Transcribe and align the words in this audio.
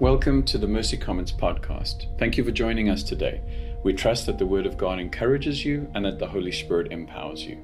Welcome 0.00 0.44
to 0.44 0.58
the 0.58 0.68
Mercy 0.68 0.96
Comments 0.96 1.32
podcast. 1.32 2.06
Thank 2.20 2.36
you 2.36 2.44
for 2.44 2.52
joining 2.52 2.88
us 2.88 3.02
today. 3.02 3.40
We 3.82 3.92
trust 3.92 4.26
that 4.26 4.38
the 4.38 4.46
Word 4.46 4.64
of 4.64 4.76
God 4.76 5.00
encourages 5.00 5.64
you 5.64 5.90
and 5.92 6.04
that 6.04 6.20
the 6.20 6.26
Holy 6.28 6.52
Spirit 6.52 6.92
empowers 6.92 7.44
you. 7.44 7.56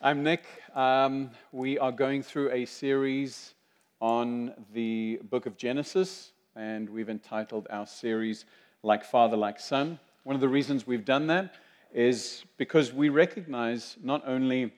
I'm 0.00 0.22
Nick. 0.22 0.44
Um, 0.74 1.32
we 1.52 1.78
are 1.78 1.92
going 1.92 2.22
through 2.22 2.50
a 2.50 2.64
series 2.64 3.52
on 4.00 4.54
the 4.72 5.20
book 5.28 5.44
of 5.44 5.58
Genesis, 5.58 6.32
and 6.56 6.88
we've 6.88 7.10
entitled 7.10 7.66
our 7.68 7.86
series 7.86 8.46
Like 8.82 9.04
Father, 9.04 9.36
Like 9.36 9.60
Son. 9.60 9.98
One 10.24 10.34
of 10.34 10.40
the 10.40 10.48
reasons 10.48 10.86
we've 10.86 11.04
done 11.04 11.26
that 11.26 11.56
is 11.92 12.46
because 12.56 12.94
we 12.94 13.10
recognize 13.10 13.98
not 14.02 14.26
only 14.26 14.72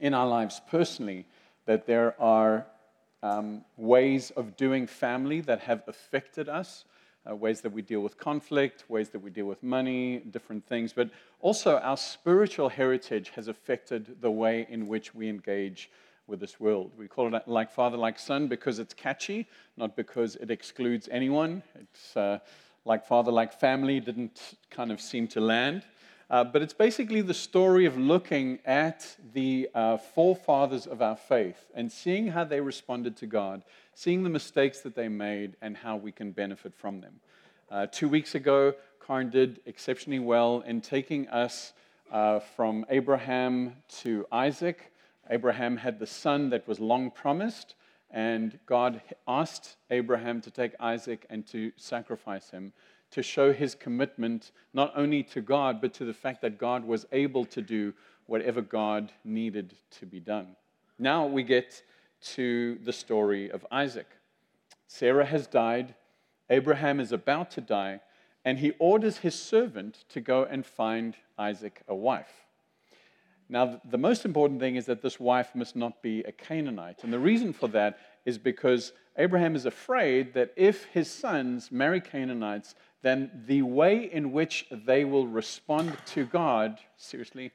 in 0.00 0.12
our 0.12 0.26
lives 0.26 0.60
personally 0.68 1.24
that 1.66 1.86
there 1.86 2.20
are 2.20 2.66
um, 3.22 3.64
ways 3.76 4.30
of 4.32 4.56
doing 4.56 4.86
family 4.86 5.40
that 5.42 5.60
have 5.60 5.82
affected 5.86 6.48
us, 6.48 6.84
uh, 7.28 7.34
ways 7.36 7.60
that 7.60 7.72
we 7.72 7.82
deal 7.82 8.00
with 8.00 8.16
conflict, 8.18 8.84
ways 8.88 9.10
that 9.10 9.18
we 9.18 9.30
deal 9.30 9.46
with 9.46 9.62
money, 9.62 10.18
different 10.30 10.66
things. 10.66 10.92
But 10.92 11.10
also, 11.40 11.78
our 11.78 11.96
spiritual 11.96 12.68
heritage 12.68 13.30
has 13.36 13.48
affected 13.48 14.20
the 14.20 14.30
way 14.30 14.66
in 14.70 14.88
which 14.88 15.14
we 15.14 15.28
engage 15.28 15.90
with 16.26 16.40
this 16.40 16.58
world. 16.58 16.92
We 16.96 17.08
call 17.08 17.34
it 17.34 17.46
like 17.46 17.70
father, 17.70 17.96
like 17.96 18.18
son 18.18 18.46
because 18.48 18.78
it's 18.78 18.94
catchy, 18.94 19.46
not 19.76 19.96
because 19.96 20.36
it 20.36 20.50
excludes 20.50 21.08
anyone. 21.10 21.62
It's 21.78 22.16
uh, 22.16 22.38
like 22.84 23.04
father, 23.04 23.32
like 23.32 23.52
family 23.52 24.00
didn't 24.00 24.56
kind 24.70 24.90
of 24.90 25.00
seem 25.00 25.26
to 25.28 25.40
land. 25.40 25.82
Uh, 26.30 26.44
but 26.44 26.62
it's 26.62 26.72
basically 26.72 27.22
the 27.22 27.34
story 27.34 27.86
of 27.86 27.98
looking 27.98 28.60
at 28.64 29.16
the 29.34 29.68
uh, 29.74 29.96
forefathers 29.96 30.86
of 30.86 31.02
our 31.02 31.16
faith 31.16 31.66
and 31.74 31.90
seeing 31.90 32.28
how 32.28 32.44
they 32.44 32.60
responded 32.60 33.16
to 33.16 33.26
God, 33.26 33.64
seeing 33.94 34.22
the 34.22 34.30
mistakes 34.30 34.80
that 34.80 34.94
they 34.94 35.08
made, 35.08 35.56
and 35.60 35.76
how 35.76 35.96
we 35.96 36.12
can 36.12 36.30
benefit 36.30 36.72
from 36.72 37.00
them. 37.00 37.14
Uh, 37.68 37.86
two 37.86 38.08
weeks 38.08 38.36
ago, 38.36 38.72
Karn 39.00 39.28
did 39.28 39.60
exceptionally 39.66 40.20
well 40.20 40.60
in 40.60 40.80
taking 40.80 41.26
us 41.28 41.72
uh, 42.12 42.38
from 42.38 42.86
Abraham 42.90 43.74
to 43.98 44.24
Isaac. 44.30 44.92
Abraham 45.30 45.76
had 45.76 45.98
the 45.98 46.06
son 46.06 46.50
that 46.50 46.66
was 46.68 46.78
long 46.78 47.10
promised, 47.10 47.74
and 48.10 48.58
God 48.66 49.00
asked 49.26 49.76
Abraham 49.90 50.40
to 50.42 50.50
take 50.50 50.74
Isaac 50.80 51.26
and 51.30 51.46
to 51.48 51.72
sacrifice 51.76 52.50
him 52.50 52.72
to 53.10 53.22
show 53.22 53.52
his 53.52 53.74
commitment 53.74 54.52
not 54.72 54.92
only 54.96 55.22
to 55.24 55.40
God, 55.40 55.80
but 55.80 55.92
to 55.94 56.04
the 56.04 56.14
fact 56.14 56.42
that 56.42 56.58
God 56.58 56.84
was 56.84 57.06
able 57.12 57.44
to 57.46 57.60
do 57.60 57.92
whatever 58.26 58.60
God 58.60 59.12
needed 59.24 59.74
to 59.98 60.06
be 60.06 60.20
done. 60.20 60.54
Now 60.98 61.26
we 61.26 61.42
get 61.42 61.82
to 62.22 62.78
the 62.84 62.92
story 62.92 63.50
of 63.50 63.66
Isaac. 63.70 64.06
Sarah 64.86 65.24
has 65.24 65.46
died, 65.46 65.94
Abraham 66.48 67.00
is 67.00 67.12
about 67.12 67.50
to 67.52 67.60
die, 67.60 68.00
and 68.44 68.58
he 68.58 68.72
orders 68.78 69.18
his 69.18 69.34
servant 69.34 70.04
to 70.10 70.20
go 70.20 70.44
and 70.44 70.64
find 70.64 71.16
Isaac 71.38 71.82
a 71.88 71.94
wife. 71.94 72.46
Now, 73.50 73.80
the 73.84 73.98
most 73.98 74.24
important 74.24 74.60
thing 74.60 74.76
is 74.76 74.86
that 74.86 75.02
this 75.02 75.18
wife 75.18 75.56
must 75.56 75.74
not 75.74 76.00
be 76.02 76.20
a 76.20 76.30
Canaanite. 76.30 77.02
And 77.02 77.12
the 77.12 77.18
reason 77.18 77.52
for 77.52 77.66
that 77.68 77.98
is 78.24 78.38
because 78.38 78.92
Abraham 79.18 79.56
is 79.56 79.66
afraid 79.66 80.34
that 80.34 80.52
if 80.56 80.84
his 80.84 81.10
sons 81.10 81.72
marry 81.72 82.00
Canaanites, 82.00 82.76
then 83.02 83.42
the 83.46 83.62
way 83.62 84.04
in 84.04 84.30
which 84.30 84.66
they 84.70 85.04
will 85.04 85.26
respond 85.26 85.96
to 86.06 86.26
God, 86.26 86.78
seriously, 86.96 87.50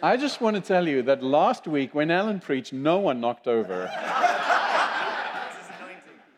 I 0.00 0.16
just 0.16 0.40
want 0.40 0.54
to 0.54 0.62
tell 0.62 0.86
you 0.86 1.02
that 1.02 1.24
last 1.24 1.66
week 1.66 1.92
when 1.92 2.12
Alan 2.12 2.38
preached, 2.38 2.72
no 2.72 2.98
one 2.98 3.20
knocked 3.20 3.48
over. 3.48 3.90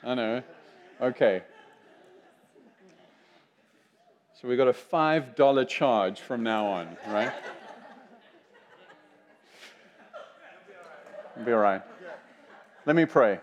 I 0.03 0.15
know. 0.15 0.43
Okay. 1.01 1.43
So 4.43 4.49
we 4.49 4.57
got 4.57 4.67
a 4.67 4.73
$5 4.73 5.69
charge 5.69 6.19
from 6.19 6.43
now 6.43 6.67
on, 6.67 6.97
right? 7.07 7.33
Be 11.45 11.53
all 11.53 11.61
right. 11.61 11.81
Let 12.85 12.97
me 12.97 13.05
pray. 13.05 13.39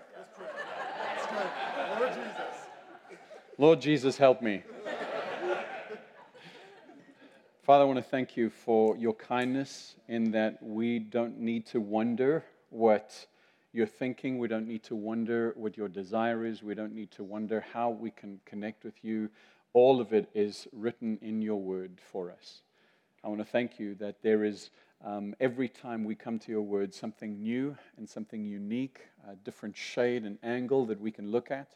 Lord 1.97 2.09
Jesus. 2.09 2.65
Lord 3.57 3.81
Jesus, 3.81 4.17
help 4.17 4.41
me. 4.41 4.61
Father, 7.63 7.83
I 7.83 7.87
want 7.87 7.99
to 7.99 8.03
thank 8.03 8.35
you 8.35 8.49
for 8.49 8.97
your 8.97 9.13
kindness 9.13 9.95
in 10.09 10.31
that 10.31 10.61
we 10.61 10.99
don't 10.99 11.39
need 11.39 11.65
to 11.67 11.79
wonder 11.79 12.43
what 12.71 13.25
you're 13.71 13.87
thinking. 13.87 14.37
We 14.37 14.49
don't 14.49 14.67
need 14.67 14.83
to 14.83 14.97
wonder 14.97 15.53
what 15.55 15.77
your 15.77 15.87
desire 15.87 16.45
is. 16.45 16.61
We 16.61 16.75
don't 16.75 16.93
need 16.93 17.11
to 17.11 17.23
wonder 17.23 17.63
how 17.71 17.89
we 17.89 18.11
can 18.11 18.41
connect 18.43 18.83
with 18.83 19.01
you. 19.01 19.29
All 19.73 20.01
of 20.01 20.13
it 20.13 20.29
is 20.33 20.67
written 20.73 21.19
in 21.21 21.41
your 21.41 21.61
word 21.61 21.99
for 22.11 22.31
us. 22.31 22.61
I 23.23 23.27
want 23.27 23.39
to 23.39 23.45
thank 23.45 23.79
you 23.79 23.95
that 23.95 24.21
there 24.23 24.43
is 24.43 24.71
um, 25.05 25.35
every 25.39 25.69
time 25.69 26.03
we 26.03 26.15
come 26.15 26.39
to 26.39 26.51
your 26.51 26.61
word, 26.61 26.93
something 26.93 27.41
new 27.41 27.77
and 27.97 28.07
something 28.07 28.43
unique, 28.43 29.01
a 29.29 29.35
different 29.35 29.77
shade 29.77 30.23
and 30.23 30.37
angle 30.43 30.85
that 30.87 30.99
we 30.99 31.11
can 31.11 31.31
look 31.31 31.51
at. 31.51 31.75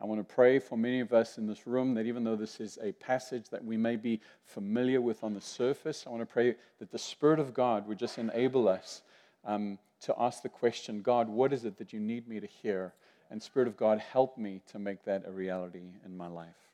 I 0.00 0.04
want 0.04 0.20
to 0.26 0.34
pray 0.34 0.58
for 0.58 0.76
many 0.76 1.00
of 1.00 1.12
us 1.12 1.38
in 1.38 1.46
this 1.46 1.66
room 1.66 1.94
that 1.94 2.06
even 2.06 2.24
though 2.24 2.36
this 2.36 2.60
is 2.60 2.78
a 2.82 2.92
passage 2.92 3.48
that 3.50 3.64
we 3.64 3.76
may 3.76 3.96
be 3.96 4.20
familiar 4.44 5.00
with 5.00 5.24
on 5.24 5.34
the 5.34 5.40
surface, 5.40 6.04
I 6.06 6.10
want 6.10 6.22
to 6.22 6.26
pray 6.26 6.54
that 6.78 6.90
the 6.90 6.98
Spirit 6.98 7.40
of 7.40 7.52
God 7.52 7.86
would 7.88 7.98
just 7.98 8.18
enable 8.18 8.68
us 8.68 9.02
um, 9.44 9.78
to 10.02 10.14
ask 10.18 10.42
the 10.42 10.48
question 10.48 11.02
God, 11.02 11.28
what 11.28 11.52
is 11.52 11.64
it 11.64 11.78
that 11.78 11.92
you 11.92 12.00
need 12.00 12.28
me 12.28 12.38
to 12.40 12.46
hear? 12.46 12.92
And 13.30 13.42
Spirit 13.42 13.68
of 13.68 13.76
God, 13.76 13.98
help 13.98 14.38
me 14.38 14.60
to 14.70 14.78
make 14.78 15.04
that 15.04 15.24
a 15.26 15.32
reality 15.32 15.82
in 16.04 16.16
my 16.16 16.28
life. 16.28 16.67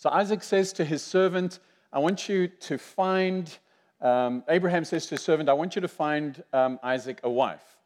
So 0.00 0.08
Isaac 0.08 0.42
says 0.42 0.72
to 0.72 0.84
his 0.86 1.02
servant, 1.02 1.58
I 1.92 1.98
want 1.98 2.26
you 2.26 2.48
to 2.48 2.78
find 2.78 3.54
um, 4.00 4.42
Abraham 4.48 4.82
says 4.82 5.04
to 5.08 5.16
his 5.16 5.20
servant, 5.20 5.50
I 5.50 5.52
want 5.52 5.74
you 5.74 5.82
to 5.82 5.88
find 5.88 6.42
um, 6.54 6.80
Isaac 6.82 7.20
a 7.22 7.28
wife. 7.28 7.76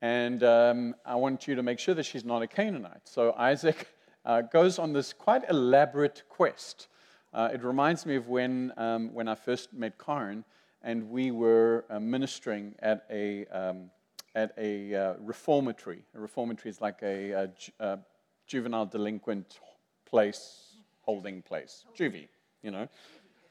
And 0.00 0.44
um, 0.44 0.94
I 1.04 1.16
want 1.16 1.48
you 1.48 1.56
to 1.56 1.64
make 1.64 1.80
sure 1.80 1.92
that 1.96 2.04
she's 2.04 2.24
not 2.24 2.42
a 2.42 2.46
Canaanite. 2.46 3.00
So 3.08 3.34
Isaac 3.36 3.88
uh, 4.24 4.42
goes 4.42 4.78
on 4.78 4.92
this 4.92 5.12
quite 5.12 5.50
elaborate 5.50 6.22
quest. 6.28 6.86
Uh, 7.32 7.50
it 7.52 7.64
reminds 7.64 8.06
me 8.06 8.14
of 8.14 8.28
when, 8.28 8.72
um, 8.76 9.12
when 9.12 9.26
I 9.26 9.34
first 9.34 9.72
met 9.72 9.98
Karen 9.98 10.44
and 10.80 11.10
we 11.10 11.32
were 11.32 11.86
uh, 11.90 11.98
ministering 11.98 12.76
at 12.78 13.04
a, 13.10 13.46
um, 13.46 13.90
at 14.36 14.52
a 14.56 14.94
uh, 14.94 15.14
reformatory. 15.18 16.04
A 16.14 16.20
reformatory 16.20 16.70
is 16.70 16.80
like 16.80 17.02
a, 17.02 17.30
a, 17.32 17.50
a 17.80 17.98
juvenile 18.46 18.86
delinquent 18.86 19.58
place, 20.06 20.73
holding 21.04 21.42
place, 21.42 21.84
juvie, 21.96 22.28
you 22.62 22.70
know. 22.70 22.88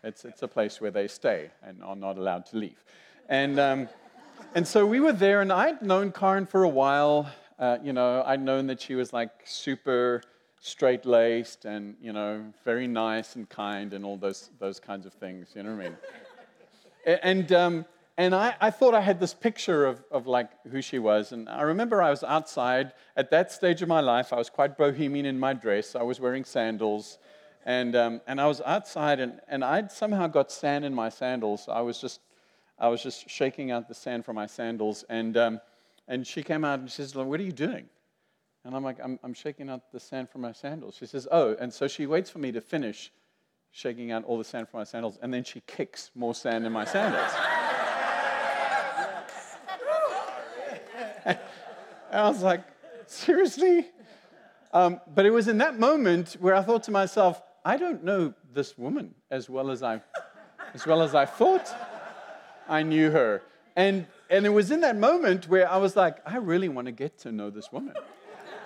It's, 0.04 0.26
it's 0.26 0.44
a 0.44 0.48
place 0.48 0.82
where 0.82 0.92
they 0.92 1.08
stay 1.08 1.50
and 1.62 1.82
are 1.84 1.96
not 1.96 2.18
allowed 2.18 2.46
to 2.48 2.58
leave. 2.58 2.84
And, 3.30 3.58
um, 3.60 3.88
and 4.54 4.68
so 4.68 4.86
we 4.86 5.00
were 5.00 5.14
there, 5.14 5.42
and 5.42 5.52
I'd 5.52 5.82
known 5.82 6.12
Karen 6.12 6.46
for 6.46 6.64
a 6.64 6.70
while. 6.70 7.32
Uh, 7.58 7.78
you 7.82 7.94
know, 7.94 8.22
I'd 8.26 8.42
known 8.42 8.68
that 8.68 8.82
she 8.82 8.96
was 8.96 9.14
like 9.14 9.32
super 9.46 10.22
straight 10.60 11.06
laced 11.06 11.66
and, 11.66 11.96
you 12.02 12.14
know, 12.14 12.44
very 12.64 12.88
nice 12.88 13.36
and 13.36 13.48
kind 13.50 13.94
and 13.94 14.06
all 14.06 14.18
those, 14.18 14.50
those 14.60 14.80
kinds 14.80 15.06
of 15.06 15.14
things. 15.14 15.50
You 15.56 15.64
know 15.64 15.76
what 15.76 15.86
I 15.86 15.90
mean? 15.90 15.98
and, 17.22 17.52
um, 17.52 17.86
and 18.18 18.34
I, 18.34 18.56
I, 18.62 18.70
thought 18.70 18.94
I 18.94 19.02
had 19.02 19.20
this 19.20 19.34
picture 19.34 19.86
of, 19.86 20.04
of 20.10 20.26
like 20.26 20.50
who 20.72 20.82
she 20.82 21.00
was. 21.00 21.32
And 21.32 21.50
I 21.50 21.64
remember 21.64 22.02
I 22.02 22.10
was 22.10 22.24
outside 22.24 22.94
at 23.18 23.30
that 23.32 23.52
stage 23.52 23.82
of 23.82 23.90
my 23.90 24.00
life. 24.00 24.32
I 24.32 24.38
was 24.38 24.50
quite 24.50 24.78
bohemian 24.78 25.26
in 25.26 25.40
my 25.40 25.54
dress. 25.54 25.96
I 25.96 26.04
was 26.04 26.20
wearing 26.20 26.46
sandals. 26.46 27.18
And, 27.66 27.96
um, 27.96 28.22
and 28.28 28.42
I 28.42 28.48
was 28.48 28.62
outside, 28.66 29.20
and, 29.20 29.40
and 29.48 29.64
I'd 29.64 29.92
somehow 29.92 30.28
got 30.28 30.52
sand 30.52 30.84
in 30.84 30.94
my 30.94 31.10
sandals. 31.10 31.70
I 31.70 31.82
was 31.82 32.00
just, 32.00 32.20
I 32.78 32.90
was 32.90 33.02
just 33.02 33.30
shaking 33.30 33.72
out 33.72 33.88
the 33.88 33.94
sand 33.94 34.26
from 34.26 34.36
my 34.36 34.48
sandals. 34.48 35.06
And, 35.10 35.38
um, 35.38 35.62
and 36.08 36.28
she 36.28 36.44
came 36.44 36.66
out 36.66 36.80
and 36.80 36.90
she 36.90 36.98
says, 36.98 37.16
What 37.16 37.40
are 37.40 37.44
you 37.44 37.54
doing? 37.54 37.86
And 38.66 38.76
I'm 38.76 38.84
like, 38.84 38.98
I'm, 39.02 39.20
I'm 39.24 39.34
shaking 39.34 39.70
out 39.70 39.92
the 39.92 40.00
sand 40.00 40.30
from 40.30 40.42
my 40.42 40.52
sandals. 40.52 40.96
She 40.98 41.06
says, 41.06 41.28
Oh. 41.32 41.56
And 41.60 41.74
so 41.74 41.88
she 41.88 42.06
waits 42.06 42.30
for 42.30 42.40
me 42.40 42.52
to 42.52 42.62
finish 42.62 43.12
shaking 43.72 44.12
out 44.12 44.24
all 44.26 44.38
the 44.38 44.44
sand 44.44 44.70
from 44.70 44.82
my 44.82 44.84
sandals, 44.84 45.18
and 45.22 45.34
then 45.34 45.44
she 45.44 45.60
kicks 45.62 46.12
more 46.14 46.36
sand 46.36 46.66
in 46.66 46.72
my 46.72 46.86
sandals. 46.86 47.32
and 51.26 51.40
I 52.12 52.30
was 52.30 52.44
like, 52.44 52.62
Seriously? 53.08 53.88
Um, 54.74 55.00
but 55.14 55.26
it 55.26 55.30
was 55.30 55.48
in 55.48 55.60
that 55.60 55.80
moment 55.80 56.36
where 56.40 56.56
I 56.56 56.62
thought 56.64 56.84
to 56.84 56.92
myself, 56.92 57.42
I 57.66 57.78
don't 57.78 58.04
know 58.04 58.34
this 58.54 58.78
woman 58.78 59.16
as 59.32 59.50
well 59.50 59.72
as 59.72 59.84
I, 59.84 60.02
as 60.74 60.86
well 60.86 61.02
as 61.02 61.16
I 61.16 61.26
thought 61.26 61.74
I 62.68 62.84
knew 62.84 63.10
her. 63.12 63.42
And, 63.76 64.06
and 64.30 64.46
it 64.46 64.50
was 64.50 64.70
in 64.70 64.82
that 64.82 64.98
moment 64.98 65.48
where 65.48 65.70
I 65.70 65.78
was 65.78 65.96
like, 65.96 66.18
I 66.26 66.38
really 66.38 66.70
want 66.70 66.88
to 66.88 66.92
get 66.92 67.18
to 67.20 67.32
know 67.32 67.50
this 67.50 67.72
woman. 67.72 67.96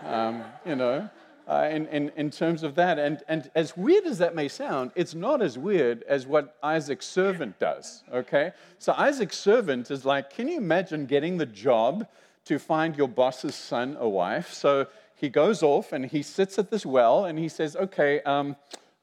Um, 0.04 0.44
you 0.66 0.76
know, 0.76 1.10
uh, 1.48 1.70
in, 1.72 1.88
in, 1.88 2.12
in 2.16 2.30
terms 2.30 2.64
of 2.64 2.76
that. 2.76 3.00
And, 3.00 3.24
and 3.28 3.50
as 3.56 3.78
weird 3.78 4.06
as 4.06 4.18
that 4.18 4.36
may 4.36 4.48
sound, 4.48 4.92
it's 4.96 5.16
not 5.16 5.42
as 5.42 5.58
weird 5.58 6.04
as 6.04 6.28
what 6.28 6.58
Isaac's 6.62 7.06
servant 7.06 7.58
does, 7.60 8.04
okay? 8.12 8.52
So 8.80 8.94
Isaac's 8.98 9.38
servant 9.38 9.90
is 9.92 10.06
like, 10.06 10.30
can 10.30 10.48
you 10.48 10.58
imagine 10.58 11.06
getting 11.06 11.38
the 11.38 11.46
job 11.46 12.08
to 12.46 12.60
find 12.60 12.96
your 12.96 13.08
boss's 13.08 13.56
son 13.56 13.96
a 14.00 14.10
wife? 14.10 14.54
So 14.54 14.88
he 15.16 15.30
goes 15.30 15.64
off 15.64 15.94
and 15.94 16.06
he 16.06 16.22
sits 16.22 16.60
at 16.60 16.70
this 16.70 16.86
well 16.86 17.26
and 17.26 17.40
he 17.40 17.48
says, 17.48 17.76
okay, 17.76 18.22
um, 18.22 18.56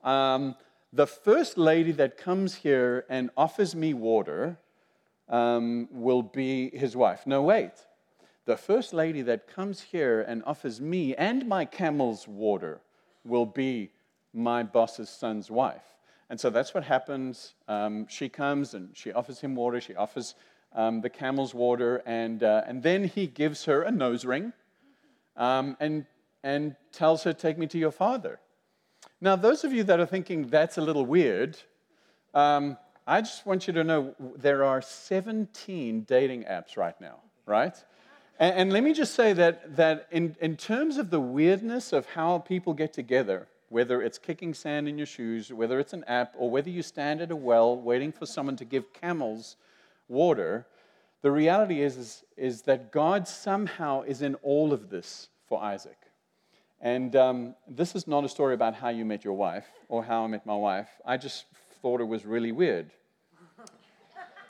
um, 0.05 0.55
the 0.93 1.07
first 1.07 1.59
lady 1.59 1.93
that 1.93 2.17
comes 2.17 2.55
here 2.55 3.05
and 3.09 3.31
offers 3.37 3.75
me 3.75 3.95
water 3.95 4.59
um, 5.29 5.89
will 5.91 6.23
be 6.23 6.71
his 6.71 6.95
wife. 6.95 7.27
No, 7.27 7.43
wait 7.43 7.73
the 8.47 8.57
first 8.57 8.93
lady 8.93 9.23
that 9.23 9.47
comes 9.47 9.81
here 9.81 10.21
and 10.21 10.43
offers 10.45 10.81
me 10.81 11.15
and 11.15 11.47
my 11.47 11.65
camels 11.65 12.29
water 12.29 12.81
will 13.25 13.47
be 13.47 13.91
my 14.35 14.63
boss's 14.63 15.09
son's 15.09 15.51
wife. 15.51 15.97
And 16.29 16.39
so 16.39 16.51
that's 16.51 16.75
what 16.75 16.85
happens. 16.85 17.55
Um, 17.69 18.07
she 18.09 18.29
comes 18.29 18.75
and 18.75 18.91
she 18.95 19.13
offers 19.13 19.41
him 19.41 19.55
water. 19.55 19.81
She 19.81 19.95
offers 19.95 20.35
um, 20.75 21.01
the 21.01 21.11
camels 21.11 21.55
water, 21.55 22.03
and, 22.05 22.43
uh, 22.43 22.65
and 22.67 22.83
then 22.83 23.05
he 23.05 23.29
gives 23.29 23.65
her 23.67 23.83
a 23.83 23.93
nose 23.93 24.25
ring 24.25 24.53
um, 25.37 25.77
and, 25.79 26.05
and 26.43 26.75
tells 26.91 27.23
her, 27.23 27.33
Take 27.33 27.59
me 27.59 27.69
to 27.69 27.79
your 27.79 27.93
father. 27.93 28.41
Now, 29.25 29.37
those 29.37 29.65
of 29.65 29.73
you 29.73 29.85
that 29.85 29.99
are 30.01 30.05
thinking 30.05 30.49
that's 30.49 30.77
a 30.77 30.83
little 30.83 31.07
weird, 31.07 31.57
um, 32.35 32.77
I 33.07 33.23
just 33.23 33.47
want 33.47 33.67
you 33.67 33.73
to 33.73 33.83
know 33.83 34.15
there 34.37 34.63
are 34.65 34.83
17 34.83 36.03
dating 36.03 36.45
apps 36.45 36.77
right 36.77 37.01
now, 37.01 37.21
right? 37.47 37.75
And, 38.39 38.55
and, 38.55 38.73
let 38.75 38.85
me 38.85 38.93
just 38.93 39.15
say 39.15 39.33
that, 39.33 39.77
that 39.77 40.09
in, 40.11 40.37
in 40.43 40.59
terms 40.59 40.99
of 40.99 41.09
the 41.09 41.21
weirdness 41.21 41.95
of 41.95 42.05
how 42.05 42.41
people 42.41 42.75
get 42.75 42.93
together, 42.93 43.49
whether 43.71 44.03
it's 44.03 44.19
kicking 44.19 44.53
sand 44.53 44.91
in 44.91 44.99
your 44.99 45.07
shoes, 45.07 45.51
whether 45.51 45.81
it's 45.81 45.95
an 45.95 46.05
app, 46.07 46.35
or 46.37 46.51
whether 46.51 46.69
you 46.69 46.83
stand 46.83 47.23
at 47.23 47.31
a 47.31 47.37
well 47.37 47.75
waiting 47.81 48.13
for 48.13 48.27
someone 48.27 48.57
to 48.57 48.67
give 48.67 48.93
camels 48.93 49.57
water, 50.07 50.67
the 51.23 51.31
reality 51.31 51.81
is, 51.81 51.97
is, 51.97 52.25
is 52.37 52.63
that 52.63 52.93
God 52.93 53.27
somehow 53.27 54.03
is 54.03 54.21
in 54.21 54.35
all 54.43 54.75
of 54.75 54.91
this 54.91 55.29
for 55.49 55.63
Isaac. 55.63 55.97
And 56.81 57.17
um, 57.17 57.55
this 57.67 57.95
is 57.95 58.07
not 58.07 58.25
a 58.25 58.29
story 58.29 58.55
about 58.55 58.75
how 58.75 58.91
you 58.91 59.05
met 59.05 59.25
your 59.25 59.35
wife 59.35 59.67
or 59.89 60.05
how 60.05 60.25
I 60.25 60.27
met 60.27 60.45
my 60.45 60.57
wife. 60.57 60.89
I 61.05 61.17
just 61.17 61.47
thought 61.81 62.01
it 62.01 62.05
was 62.05 62.25
really 62.25 62.53
weird. 62.53 62.91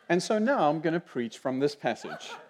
And 0.09 0.23
so 0.23 0.39
now 0.39 0.69
I'm 0.69 0.81
going 0.81 0.95
to 0.95 1.01
preach 1.01 1.39
from 1.39 1.61
this 1.61 1.75
passage. 1.75 2.31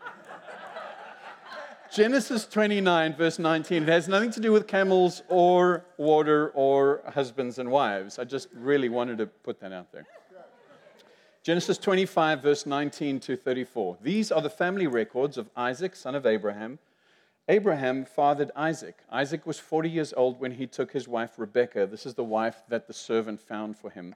Genesis 1.94 2.46
29, 2.46 3.14
verse 3.14 3.38
19. 3.38 3.84
It 3.84 3.88
has 3.88 4.08
nothing 4.08 4.32
to 4.32 4.40
do 4.40 4.50
with 4.50 4.66
camels 4.66 5.22
or 5.28 5.84
water 5.96 6.50
or 6.54 7.02
husbands 7.14 7.58
and 7.58 7.70
wives. 7.70 8.18
I 8.18 8.24
just 8.24 8.48
really 8.52 8.88
wanted 8.88 9.18
to 9.18 9.26
put 9.26 9.60
that 9.60 9.72
out 9.72 9.92
there. 9.92 10.04
Genesis 11.44 11.76
25, 11.76 12.42
verse 12.42 12.64
19 12.64 13.20
to 13.20 13.36
34. 13.36 13.98
These 14.02 14.32
are 14.32 14.40
the 14.40 14.50
family 14.50 14.86
records 14.86 15.36
of 15.36 15.50
Isaac, 15.54 15.94
son 15.94 16.14
of 16.14 16.24
Abraham. 16.24 16.78
Abraham 17.48 18.06
fathered 18.06 18.50
Isaac. 18.56 18.96
Isaac 19.10 19.44
was 19.44 19.58
40 19.58 19.90
years 19.90 20.14
old 20.16 20.40
when 20.40 20.52
he 20.52 20.66
took 20.66 20.92
his 20.92 21.06
wife 21.06 21.38
Rebekah. 21.38 21.86
This 21.86 22.06
is 22.06 22.14
the 22.14 22.24
wife 22.24 22.62
that 22.68 22.86
the 22.86 22.94
servant 22.94 23.38
found 23.38 23.76
for 23.76 23.90
him, 23.90 24.14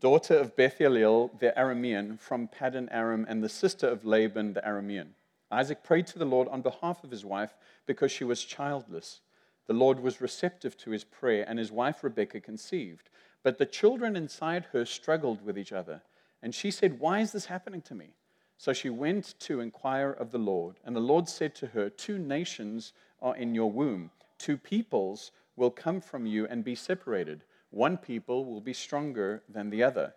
daughter 0.00 0.36
of 0.36 0.54
Bethuel 0.54 1.30
the 1.40 1.54
Aramean 1.56 2.20
from 2.20 2.46
Paddan 2.46 2.88
Aram, 2.90 3.24
and 3.26 3.42
the 3.42 3.48
sister 3.48 3.86
of 3.88 4.04
Laban 4.04 4.52
the 4.52 4.60
Aramean. 4.60 5.08
Isaac 5.50 5.82
prayed 5.82 6.06
to 6.08 6.18
the 6.18 6.26
Lord 6.26 6.46
on 6.48 6.60
behalf 6.60 7.02
of 7.02 7.10
his 7.10 7.24
wife 7.24 7.56
because 7.86 8.12
she 8.12 8.24
was 8.24 8.44
childless. 8.44 9.20
The 9.66 9.72
Lord 9.72 10.00
was 10.00 10.20
receptive 10.20 10.76
to 10.78 10.90
his 10.90 11.04
prayer, 11.04 11.46
and 11.48 11.58
his 11.58 11.72
wife 11.72 12.04
Rebekah 12.04 12.40
conceived. 12.40 13.08
But 13.42 13.56
the 13.56 13.64
children 13.64 14.14
inside 14.14 14.66
her 14.72 14.84
struggled 14.84 15.42
with 15.42 15.58
each 15.58 15.72
other. 15.72 16.02
And 16.42 16.54
she 16.54 16.70
said, 16.70 17.00
Why 17.00 17.20
is 17.20 17.32
this 17.32 17.46
happening 17.46 17.80
to 17.82 17.94
me? 17.94 18.14
So 18.58 18.72
she 18.72 18.90
went 18.90 19.38
to 19.40 19.60
inquire 19.60 20.10
of 20.10 20.32
the 20.32 20.38
Lord. 20.38 20.80
And 20.84 20.94
the 20.94 21.00
Lord 21.00 21.28
said 21.28 21.54
to 21.56 21.68
her, 21.68 21.88
Two 21.88 22.18
nations 22.18 22.92
are 23.22 23.36
in 23.36 23.54
your 23.54 23.70
womb, 23.70 24.10
two 24.36 24.56
peoples 24.56 25.30
will 25.56 25.70
come 25.70 26.00
from 26.00 26.26
you 26.26 26.46
and 26.46 26.62
be 26.62 26.74
separated. 26.74 27.44
One 27.70 27.96
people 27.96 28.44
will 28.44 28.60
be 28.60 28.72
stronger 28.72 29.42
than 29.48 29.70
the 29.70 29.82
other, 29.82 30.14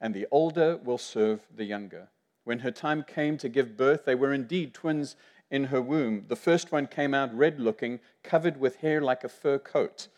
and 0.00 0.14
the 0.14 0.26
older 0.30 0.76
will 0.76 0.98
serve 0.98 1.40
the 1.54 1.64
younger. 1.64 2.08
When 2.44 2.60
her 2.60 2.70
time 2.70 3.02
came 3.02 3.38
to 3.38 3.48
give 3.48 3.76
birth, 3.76 4.04
they 4.04 4.14
were 4.14 4.32
indeed 4.32 4.72
twins 4.72 5.16
in 5.50 5.64
her 5.64 5.82
womb. 5.82 6.26
The 6.28 6.36
first 6.36 6.70
one 6.70 6.86
came 6.86 7.12
out 7.12 7.36
red 7.36 7.58
looking, 7.58 8.00
covered 8.22 8.58
with 8.58 8.76
hair 8.76 9.00
like 9.00 9.24
a 9.24 9.28
fur 9.28 9.58
coat. 9.58 10.08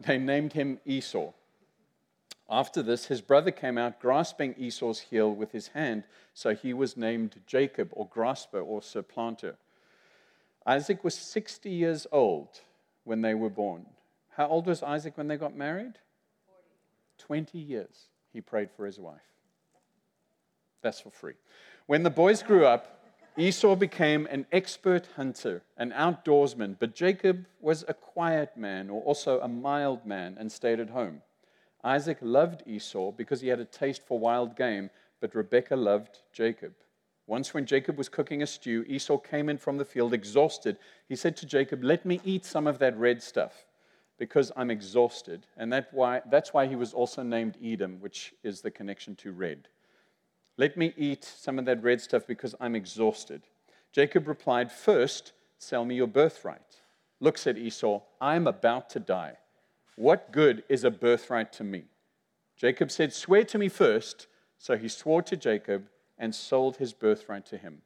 They 0.00 0.18
named 0.18 0.54
him 0.54 0.80
Esau. 0.84 1.32
After 2.52 2.82
this, 2.82 3.06
his 3.06 3.22
brother 3.22 3.50
came 3.50 3.78
out 3.78 3.98
grasping 3.98 4.54
Esau's 4.58 5.00
heel 5.00 5.34
with 5.34 5.52
his 5.52 5.68
hand, 5.68 6.04
so 6.34 6.54
he 6.54 6.74
was 6.74 6.98
named 6.98 7.40
Jacob, 7.46 7.88
or 7.92 8.06
grasper, 8.06 8.60
or 8.60 8.82
supplanter. 8.82 9.56
Isaac 10.66 11.02
was 11.02 11.14
60 11.14 11.70
years 11.70 12.06
old 12.12 12.60
when 13.04 13.22
they 13.22 13.32
were 13.32 13.48
born. 13.48 13.86
How 14.36 14.48
old 14.48 14.66
was 14.66 14.82
Isaac 14.82 15.16
when 15.16 15.28
they 15.28 15.38
got 15.38 15.56
married? 15.56 15.94
40. 17.16 17.46
20 17.46 17.58
years 17.58 18.08
he 18.34 18.42
prayed 18.42 18.70
for 18.70 18.84
his 18.84 18.98
wife. 18.98 19.22
That's 20.82 21.00
for 21.00 21.10
free. 21.10 21.34
When 21.86 22.02
the 22.02 22.10
boys 22.10 22.42
grew 22.42 22.66
up, 22.66 23.02
Esau 23.38 23.76
became 23.76 24.26
an 24.30 24.44
expert 24.52 25.08
hunter, 25.16 25.62
an 25.78 25.90
outdoorsman, 25.92 26.76
but 26.78 26.94
Jacob 26.94 27.46
was 27.62 27.82
a 27.88 27.94
quiet 27.94 28.58
man, 28.58 28.90
or 28.90 29.00
also 29.04 29.40
a 29.40 29.48
mild 29.48 30.04
man, 30.04 30.36
and 30.38 30.52
stayed 30.52 30.80
at 30.80 30.90
home. 30.90 31.22
Isaac 31.84 32.18
loved 32.20 32.62
Esau 32.66 33.10
because 33.12 33.40
he 33.40 33.48
had 33.48 33.60
a 33.60 33.64
taste 33.64 34.02
for 34.06 34.18
wild 34.18 34.56
game, 34.56 34.90
but 35.20 35.34
Rebekah 35.34 35.76
loved 35.76 36.18
Jacob. 36.32 36.74
Once, 37.26 37.54
when 37.54 37.66
Jacob 37.66 37.96
was 37.96 38.08
cooking 38.08 38.42
a 38.42 38.46
stew, 38.46 38.84
Esau 38.88 39.16
came 39.16 39.48
in 39.48 39.56
from 39.56 39.78
the 39.78 39.84
field 39.84 40.12
exhausted. 40.12 40.76
He 41.08 41.16
said 41.16 41.36
to 41.38 41.46
Jacob, 41.46 41.82
Let 41.84 42.04
me 42.04 42.20
eat 42.24 42.44
some 42.44 42.66
of 42.66 42.78
that 42.80 42.96
red 42.98 43.22
stuff 43.22 43.66
because 44.18 44.52
I'm 44.56 44.70
exhausted. 44.70 45.46
And 45.56 45.72
that 45.72 45.88
why, 45.92 46.22
that's 46.30 46.52
why 46.52 46.66
he 46.66 46.76
was 46.76 46.92
also 46.92 47.22
named 47.22 47.56
Edom, 47.62 47.98
which 48.00 48.34
is 48.42 48.60
the 48.60 48.70
connection 48.70 49.16
to 49.16 49.32
red. 49.32 49.68
Let 50.56 50.76
me 50.76 50.92
eat 50.96 51.24
some 51.24 51.58
of 51.58 51.64
that 51.64 51.82
red 51.82 52.00
stuff 52.00 52.26
because 52.26 52.54
I'm 52.60 52.76
exhausted. 52.76 53.42
Jacob 53.92 54.28
replied, 54.28 54.70
First, 54.70 55.32
sell 55.58 55.84
me 55.84 55.94
your 55.94 56.06
birthright. 56.06 56.82
Look, 57.20 57.38
said 57.38 57.56
Esau, 57.56 58.02
I'm 58.20 58.46
about 58.46 58.90
to 58.90 59.00
die. 59.00 59.38
What 60.02 60.32
good 60.32 60.64
is 60.68 60.82
a 60.82 60.90
birthright 60.90 61.52
to 61.52 61.62
me? 61.62 61.84
Jacob 62.56 62.90
said, 62.90 63.12
Swear 63.12 63.44
to 63.44 63.56
me 63.56 63.68
first. 63.68 64.26
So 64.58 64.76
he 64.76 64.88
swore 64.88 65.22
to 65.22 65.36
Jacob 65.36 65.84
and 66.18 66.34
sold 66.34 66.78
his 66.78 66.92
birthright 66.92 67.46
to 67.46 67.56
him. 67.56 67.82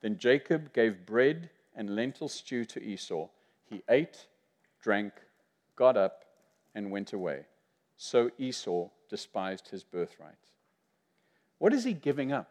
Then 0.00 0.18
Jacob 0.18 0.72
gave 0.72 1.06
bread 1.06 1.50
and 1.76 1.94
lentil 1.94 2.26
stew 2.26 2.64
to 2.64 2.82
Esau. 2.82 3.28
He 3.66 3.84
ate, 3.88 4.26
drank, 4.82 5.12
got 5.76 5.96
up, 5.96 6.24
and 6.74 6.90
went 6.90 7.12
away. 7.12 7.44
So 7.96 8.32
Esau 8.36 8.88
despised 9.08 9.68
his 9.68 9.84
birthright. 9.84 10.34
What 11.58 11.72
is 11.72 11.84
he 11.84 11.92
giving 11.92 12.32
up? 12.32 12.50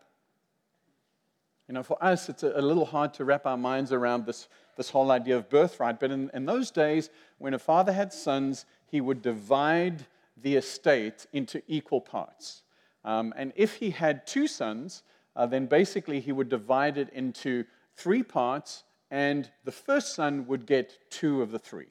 You 1.69 1.75
know, 1.75 1.83
for 1.83 2.03
us, 2.03 2.29
it's 2.29 2.41
a, 2.41 2.61
little 2.61 2.85
hard 2.85 3.13
to 3.13 3.25
wrap 3.25 3.45
our 3.45 3.55
minds 3.55 3.91
around 3.93 4.25
this, 4.25 4.47
this 4.75 4.89
whole 4.89 5.11
idea 5.11 5.37
of 5.37 5.49
birthright. 5.49 5.99
But 5.99 6.09
in, 6.09 6.31
in 6.33 6.45
those 6.45 6.71
days, 6.71 7.11
when 7.37 7.53
a 7.53 7.59
father 7.59 7.93
had 7.93 8.11
sons, 8.11 8.65
he 8.89 9.01
would 9.01 9.21
divide 9.21 10.05
the 10.37 10.55
estate 10.55 11.25
into 11.33 11.61
equal 11.67 12.01
parts. 12.01 12.63
Um, 13.03 13.33
and 13.37 13.53
if 13.55 13.75
he 13.75 13.91
had 13.91 14.25
two 14.27 14.47
sons, 14.47 15.03
uh, 15.35 15.45
then 15.45 15.65
basically 15.65 16.19
he 16.19 16.31
would 16.31 16.49
divide 16.49 16.97
it 16.97 17.09
into 17.13 17.65
three 17.95 18.23
parts, 18.23 18.83
and 19.11 19.49
the 19.63 19.71
first 19.71 20.15
son 20.15 20.47
would 20.47 20.65
get 20.65 20.97
two 21.09 21.41
of 21.41 21.51
the 21.51 21.59
three. 21.59 21.87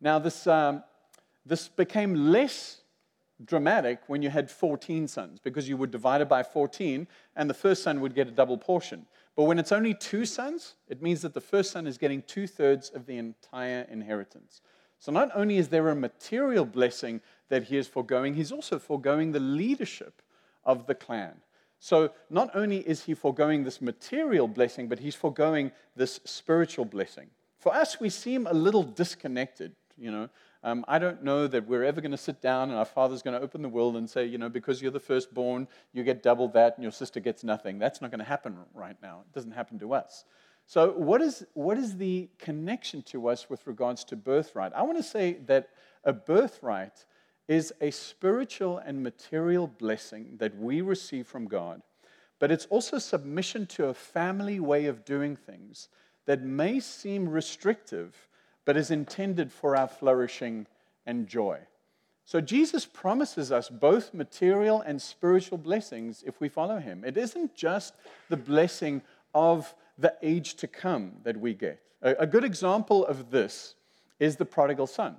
Now, 0.00 0.18
this, 0.18 0.46
um, 0.46 0.82
this 1.44 1.68
became 1.68 2.32
less 2.32 2.82
dramatic 3.44 4.00
when 4.06 4.22
you 4.22 4.30
had 4.30 4.50
14 4.50 5.06
sons 5.08 5.38
because 5.40 5.68
you 5.68 5.76
would 5.76 5.90
divide 5.90 6.20
it 6.20 6.28
by 6.28 6.42
14 6.42 7.06
and 7.36 7.48
the 7.48 7.54
first 7.54 7.82
son 7.82 8.00
would 8.00 8.14
get 8.14 8.26
a 8.28 8.32
double 8.32 8.58
portion. 8.58 9.06
But 9.36 9.44
when 9.44 9.58
it's 9.58 9.70
only 9.70 9.94
two 9.94 10.24
sons, 10.24 10.74
it 10.88 11.00
means 11.00 11.22
that 11.22 11.34
the 11.34 11.40
first 11.40 11.70
son 11.70 11.86
is 11.86 11.98
getting 11.98 12.22
two 12.22 12.48
thirds 12.48 12.90
of 12.90 13.06
the 13.06 13.16
entire 13.16 13.86
inheritance. 13.90 14.60
So 14.98 15.12
not 15.12 15.30
only 15.34 15.58
is 15.58 15.68
there 15.68 15.88
a 15.88 15.94
material 15.94 16.64
blessing 16.64 17.20
that 17.48 17.64
he 17.64 17.76
is 17.76 17.86
foregoing, 17.86 18.34
he's 18.34 18.52
also 18.52 18.78
foregoing 18.78 19.32
the 19.32 19.40
leadership 19.40 20.22
of 20.64 20.86
the 20.86 20.94
clan. 20.94 21.40
So 21.80 22.10
not 22.28 22.50
only 22.54 22.78
is 22.78 23.04
he 23.04 23.14
foregoing 23.14 23.64
this 23.64 23.80
material 23.80 24.48
blessing, 24.48 24.88
but 24.88 24.98
he's 24.98 25.14
foregoing 25.14 25.70
this 25.94 26.20
spiritual 26.24 26.84
blessing. 26.84 27.28
For 27.58 27.72
us, 27.72 28.00
we 28.00 28.10
seem 28.10 28.46
a 28.46 28.52
little 28.52 28.82
disconnected, 28.82 29.72
you 29.96 30.10
know. 30.10 30.28
Um, 30.64 30.84
I 30.88 30.98
don't 30.98 31.22
know 31.22 31.46
that 31.46 31.68
we're 31.68 31.84
ever 31.84 32.00
going 32.00 32.10
to 32.10 32.16
sit 32.16 32.40
down 32.40 32.70
and 32.70 32.78
our 32.78 32.84
father's 32.84 33.22
going 33.22 33.38
to 33.38 33.42
open 33.42 33.62
the 33.62 33.68
will 33.68 33.96
and 33.96 34.10
say, 34.10 34.26
you 34.26 34.38
know, 34.38 34.48
because 34.48 34.82
you're 34.82 34.90
the 34.90 34.98
firstborn, 34.98 35.68
you 35.92 36.02
get 36.02 36.20
double 36.20 36.48
that 36.48 36.74
and 36.76 36.82
your 36.82 36.90
sister 36.90 37.20
gets 37.20 37.44
nothing. 37.44 37.78
That's 37.78 38.00
not 38.00 38.10
going 38.10 38.18
to 38.18 38.24
happen 38.24 38.58
right 38.74 38.96
now. 39.00 39.22
It 39.28 39.32
doesn't 39.32 39.52
happen 39.52 39.78
to 39.78 39.94
us. 39.94 40.24
So, 40.68 40.90
what 40.90 41.22
is, 41.22 41.46
what 41.54 41.78
is 41.78 41.96
the 41.96 42.28
connection 42.38 43.00
to 43.04 43.28
us 43.28 43.48
with 43.48 43.66
regards 43.66 44.04
to 44.04 44.16
birthright? 44.16 44.74
I 44.74 44.82
want 44.82 44.98
to 44.98 45.02
say 45.02 45.38
that 45.46 45.70
a 46.04 46.12
birthright 46.12 47.06
is 47.48 47.72
a 47.80 47.90
spiritual 47.90 48.76
and 48.76 49.02
material 49.02 49.66
blessing 49.66 50.34
that 50.36 50.54
we 50.58 50.82
receive 50.82 51.26
from 51.26 51.46
God, 51.46 51.80
but 52.38 52.52
it's 52.52 52.66
also 52.66 52.98
submission 52.98 53.64
to 53.68 53.86
a 53.86 53.94
family 53.94 54.60
way 54.60 54.84
of 54.84 55.06
doing 55.06 55.36
things 55.36 55.88
that 56.26 56.42
may 56.42 56.80
seem 56.80 57.26
restrictive, 57.26 58.28
but 58.66 58.76
is 58.76 58.90
intended 58.90 59.50
for 59.50 59.74
our 59.74 59.88
flourishing 59.88 60.66
and 61.06 61.26
joy. 61.26 61.58
So 62.26 62.42
Jesus 62.42 62.84
promises 62.84 63.50
us 63.50 63.70
both 63.70 64.12
material 64.12 64.82
and 64.82 65.00
spiritual 65.00 65.56
blessings 65.56 66.22
if 66.26 66.42
we 66.42 66.50
follow 66.50 66.78
him. 66.78 67.04
It 67.06 67.16
isn't 67.16 67.54
just 67.54 67.94
the 68.28 68.36
blessing 68.36 69.00
of 69.32 69.74
the 69.98 70.14
age 70.22 70.54
to 70.54 70.68
come 70.68 71.12
that 71.24 71.36
we 71.36 71.54
get. 71.54 71.80
A, 72.02 72.26
good 72.26 72.44
example 72.44 73.04
of 73.06 73.30
this 73.30 73.74
is 74.20 74.36
the 74.36 74.44
prodigal 74.44 74.86
son. 74.86 75.16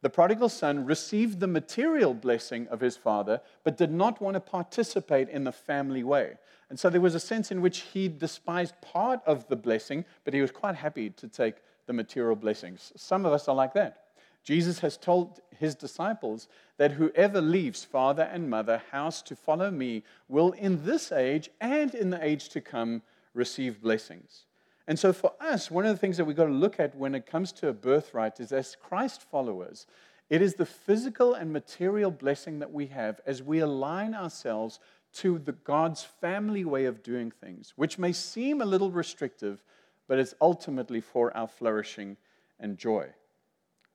The 0.00 0.10
prodigal 0.10 0.48
son 0.48 0.84
received 0.84 1.38
the 1.38 1.46
material 1.46 2.14
blessing 2.14 2.66
of 2.68 2.80
his 2.80 2.96
father, 2.96 3.40
but 3.62 3.76
did 3.76 3.92
not 3.92 4.20
want 4.20 4.34
to 4.34 4.40
participate 4.40 5.28
in 5.28 5.44
the 5.44 5.52
family 5.52 6.02
way. 6.02 6.38
And 6.70 6.80
so 6.80 6.88
there 6.88 7.00
was 7.00 7.14
a 7.14 7.20
sense 7.20 7.50
in 7.50 7.60
which 7.60 7.80
he 7.80 8.08
despised 8.08 8.74
part 8.80 9.20
of 9.26 9.46
the 9.48 9.56
blessing, 9.56 10.04
but 10.24 10.32
he 10.34 10.40
was 10.40 10.50
quite 10.50 10.74
happy 10.74 11.10
to 11.10 11.28
take 11.28 11.56
the 11.86 11.92
material 11.92 12.34
blessings. 12.34 12.92
Some 12.96 13.26
of 13.26 13.32
us 13.32 13.46
are 13.46 13.54
like 13.54 13.74
that. 13.74 13.98
Jesus 14.42 14.80
has 14.80 14.96
told 14.96 15.40
his 15.56 15.74
disciples 15.74 16.48
that 16.78 16.92
whoever 16.92 17.40
leaves 17.40 17.84
father 17.84 18.24
and 18.24 18.50
mother, 18.50 18.82
house 18.90 19.22
to 19.22 19.36
follow 19.36 19.70
me, 19.70 20.02
will 20.28 20.52
in 20.52 20.84
this 20.84 21.12
age 21.12 21.48
and 21.60 21.94
in 21.94 22.10
the 22.10 22.24
age 22.24 22.48
to 22.48 22.60
come 22.60 23.02
receive 23.34 23.80
blessings. 23.80 24.44
And 24.88 24.98
so, 24.98 25.12
for 25.12 25.32
us, 25.40 25.70
one 25.70 25.86
of 25.86 25.94
the 25.94 25.98
things 25.98 26.16
that 26.16 26.24
we've 26.24 26.36
got 26.36 26.46
to 26.46 26.52
look 26.52 26.80
at 26.80 26.96
when 26.96 27.14
it 27.14 27.26
comes 27.26 27.52
to 27.52 27.68
a 27.68 27.72
birthright 27.72 28.40
is 28.40 28.52
as 28.52 28.76
Christ 28.76 29.22
followers, 29.22 29.86
it 30.28 30.42
is 30.42 30.54
the 30.54 30.66
physical 30.66 31.34
and 31.34 31.52
material 31.52 32.10
blessing 32.10 32.58
that 32.58 32.72
we 32.72 32.86
have 32.86 33.20
as 33.26 33.42
we 33.42 33.60
align 33.60 34.14
ourselves 34.14 34.80
to 35.14 35.38
the 35.38 35.52
God's 35.52 36.02
family 36.02 36.64
way 36.64 36.86
of 36.86 37.02
doing 37.02 37.30
things, 37.30 37.74
which 37.76 37.98
may 37.98 38.12
seem 38.12 38.60
a 38.60 38.66
little 38.66 38.90
restrictive, 38.90 39.62
but 40.08 40.18
it's 40.18 40.34
ultimately 40.40 41.00
for 41.00 41.36
our 41.36 41.46
flourishing 41.46 42.16
and 42.58 42.78
joy. 42.78 43.08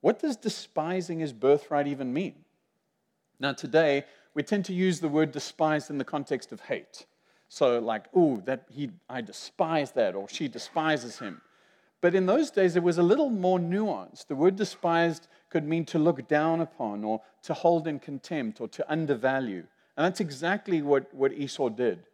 What 0.00 0.20
does 0.20 0.36
despising 0.36 1.18
his 1.18 1.32
birthright 1.32 1.88
even 1.88 2.12
mean? 2.12 2.44
Now, 3.40 3.52
today, 3.52 4.04
we 4.34 4.42
tend 4.42 4.64
to 4.66 4.72
use 4.72 5.00
the 5.00 5.08
word 5.08 5.32
despised 5.32 5.90
in 5.90 5.98
the 5.98 6.04
context 6.04 6.52
of 6.52 6.60
hate. 6.60 7.06
So, 7.48 7.78
like, 7.78 8.06
oh, 8.14 8.42
that 8.44 8.64
he, 8.70 8.90
I 9.08 9.22
despise 9.22 9.92
that, 9.92 10.14
or 10.14 10.28
she 10.28 10.48
despises 10.48 11.18
him. 11.18 11.40
But 12.00 12.14
in 12.14 12.26
those 12.26 12.50
days, 12.50 12.76
it 12.76 12.82
was 12.82 12.98
a 12.98 13.02
little 13.02 13.30
more 13.30 13.58
nuanced. 13.58 14.26
The 14.26 14.36
word 14.36 14.56
despised 14.56 15.26
could 15.50 15.66
mean 15.66 15.84
to 15.86 15.98
look 15.98 16.28
down 16.28 16.60
upon, 16.60 17.04
or 17.04 17.22
to 17.42 17.54
hold 17.54 17.88
in 17.88 17.98
contempt, 17.98 18.60
or 18.60 18.68
to 18.68 18.90
undervalue. 18.90 19.64
And 19.96 20.04
that's 20.04 20.20
exactly 20.20 20.82
what, 20.82 21.12
what 21.12 21.32
Esau 21.32 21.70
did. 21.70 22.04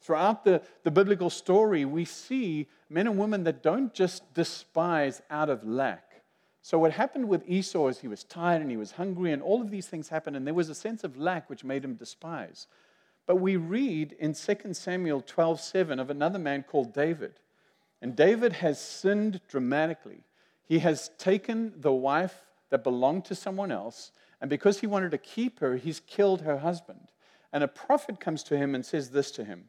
Throughout 0.00 0.44
the, 0.44 0.62
the 0.82 0.90
biblical 0.90 1.28
story, 1.28 1.84
we 1.84 2.06
see 2.06 2.66
men 2.88 3.06
and 3.06 3.18
women 3.18 3.44
that 3.44 3.62
don't 3.62 3.92
just 3.92 4.32
despise 4.32 5.20
out 5.30 5.50
of 5.50 5.62
lack. 5.62 6.22
So, 6.62 6.78
what 6.78 6.92
happened 6.92 7.28
with 7.28 7.42
Esau 7.46 7.88
is 7.88 7.98
he 8.00 8.08
was 8.08 8.24
tired 8.24 8.62
and 8.62 8.70
he 8.70 8.76
was 8.76 8.92
hungry, 8.92 9.32
and 9.32 9.42
all 9.42 9.60
of 9.60 9.70
these 9.70 9.86
things 9.86 10.08
happened, 10.08 10.36
and 10.36 10.46
there 10.46 10.54
was 10.54 10.70
a 10.70 10.74
sense 10.74 11.04
of 11.04 11.18
lack 11.18 11.48
which 11.50 11.64
made 11.64 11.84
him 11.84 11.94
despise. 11.94 12.66
But 13.30 13.36
we 13.36 13.54
read 13.54 14.16
in 14.18 14.34
2 14.34 14.74
Samuel 14.74 15.20
12 15.20 15.60
7 15.60 16.00
of 16.00 16.10
another 16.10 16.40
man 16.40 16.64
called 16.64 16.92
David. 16.92 17.34
And 18.02 18.16
David 18.16 18.54
has 18.54 18.80
sinned 18.80 19.40
dramatically. 19.46 20.24
He 20.66 20.80
has 20.80 21.12
taken 21.16 21.72
the 21.76 21.92
wife 21.92 22.42
that 22.70 22.82
belonged 22.82 23.26
to 23.26 23.36
someone 23.36 23.70
else, 23.70 24.10
and 24.40 24.50
because 24.50 24.80
he 24.80 24.88
wanted 24.88 25.12
to 25.12 25.18
keep 25.18 25.60
her, 25.60 25.76
he's 25.76 26.00
killed 26.00 26.40
her 26.40 26.58
husband. 26.58 27.12
And 27.52 27.62
a 27.62 27.68
prophet 27.68 28.18
comes 28.18 28.42
to 28.42 28.56
him 28.58 28.74
and 28.74 28.84
says 28.84 29.10
this 29.10 29.30
to 29.30 29.44
him 29.44 29.68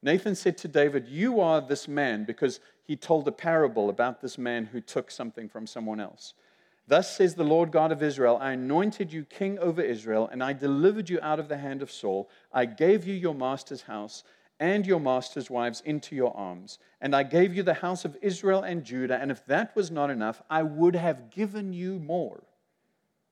Nathan 0.00 0.36
said 0.36 0.56
to 0.58 0.68
David, 0.68 1.08
You 1.08 1.40
are 1.40 1.60
this 1.60 1.88
man, 1.88 2.22
because 2.22 2.60
he 2.84 2.94
told 2.94 3.26
a 3.26 3.32
parable 3.32 3.88
about 3.88 4.20
this 4.20 4.38
man 4.38 4.66
who 4.66 4.80
took 4.80 5.10
something 5.10 5.48
from 5.48 5.66
someone 5.66 5.98
else. 5.98 6.34
Thus 6.86 7.16
says 7.16 7.34
the 7.34 7.44
Lord 7.44 7.70
God 7.70 7.92
of 7.92 8.02
Israel 8.02 8.38
I 8.40 8.52
anointed 8.52 9.12
you 9.12 9.24
king 9.24 9.58
over 9.58 9.80
Israel, 9.80 10.28
and 10.30 10.42
I 10.42 10.52
delivered 10.52 11.08
you 11.08 11.18
out 11.22 11.38
of 11.38 11.48
the 11.48 11.58
hand 11.58 11.82
of 11.82 11.90
Saul. 11.90 12.28
I 12.52 12.64
gave 12.64 13.06
you 13.06 13.14
your 13.14 13.34
master's 13.34 13.82
house 13.82 14.24
and 14.58 14.86
your 14.86 15.00
master's 15.00 15.50
wives 15.50 15.82
into 15.84 16.14
your 16.14 16.36
arms. 16.36 16.78
And 17.00 17.16
I 17.16 17.24
gave 17.24 17.54
you 17.54 17.64
the 17.64 17.74
house 17.74 18.04
of 18.04 18.16
Israel 18.22 18.62
and 18.62 18.84
Judah. 18.84 19.18
And 19.20 19.30
if 19.30 19.44
that 19.46 19.74
was 19.74 19.90
not 19.90 20.08
enough, 20.08 20.40
I 20.48 20.62
would 20.62 20.94
have 20.94 21.30
given 21.30 21.72
you 21.72 21.98
more. 21.98 22.44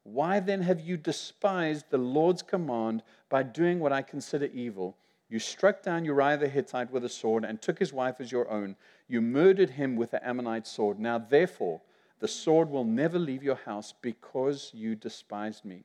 Why 0.02 0.40
then 0.40 0.62
have 0.62 0.80
you 0.80 0.96
despised 0.96 1.86
the 1.90 1.98
Lord's 1.98 2.42
command 2.42 3.02
by 3.28 3.42
doing 3.44 3.78
what 3.78 3.92
I 3.92 4.02
consider 4.02 4.46
evil? 4.46 4.96
You 5.28 5.38
struck 5.38 5.82
down 5.82 6.04
Uriah 6.04 6.38
the 6.38 6.48
Hittite 6.48 6.90
with 6.90 7.04
a 7.04 7.08
sword 7.08 7.44
and 7.44 7.62
took 7.62 7.78
his 7.78 7.92
wife 7.92 8.16
as 8.18 8.32
your 8.32 8.50
own. 8.50 8.74
You 9.06 9.20
murdered 9.20 9.70
him 9.70 9.94
with 9.94 10.10
the 10.10 10.26
Ammonite 10.26 10.66
sword. 10.66 10.98
Now, 10.98 11.18
therefore, 11.18 11.80
the 12.20 12.28
sword 12.28 12.70
will 12.70 12.84
never 12.84 13.18
leave 13.18 13.42
your 13.42 13.56
house 13.56 13.92
because 14.00 14.70
you 14.72 14.94
despised 14.94 15.64
me, 15.64 15.84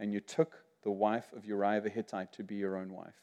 and 0.00 0.12
you 0.12 0.20
took 0.20 0.64
the 0.82 0.90
wife 0.90 1.32
of 1.34 1.44
Uriah 1.44 1.80
the 1.80 1.90
Hittite 1.90 2.32
to 2.34 2.42
be 2.42 2.56
your 2.56 2.76
own 2.76 2.92
wife. 2.92 3.14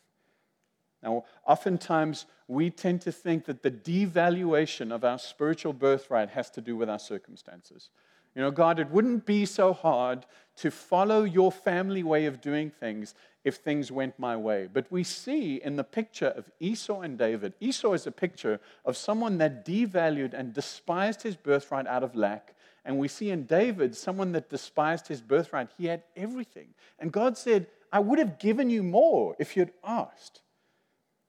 Now, 1.01 1.25
oftentimes 1.45 2.25
we 2.47 2.69
tend 2.69 3.01
to 3.01 3.11
think 3.11 3.45
that 3.45 3.61
the 3.61 3.71
devaluation 3.71 4.91
of 4.91 5.03
our 5.03 5.19
spiritual 5.19 5.73
birthright 5.73 6.29
has 6.29 6.49
to 6.51 6.61
do 6.61 6.77
with 6.77 6.89
our 6.89 6.99
circumstances. 6.99 7.89
You 8.35 8.41
know, 8.41 8.51
God, 8.51 8.79
it 8.79 8.89
wouldn't 8.89 9.25
be 9.25 9.45
so 9.45 9.73
hard 9.73 10.25
to 10.57 10.71
follow 10.71 11.23
your 11.23 11.51
family 11.51 12.03
way 12.03 12.25
of 12.25 12.41
doing 12.41 12.71
things 12.71 13.13
if 13.43 13.55
things 13.55 13.91
went 13.91 14.17
my 14.17 14.37
way. 14.37 14.69
But 14.71 14.91
we 14.91 15.03
see 15.03 15.61
in 15.61 15.75
the 15.75 15.83
picture 15.83 16.27
of 16.27 16.49
Esau 16.59 17.01
and 17.01 17.17
David, 17.17 17.53
Esau 17.59 17.93
is 17.93 18.07
a 18.07 18.11
picture 18.11 18.59
of 18.85 18.95
someone 18.95 19.37
that 19.39 19.65
devalued 19.65 20.33
and 20.33 20.53
despised 20.53 21.23
his 21.23 21.35
birthright 21.35 21.87
out 21.87 22.03
of 22.03 22.15
lack. 22.15 22.55
And 22.85 22.97
we 22.97 23.07
see 23.07 23.29
in 23.31 23.43
David 23.43 23.95
someone 23.95 24.31
that 24.33 24.49
despised 24.49 25.07
his 25.07 25.21
birthright. 25.21 25.69
He 25.77 25.85
had 25.85 26.03
everything. 26.15 26.69
And 26.99 27.11
God 27.11 27.37
said, 27.37 27.67
I 27.91 27.99
would 27.99 28.19
have 28.19 28.39
given 28.39 28.69
you 28.69 28.83
more 28.83 29.35
if 29.39 29.55
you'd 29.55 29.71
asked. 29.83 30.41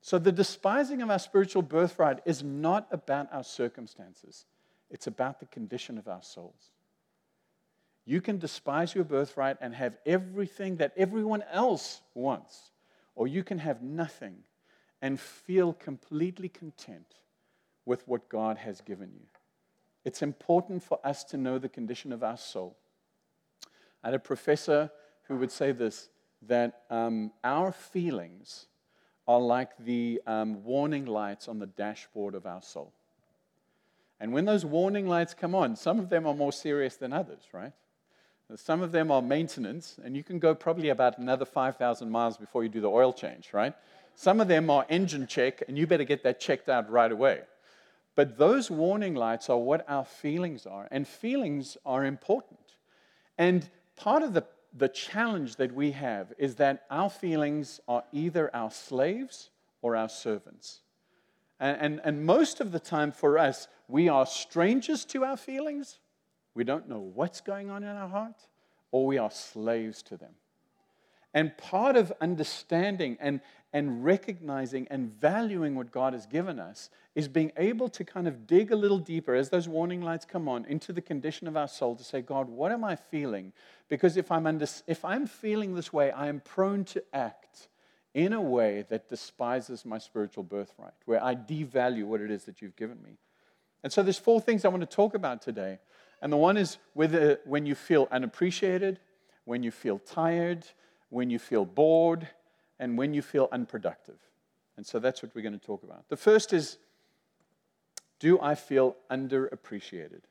So 0.01 0.19
the 0.19 0.33
despising 0.33 1.03
of 1.03 1.11
our 1.11 1.19
spiritual 1.19 1.63
birthright 1.63 2.21
is 2.25 2.43
not 2.43 2.87
about 2.91 3.33
our 3.33 3.45
circumstances, 3.45 4.45
it's 4.91 5.07
about 5.07 5.41
the 5.41 5.47
condition 5.47 5.99
of 5.99 6.09
our 6.09 6.23
souls. 6.23 6.71
You 8.07 8.21
can 8.21 8.39
despise 8.39 8.95
your 8.95 9.05
birthright 9.05 9.57
and 9.61 9.75
have 9.75 9.97
everything 10.05 10.77
that 10.77 10.93
everyone 10.97 11.43
else 11.51 12.03
wants, 12.15 12.71
or 13.15 13.27
you 13.27 13.43
can 13.43 13.59
have 13.59 13.83
nothing 13.83 14.37
and 15.01 15.19
feel 15.19 15.73
completely 15.73 16.49
content 16.49 17.17
with 17.87 18.07
what 18.07 18.29
God 18.29 18.59
has 18.59 18.81
given 18.81 19.11
you. 19.15 19.27
It's 20.05 20.23
important 20.23 20.83
for 20.83 20.99
us 21.05 21.25
to 21.25 21.39
know 21.39 21.59
the 21.59 21.69
condition 21.69 22.13
of 22.13 22.23
our 22.23 22.37
soul. 22.37 22.77
I 24.03 24.09
had 24.09 24.15
a 24.15 24.19
professor 24.19 24.91
who 25.29 25.37
would 25.37 25.51
say 25.51 25.73
this 25.73 26.11
that 26.43 26.83
um, 26.91 27.33
our 27.43 27.73
feelings 27.73 28.67
are 29.27 29.41
like 29.41 29.71
the 29.79 30.21
um, 30.27 30.63
warning 30.63 31.07
lights 31.07 31.49
on 31.49 31.59
the 31.59 31.67
dashboard 31.67 32.35
of 32.35 32.45
our 32.45 32.61
soul. 32.61 32.93
And 34.21 34.33
when 34.33 34.45
those 34.45 34.65
warning 34.65 35.07
lights 35.07 35.33
come 35.33 35.55
on, 35.55 35.75
some 35.75 35.99
of 35.99 36.11
them 36.11 36.27
are 36.27 36.35
more 36.35 36.53
serious 36.53 36.97
than 36.97 37.15
others, 37.15 37.45
right? 37.53 37.73
Some 38.57 38.83
of 38.83 38.93
them 38.93 39.11
are 39.11 39.23
maintenance, 39.23 39.97
and 40.05 40.17
you 40.17 40.23
can 40.23 40.39
go 40.39 40.55
probably 40.55 40.91
about 40.91 41.19
another 41.19 41.45
5,000 41.47 42.11
miles 42.11 42.37
before 42.37 42.63
you 42.63 42.69
do 42.69 42.81
the 42.81 42.91
oil 42.91 43.13
change, 43.13 43.51
right? 43.53 43.75
Some 44.15 44.41
of 44.41 44.49
them 44.49 44.69
are 44.69 44.87
engine 44.89 45.27
check, 45.27 45.63
and 45.67 45.79
you 45.79 45.87
better 45.87 46.05
get 46.05 46.23
that 46.25 46.41
checked 46.41 46.69
out 46.69 46.91
right 46.91 47.11
away. 47.11 47.41
But 48.15 48.39
those 48.39 48.71
warning 48.71 49.15
lights 49.15 49.49
are 49.49 49.59
what 49.59 49.85
our 49.89 50.05
feelings 50.05 50.67
are, 50.67 50.87
and 50.91 51.09
feelings 51.09 51.77
are 51.87 52.05
important. 52.05 52.61
And 53.39 53.69
part 53.97 54.23
of 54.23 54.35
the, 54.35 54.45
the 54.77 54.89
challenge 54.89 55.57
that 55.57 55.73
we 55.73 55.93
have 55.93 56.33
is 56.39 56.57
that 56.57 56.85
our 56.91 57.11
feelings 57.11 57.81
are 57.89 58.05
either 58.13 58.55
our 58.55 58.71
slaves 58.71 59.51
or 59.81 59.97
our 59.97 60.09
servants. 60.09 60.81
And, 61.59 61.79
and, 61.81 62.01
and 62.05 62.27
most 62.27 62.61
of 62.61 62.73
the 62.73 62.81
time 62.81 63.11
for 63.11 63.39
us, 63.39 63.69
we 63.89 64.09
are 64.09 64.27
strangers 64.27 65.05
to 65.07 65.25
our 65.25 65.37
feelings 65.37 65.99
we 66.55 66.65
don't 66.65 66.89
know 66.89 67.01
what's 67.01 67.41
going 67.41 67.71
on 67.71 67.83
in 67.83 67.97
our 67.97 68.09
heart, 68.09 68.37
or 68.91 69.07
we 69.07 69.19
are 69.19 69.31
slaves 69.31 70.03
to 70.05 70.17
them. 70.17 70.35
And 71.35 71.57
part 71.59 71.97
of 71.97 72.13
understanding 72.21 73.17
and, 73.21 73.41
and 73.73 74.05
recognizing 74.05 74.87
and 74.89 75.11
valuing 75.13 75.75
what 75.75 75.91
God 75.91 76.13
has 76.13 76.27
given 76.27 76.61
us 76.61 76.91
is 77.17 77.27
being 77.27 77.51
able 77.57 77.89
to 77.89 78.05
kind 78.05 78.29
of 78.29 78.47
dig 78.47 78.71
a 78.71 78.77
little 78.77 79.01
deeper 79.01 79.35
as 79.35 79.51
those 79.51 79.69
warning 79.69 80.01
lights 80.01 80.25
come 80.25 80.49
on 80.49 80.65
into 80.67 80.93
the 80.93 81.01
condition 81.01 81.49
of 81.49 81.57
our 81.57 81.67
soul 81.67 81.97
to 81.97 82.05
say, 82.05 82.23
God, 82.23 82.49
what 82.49 82.71
am 82.71 82.85
I 82.85 82.95
feeling? 82.95 83.53
Because 83.89 84.17
if 84.17 84.31
I'm, 84.31 84.47
under, 84.47 84.67
if 84.87 85.05
I'm 85.05 85.27
feeling 85.27 85.75
this 85.75 85.93
way, 85.93 86.13
I 86.13 86.29
am 86.29 86.41
prone 86.41 86.85
to 86.87 87.03
act 87.13 87.69
in 88.15 88.33
a 88.33 88.41
way 88.41 88.85
that 88.89 89.09
despises 89.09 89.85
my 89.85 89.99
spiritual 89.99 90.45
birthright, 90.45 90.95
where 91.05 91.23
I 91.23 91.35
devalue 91.35 92.05
what 92.05 92.21
it 92.21 92.31
is 92.31 92.45
that 92.45 92.63
you've 92.63 92.77
given 92.77 93.03
me. 93.03 93.19
And 93.83 93.93
so 93.93 94.05
there's 94.05 94.19
four 94.19 94.41
things 94.41 94.65
I 94.65 94.69
want 94.69 94.89
to 94.89 94.97
talk 94.97 95.15
about 95.15 95.43
today. 95.43 95.79
And 96.25 96.33
the 96.33 96.39
one 96.39 96.57
is 96.57 96.79
when 96.95 97.67
you 97.67 97.75
feel 97.75 98.09
unappreciated, 98.11 98.99
when 99.45 99.63
you 99.63 99.71
feel 99.71 99.99
tired, 99.99 100.65
when 101.11 101.29
you 101.29 101.39
feel 101.39 101.67
bored, 101.67 102.27
and 102.81 102.97
when 102.97 103.13
you 103.13 103.21
feel 103.21 103.49
unproductive. 103.53 104.17
And 104.79 104.87
so 104.87 104.99
that's 104.99 105.23
what 105.23 105.33
we're 105.35 105.43
going 105.43 105.59
to 105.59 105.65
talk 105.65 105.83
about. 105.83 106.09
The 106.09 106.17
first 106.17 106.55
is 106.55 106.79
Do 108.21 108.41
I 108.41 108.55
feel 108.55 108.97
underappreciated? 109.11 110.23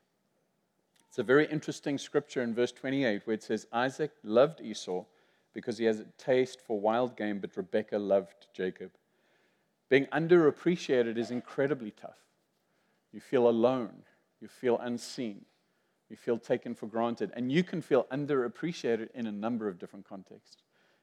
It's 1.08 1.18
a 1.18 1.22
very 1.22 1.46
interesting 1.46 1.96
scripture 1.96 2.42
in 2.42 2.56
verse 2.56 2.72
28 2.72 3.22
where 3.24 3.34
it 3.34 3.44
says, 3.44 3.68
Isaac 3.72 4.10
loved 4.24 4.60
Esau 4.60 5.04
because 5.52 5.78
he 5.78 5.84
has 5.84 6.00
a 6.00 6.06
taste 6.18 6.60
for 6.60 6.80
wild 6.80 7.16
game, 7.16 7.38
but 7.38 7.56
Rebekah 7.56 7.98
loved 7.98 8.48
Jacob. 8.52 8.90
Being 9.88 10.06
underappreciated 10.06 11.16
is 11.18 11.30
incredibly 11.30 11.92
tough. 11.92 12.18
You 13.12 13.20
feel 13.20 13.48
alone, 13.48 14.02
you 14.40 14.48
feel 14.48 14.76
unseen, 14.78 15.44
you 16.08 16.16
feel 16.16 16.38
taken 16.38 16.74
for 16.74 16.86
granted, 16.86 17.32
and 17.34 17.50
you 17.50 17.62
can 17.62 17.80
feel 17.80 18.04
underappreciated 18.04 19.08
in 19.14 19.26
a 19.26 19.32
number 19.32 19.68
of 19.68 19.78
different 19.78 20.06
contexts. 20.06 20.58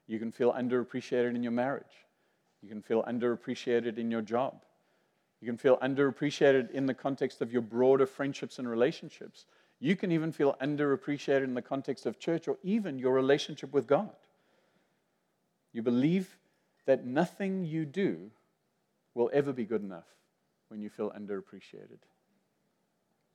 You 0.07 0.19
can 0.19 0.31
feel 0.31 0.53
underappreciated 0.53 1.35
in 1.35 1.43
your 1.43 1.51
marriage, 1.51 2.05
you 2.61 2.69
can 2.69 2.81
feel 2.81 3.03
underappreciated 3.03 3.97
in 3.97 4.11
your 4.11 4.21
job, 4.21 4.63
you 5.41 5.47
can 5.47 5.57
feel 5.57 5.77
underappreciated 5.77 6.71
in 6.71 6.85
the 6.85 6.93
context 6.93 7.41
of 7.41 7.51
your 7.51 7.61
broader 7.61 8.05
friendships 8.05 8.59
and 8.59 8.69
relationships. 8.69 9.45
You 9.79 9.95
can 9.95 10.11
even 10.11 10.31
feel 10.31 10.55
underappreciated 10.61 11.43
in 11.43 11.55
the 11.55 11.61
context 11.61 12.05
of 12.05 12.19
church 12.19 12.47
or 12.47 12.57
even 12.61 12.99
your 12.99 13.13
relationship 13.13 13.73
with 13.73 13.87
God. 13.87 14.11
You 15.73 15.81
believe 15.81 16.37
that 16.85 17.05
nothing 17.05 17.65
you 17.65 17.85
do 17.85 18.29
will 19.15 19.31
ever 19.33 19.51
be 19.51 19.65
good 19.65 19.81
enough 19.81 20.05
when 20.67 20.81
you 20.81 20.89
feel 20.89 21.11
underappreciated. 21.11 21.99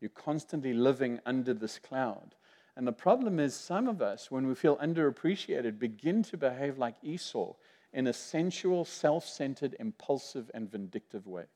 You're 0.07 0.23
constantly 0.23 0.73
living 0.73 1.19
under 1.27 1.53
this 1.53 1.81
cloud. 1.81 2.37
And 2.77 2.87
the 2.87 2.93
problem 2.93 3.41
is, 3.41 3.57
some 3.57 3.89
of 3.89 4.01
us, 4.01 4.31
when 4.31 4.47
we 4.47 4.55
feel 4.55 4.77
underappreciated, 4.77 5.81
begin 5.81 6.23
to 6.23 6.37
behave 6.37 6.79
like 6.79 6.95
Esau 7.03 7.55
in 7.93 8.07
a 8.07 8.13
sensual, 8.13 8.85
self 8.85 9.27
centered, 9.27 9.75
impulsive, 9.81 10.49
and 10.55 10.71
vindictive 10.71 11.27
way. 11.27 11.47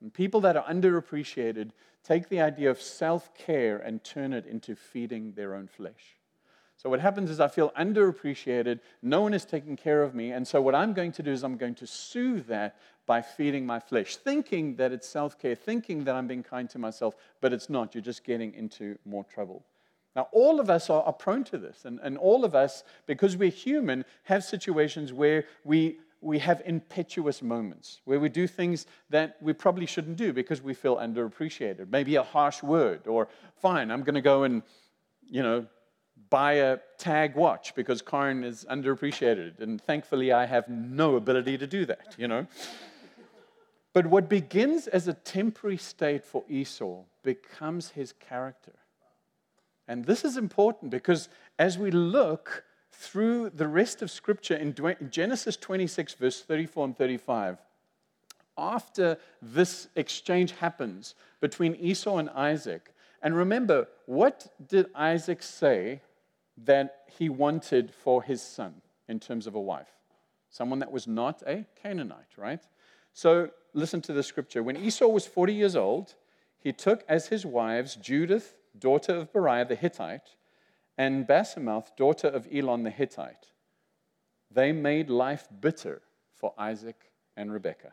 And 0.00 0.14
people 0.14 0.40
that 0.42 0.56
are 0.56 0.64
underappreciated 0.66 1.72
take 2.04 2.28
the 2.28 2.40
idea 2.42 2.70
of 2.70 2.80
self 2.80 3.34
care 3.34 3.78
and 3.78 4.04
turn 4.04 4.32
it 4.32 4.46
into 4.46 4.76
feeding 4.76 5.32
their 5.32 5.56
own 5.56 5.66
flesh. 5.66 6.20
So, 6.84 6.90
what 6.90 7.00
happens 7.00 7.30
is 7.30 7.40
I 7.40 7.48
feel 7.48 7.70
underappreciated, 7.70 8.78
no 9.00 9.22
one 9.22 9.32
is 9.32 9.46
taking 9.46 9.74
care 9.74 10.02
of 10.02 10.14
me, 10.14 10.32
and 10.32 10.46
so 10.46 10.60
what 10.60 10.74
I'm 10.74 10.92
going 10.92 11.12
to 11.12 11.22
do 11.22 11.32
is 11.32 11.42
I'm 11.42 11.56
going 11.56 11.74
to 11.76 11.86
soothe 11.86 12.46
that 12.48 12.76
by 13.06 13.22
feeding 13.22 13.64
my 13.64 13.80
flesh, 13.80 14.16
thinking 14.16 14.76
that 14.76 14.92
it's 14.92 15.08
self 15.08 15.38
care, 15.38 15.54
thinking 15.54 16.04
that 16.04 16.14
I'm 16.14 16.26
being 16.26 16.42
kind 16.42 16.68
to 16.68 16.78
myself, 16.78 17.14
but 17.40 17.54
it's 17.54 17.70
not. 17.70 17.94
You're 17.94 18.02
just 18.02 18.22
getting 18.22 18.52
into 18.52 18.98
more 19.06 19.24
trouble. 19.24 19.64
Now, 20.14 20.28
all 20.30 20.60
of 20.60 20.68
us 20.68 20.90
are, 20.90 21.02
are 21.04 21.12
prone 21.14 21.42
to 21.44 21.56
this, 21.56 21.86
and, 21.86 22.00
and 22.02 22.18
all 22.18 22.44
of 22.44 22.54
us, 22.54 22.84
because 23.06 23.34
we're 23.34 23.48
human, 23.48 24.04
have 24.24 24.44
situations 24.44 25.10
where 25.10 25.46
we 25.64 26.00
we 26.20 26.38
have 26.38 26.62
impetuous 26.64 27.42
moments 27.42 28.00
where 28.06 28.18
we 28.18 28.30
do 28.30 28.46
things 28.46 28.86
that 29.10 29.36
we 29.42 29.52
probably 29.52 29.84
shouldn't 29.84 30.16
do 30.16 30.32
because 30.32 30.62
we 30.62 30.72
feel 30.72 30.96
underappreciated. 30.96 31.90
Maybe 31.90 32.16
a 32.16 32.22
harsh 32.22 32.62
word, 32.62 33.06
or 33.06 33.28
fine, 33.56 33.90
I'm 33.90 34.02
going 34.02 34.14
to 34.14 34.22
go 34.22 34.44
and, 34.44 34.62
you 35.26 35.42
know, 35.42 35.66
buy 36.34 36.54
a 36.54 36.78
tag 36.98 37.36
watch 37.36 37.76
because 37.76 38.02
Karen 38.02 38.42
is 38.42 38.66
underappreciated. 38.68 39.60
And 39.60 39.80
thankfully, 39.80 40.32
I 40.32 40.46
have 40.46 40.68
no 40.68 41.14
ability 41.14 41.56
to 41.58 41.66
do 41.68 41.86
that, 41.86 42.16
you 42.18 42.26
know. 42.26 42.48
but 43.92 44.04
what 44.08 44.28
begins 44.28 44.88
as 44.88 45.06
a 45.06 45.12
temporary 45.12 45.76
state 45.76 46.24
for 46.24 46.42
Esau 46.48 47.02
becomes 47.22 47.90
his 47.90 48.14
character. 48.14 48.72
And 49.86 50.06
this 50.06 50.24
is 50.24 50.36
important 50.36 50.90
because 50.90 51.28
as 51.56 51.78
we 51.78 51.92
look, 51.92 52.64
through 52.90 53.50
the 53.50 53.68
rest 53.68 54.02
of 54.02 54.10
Scripture 54.10 54.56
in 54.56 54.74
Genesis 55.10 55.56
26, 55.56 56.14
verse 56.14 56.42
34 56.42 56.84
and 56.86 56.98
35, 56.98 57.58
after 58.58 59.18
this 59.40 59.86
exchange 59.94 60.50
happens 60.50 61.14
between 61.40 61.76
Esau 61.76 62.16
and 62.16 62.28
Isaac, 62.30 62.92
and 63.22 63.36
remember, 63.36 63.86
what 64.06 64.48
did 64.68 64.86
Isaac 64.96 65.40
say 65.40 66.00
that 66.56 67.04
he 67.18 67.28
wanted 67.28 67.92
for 67.92 68.22
his 68.22 68.42
son 68.42 68.82
in 69.08 69.20
terms 69.20 69.46
of 69.46 69.54
a 69.54 69.60
wife? 69.60 69.88
Someone 70.50 70.78
that 70.78 70.92
was 70.92 71.06
not 71.06 71.42
a 71.46 71.66
Canaanite, 71.82 72.36
right? 72.36 72.62
So 73.12 73.50
listen 73.72 74.00
to 74.02 74.12
the 74.12 74.22
scripture. 74.22 74.62
When 74.62 74.76
Esau 74.76 75.08
was 75.08 75.26
40 75.26 75.52
years 75.52 75.76
old, 75.76 76.14
he 76.58 76.72
took 76.72 77.04
as 77.08 77.28
his 77.28 77.44
wives 77.44 77.96
Judith, 77.96 78.54
daughter 78.78 79.14
of 79.14 79.32
Beeri 79.32 79.64
the 79.64 79.74
Hittite, 79.74 80.36
and 80.96 81.26
Basemath, 81.26 81.96
daughter 81.96 82.28
of 82.28 82.46
Elon 82.52 82.84
the 82.84 82.90
Hittite. 82.90 83.48
They 84.50 84.72
made 84.72 85.10
life 85.10 85.48
bitter 85.60 86.02
for 86.32 86.54
Isaac 86.56 87.10
and 87.36 87.52
Rebekah. 87.52 87.92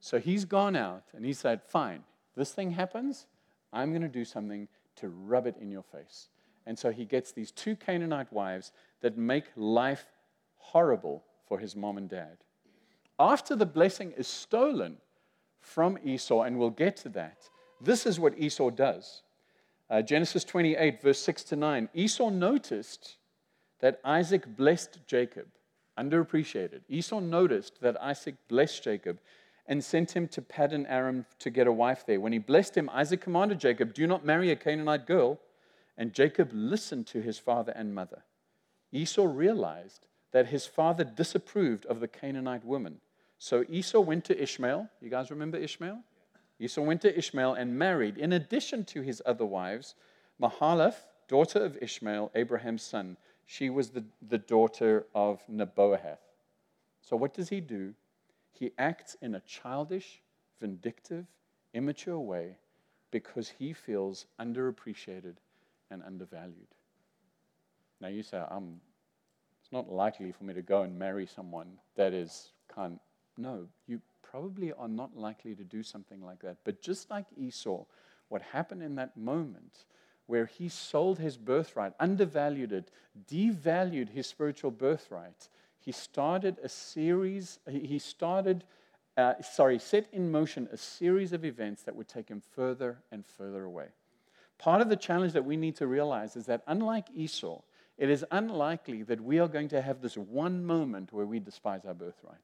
So 0.00 0.20
he's 0.20 0.44
gone 0.44 0.76
out 0.76 1.04
and 1.14 1.24
he 1.24 1.32
said, 1.32 1.62
Fine, 1.62 2.04
this 2.36 2.52
thing 2.52 2.70
happens. 2.70 3.26
I'm 3.72 3.90
going 3.90 4.02
to 4.02 4.08
do 4.08 4.24
something 4.24 4.68
to 4.96 5.08
rub 5.08 5.46
it 5.46 5.56
in 5.60 5.70
your 5.70 5.82
face. 5.82 6.28
And 6.66 6.78
so 6.78 6.90
he 6.90 7.04
gets 7.04 7.32
these 7.32 7.50
two 7.50 7.76
Canaanite 7.76 8.32
wives 8.32 8.72
that 9.00 9.16
make 9.16 9.44
life 9.56 10.06
horrible 10.56 11.22
for 11.46 11.58
his 11.58 11.76
mom 11.76 11.96
and 11.96 12.08
dad. 12.08 12.38
After 13.18 13.54
the 13.54 13.66
blessing 13.66 14.12
is 14.16 14.26
stolen 14.26 14.96
from 15.60 15.98
Esau, 16.04 16.42
and 16.42 16.58
we'll 16.58 16.70
get 16.70 16.96
to 16.98 17.08
that, 17.10 17.48
this 17.80 18.04
is 18.04 18.18
what 18.18 18.38
Esau 18.38 18.70
does. 18.70 19.22
Uh, 19.88 20.02
Genesis 20.02 20.44
28, 20.44 21.00
verse 21.00 21.20
6 21.20 21.44
to 21.44 21.56
9. 21.56 21.88
Esau 21.94 22.30
noticed 22.30 23.16
that 23.80 24.00
Isaac 24.04 24.56
blessed 24.56 24.98
Jacob, 25.06 25.46
underappreciated. 25.98 26.80
Esau 26.88 27.20
noticed 27.20 27.80
that 27.80 28.00
Isaac 28.02 28.34
blessed 28.48 28.82
Jacob 28.82 29.18
and 29.66 29.82
sent 29.82 30.16
him 30.16 30.28
to 30.28 30.42
Paddan 30.42 30.86
Aram 30.88 31.26
to 31.38 31.50
get 31.50 31.66
a 31.66 31.72
wife 31.72 32.04
there. 32.06 32.20
When 32.20 32.32
he 32.32 32.38
blessed 32.38 32.76
him, 32.76 32.90
Isaac 32.92 33.20
commanded 33.20 33.60
Jacob, 33.60 33.94
Do 33.94 34.06
not 34.06 34.24
marry 34.24 34.50
a 34.50 34.56
Canaanite 34.56 35.06
girl. 35.06 35.38
And 35.96 36.12
Jacob 36.12 36.50
listened 36.52 37.06
to 37.08 37.22
his 37.22 37.38
father 37.38 37.72
and 37.72 37.94
mother. 37.94 38.22
Esau 38.92 39.24
realized 39.24 40.06
that 40.32 40.48
his 40.48 40.66
father 40.66 41.04
disapproved 41.04 41.86
of 41.86 42.00
the 42.00 42.08
Canaanite 42.08 42.64
woman. 42.64 43.00
So 43.38 43.64
Esau 43.68 44.00
went 44.00 44.24
to 44.26 44.42
Ishmael. 44.42 44.88
You 45.00 45.10
guys 45.10 45.30
remember 45.30 45.58
Ishmael? 45.58 46.02
Esau 46.58 46.82
went 46.82 47.02
to 47.02 47.16
Ishmael 47.16 47.54
and 47.54 47.78
married, 47.78 48.16
in 48.16 48.32
addition 48.32 48.84
to 48.86 49.02
his 49.02 49.22
other 49.26 49.44
wives, 49.44 49.94
Mahalath, 50.40 51.06
daughter 51.28 51.62
of 51.62 51.76
Ishmael, 51.82 52.30
Abraham's 52.34 52.82
son. 52.82 53.16
She 53.44 53.68
was 53.70 53.90
the, 53.90 54.04
the 54.26 54.38
daughter 54.38 55.06
of 55.14 55.40
Nebaioth. 55.50 56.18
So, 57.02 57.16
what 57.16 57.34
does 57.34 57.50
he 57.50 57.60
do? 57.60 57.94
He 58.52 58.72
acts 58.78 59.16
in 59.20 59.34
a 59.34 59.40
childish, 59.40 60.22
vindictive, 60.58 61.26
immature 61.74 62.18
way 62.18 62.56
because 63.10 63.52
he 63.58 63.72
feels 63.72 64.26
underappreciated 64.40 65.36
and 65.90 66.02
undervalued. 66.02 66.68
Now, 68.00 68.08
you 68.08 68.22
say, 68.22 68.38
um, 68.50 68.80
it's 69.60 69.72
not 69.72 69.90
likely 69.90 70.32
for 70.32 70.44
me 70.44 70.54
to 70.54 70.62
go 70.62 70.82
and 70.82 70.98
marry 70.98 71.26
someone 71.26 71.78
that 71.96 72.12
is 72.12 72.52
kind. 72.72 73.00
No, 73.36 73.66
you 73.86 74.00
probably 74.22 74.72
are 74.72 74.88
not 74.88 75.16
likely 75.16 75.54
to 75.54 75.64
do 75.64 75.82
something 75.82 76.22
like 76.22 76.40
that. 76.40 76.58
But 76.64 76.82
just 76.82 77.10
like 77.10 77.26
Esau, 77.36 77.84
what 78.28 78.42
happened 78.42 78.82
in 78.82 78.96
that 78.96 79.16
moment 79.16 79.84
where 80.26 80.46
he 80.46 80.68
sold 80.68 81.18
his 81.18 81.36
birthright, 81.36 81.92
undervalued 82.00 82.72
it, 82.72 82.90
devalued 83.30 84.08
his 84.08 84.26
spiritual 84.26 84.70
birthright, 84.70 85.48
he 85.78 85.92
started 85.92 86.58
a 86.62 86.68
series, 86.68 87.60
he 87.70 87.98
started, 87.98 88.64
uh, 89.16 89.34
sorry, 89.40 89.78
set 89.78 90.08
in 90.12 90.32
motion 90.32 90.68
a 90.72 90.76
series 90.76 91.32
of 91.32 91.44
events 91.44 91.82
that 91.82 91.94
would 91.94 92.08
take 92.08 92.28
him 92.28 92.42
further 92.54 92.98
and 93.12 93.24
further 93.24 93.62
away. 93.64 93.86
Part 94.58 94.80
of 94.80 94.88
the 94.88 94.96
challenge 94.96 95.32
that 95.34 95.44
we 95.44 95.56
need 95.56 95.76
to 95.76 95.86
realize 95.86 96.36
is 96.36 96.46
that 96.46 96.62
unlike 96.66 97.06
Esau, 97.14 97.60
it 97.98 98.10
is 98.10 98.24
unlikely 98.30 99.02
that 99.04 99.20
we 99.20 99.38
are 99.38 99.48
going 99.48 99.68
to 99.68 99.80
have 99.80 100.00
this 100.00 100.16
one 100.16 100.64
moment 100.64 101.12
where 101.12 101.26
we 101.26 101.40
despise 101.40 101.84
our 101.84 101.94
birthright. 101.94 102.38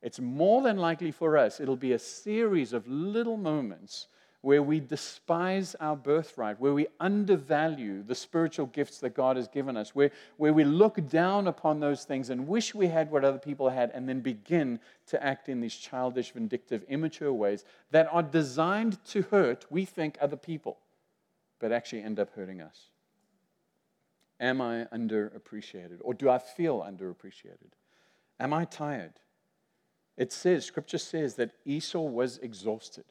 It's 0.00 0.18
more 0.18 0.62
than 0.62 0.78
likely 0.78 1.12
for 1.12 1.38
us, 1.38 1.60
it'll 1.60 1.76
be 1.76 1.92
a 1.92 1.98
series 1.98 2.72
of 2.72 2.88
little 2.88 3.36
moments 3.36 4.08
where 4.40 4.62
we 4.62 4.80
despise 4.80 5.76
our 5.76 5.94
birthright, 5.94 6.58
where 6.58 6.74
we 6.74 6.88
undervalue 6.98 8.02
the 8.02 8.14
spiritual 8.14 8.66
gifts 8.66 8.98
that 8.98 9.14
God 9.14 9.36
has 9.36 9.46
given 9.46 9.76
us, 9.76 9.94
where, 9.94 10.10
where 10.36 10.52
we 10.52 10.64
look 10.64 11.08
down 11.08 11.46
upon 11.46 11.78
those 11.78 12.04
things 12.04 12.28
and 12.28 12.48
wish 12.48 12.74
we 12.74 12.88
had 12.88 13.08
what 13.12 13.24
other 13.24 13.38
people 13.38 13.70
had, 13.70 13.92
and 13.94 14.08
then 14.08 14.20
begin 14.20 14.80
to 15.06 15.22
act 15.22 15.48
in 15.48 15.60
these 15.60 15.76
childish, 15.76 16.32
vindictive, 16.32 16.82
immature 16.88 17.32
ways 17.32 17.64
that 17.92 18.08
are 18.10 18.22
designed 18.22 19.02
to 19.04 19.22
hurt, 19.22 19.64
we 19.70 19.84
think, 19.84 20.18
other 20.20 20.36
people, 20.36 20.78
but 21.62 21.70
actually 21.70 22.02
end 22.02 22.18
up 22.18 22.34
hurting 22.34 22.60
us. 22.60 22.88
Am 24.40 24.60
I 24.60 24.86
underappreciated? 24.92 25.98
Or 26.00 26.12
do 26.12 26.28
I 26.28 26.38
feel 26.38 26.80
underappreciated? 26.80 27.70
Am 28.40 28.52
I 28.52 28.64
tired? 28.64 29.20
It 30.16 30.32
says, 30.32 30.64
Scripture 30.64 30.98
says 30.98 31.36
that 31.36 31.52
Esau 31.64 32.00
was 32.00 32.38
exhausted. 32.38 33.04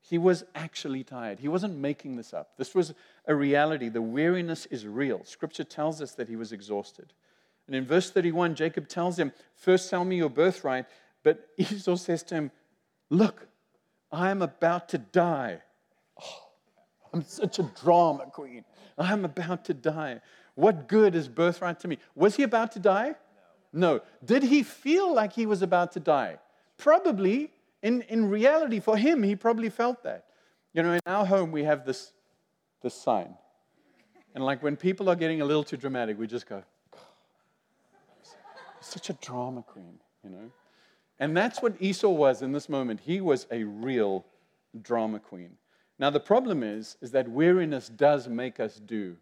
He 0.00 0.16
was 0.16 0.44
actually 0.54 1.04
tired. 1.04 1.40
He 1.40 1.48
wasn't 1.48 1.76
making 1.76 2.16
this 2.16 2.32
up. 2.32 2.56
This 2.56 2.74
was 2.74 2.94
a 3.26 3.34
reality. 3.34 3.90
The 3.90 4.00
weariness 4.00 4.64
is 4.66 4.86
real. 4.86 5.22
Scripture 5.24 5.64
tells 5.64 6.00
us 6.00 6.12
that 6.12 6.30
he 6.30 6.36
was 6.36 6.52
exhausted. 6.52 7.12
And 7.66 7.76
in 7.76 7.84
verse 7.84 8.10
31, 8.10 8.54
Jacob 8.54 8.88
tells 8.88 9.18
him, 9.18 9.32
First 9.54 9.90
sell 9.90 10.04
me 10.04 10.16
your 10.16 10.30
birthright. 10.30 10.86
But 11.22 11.46
Esau 11.58 11.96
says 11.96 12.22
to 12.24 12.36
him, 12.36 12.50
Look, 13.10 13.48
I 14.10 14.30
am 14.30 14.40
about 14.40 14.88
to 14.90 14.98
die. 14.98 15.60
Oh, 16.22 16.45
I'm 17.12 17.22
such 17.22 17.58
a 17.58 17.62
drama 17.82 18.26
queen. 18.32 18.64
I 18.98 19.12
am 19.12 19.24
about 19.24 19.64
to 19.66 19.74
die. 19.74 20.20
What 20.54 20.88
good 20.88 21.14
is 21.14 21.28
birthright 21.28 21.80
to 21.80 21.88
me? 21.88 21.98
Was 22.14 22.36
he 22.36 22.42
about 22.42 22.72
to 22.72 22.78
die? 22.78 23.14
No. 23.72 23.96
no. 23.96 24.00
Did 24.24 24.42
he 24.42 24.62
feel 24.62 25.14
like 25.14 25.32
he 25.32 25.46
was 25.46 25.62
about 25.62 25.92
to 25.92 26.00
die? 26.00 26.38
Probably. 26.78 27.50
In, 27.82 28.02
in 28.02 28.28
reality, 28.28 28.80
for 28.80 28.96
him, 28.96 29.22
he 29.22 29.36
probably 29.36 29.68
felt 29.68 30.02
that. 30.02 30.26
You 30.72 30.82
know, 30.82 30.92
in 30.92 31.00
our 31.06 31.24
home, 31.24 31.52
we 31.52 31.64
have 31.64 31.84
this, 31.84 32.12
this 32.82 32.94
sign. 32.94 33.34
And 34.34 34.44
like 34.44 34.62
when 34.62 34.76
people 34.76 35.08
are 35.08 35.16
getting 35.16 35.40
a 35.40 35.44
little 35.44 35.64
too 35.64 35.76
dramatic, 35.76 36.18
we 36.18 36.26
just 36.26 36.46
go, 36.46 36.62
such 38.80 39.10
a 39.10 39.14
drama 39.14 39.62
queen, 39.62 39.98
you 40.22 40.30
know? 40.30 40.50
And 41.18 41.36
that's 41.36 41.62
what 41.62 41.74
Esau 41.80 42.10
was 42.10 42.42
in 42.42 42.52
this 42.52 42.68
moment. 42.68 43.00
He 43.00 43.20
was 43.20 43.46
a 43.50 43.64
real 43.64 44.24
drama 44.82 45.18
queen. 45.18 45.56
Now, 45.98 46.10
the 46.10 46.20
problem 46.20 46.62
is, 46.62 46.96
is 47.00 47.10
that 47.12 47.28
weariness 47.28 47.88
does 47.88 48.28
make 48.28 48.60
us 48.60 48.76
do 48.76 49.16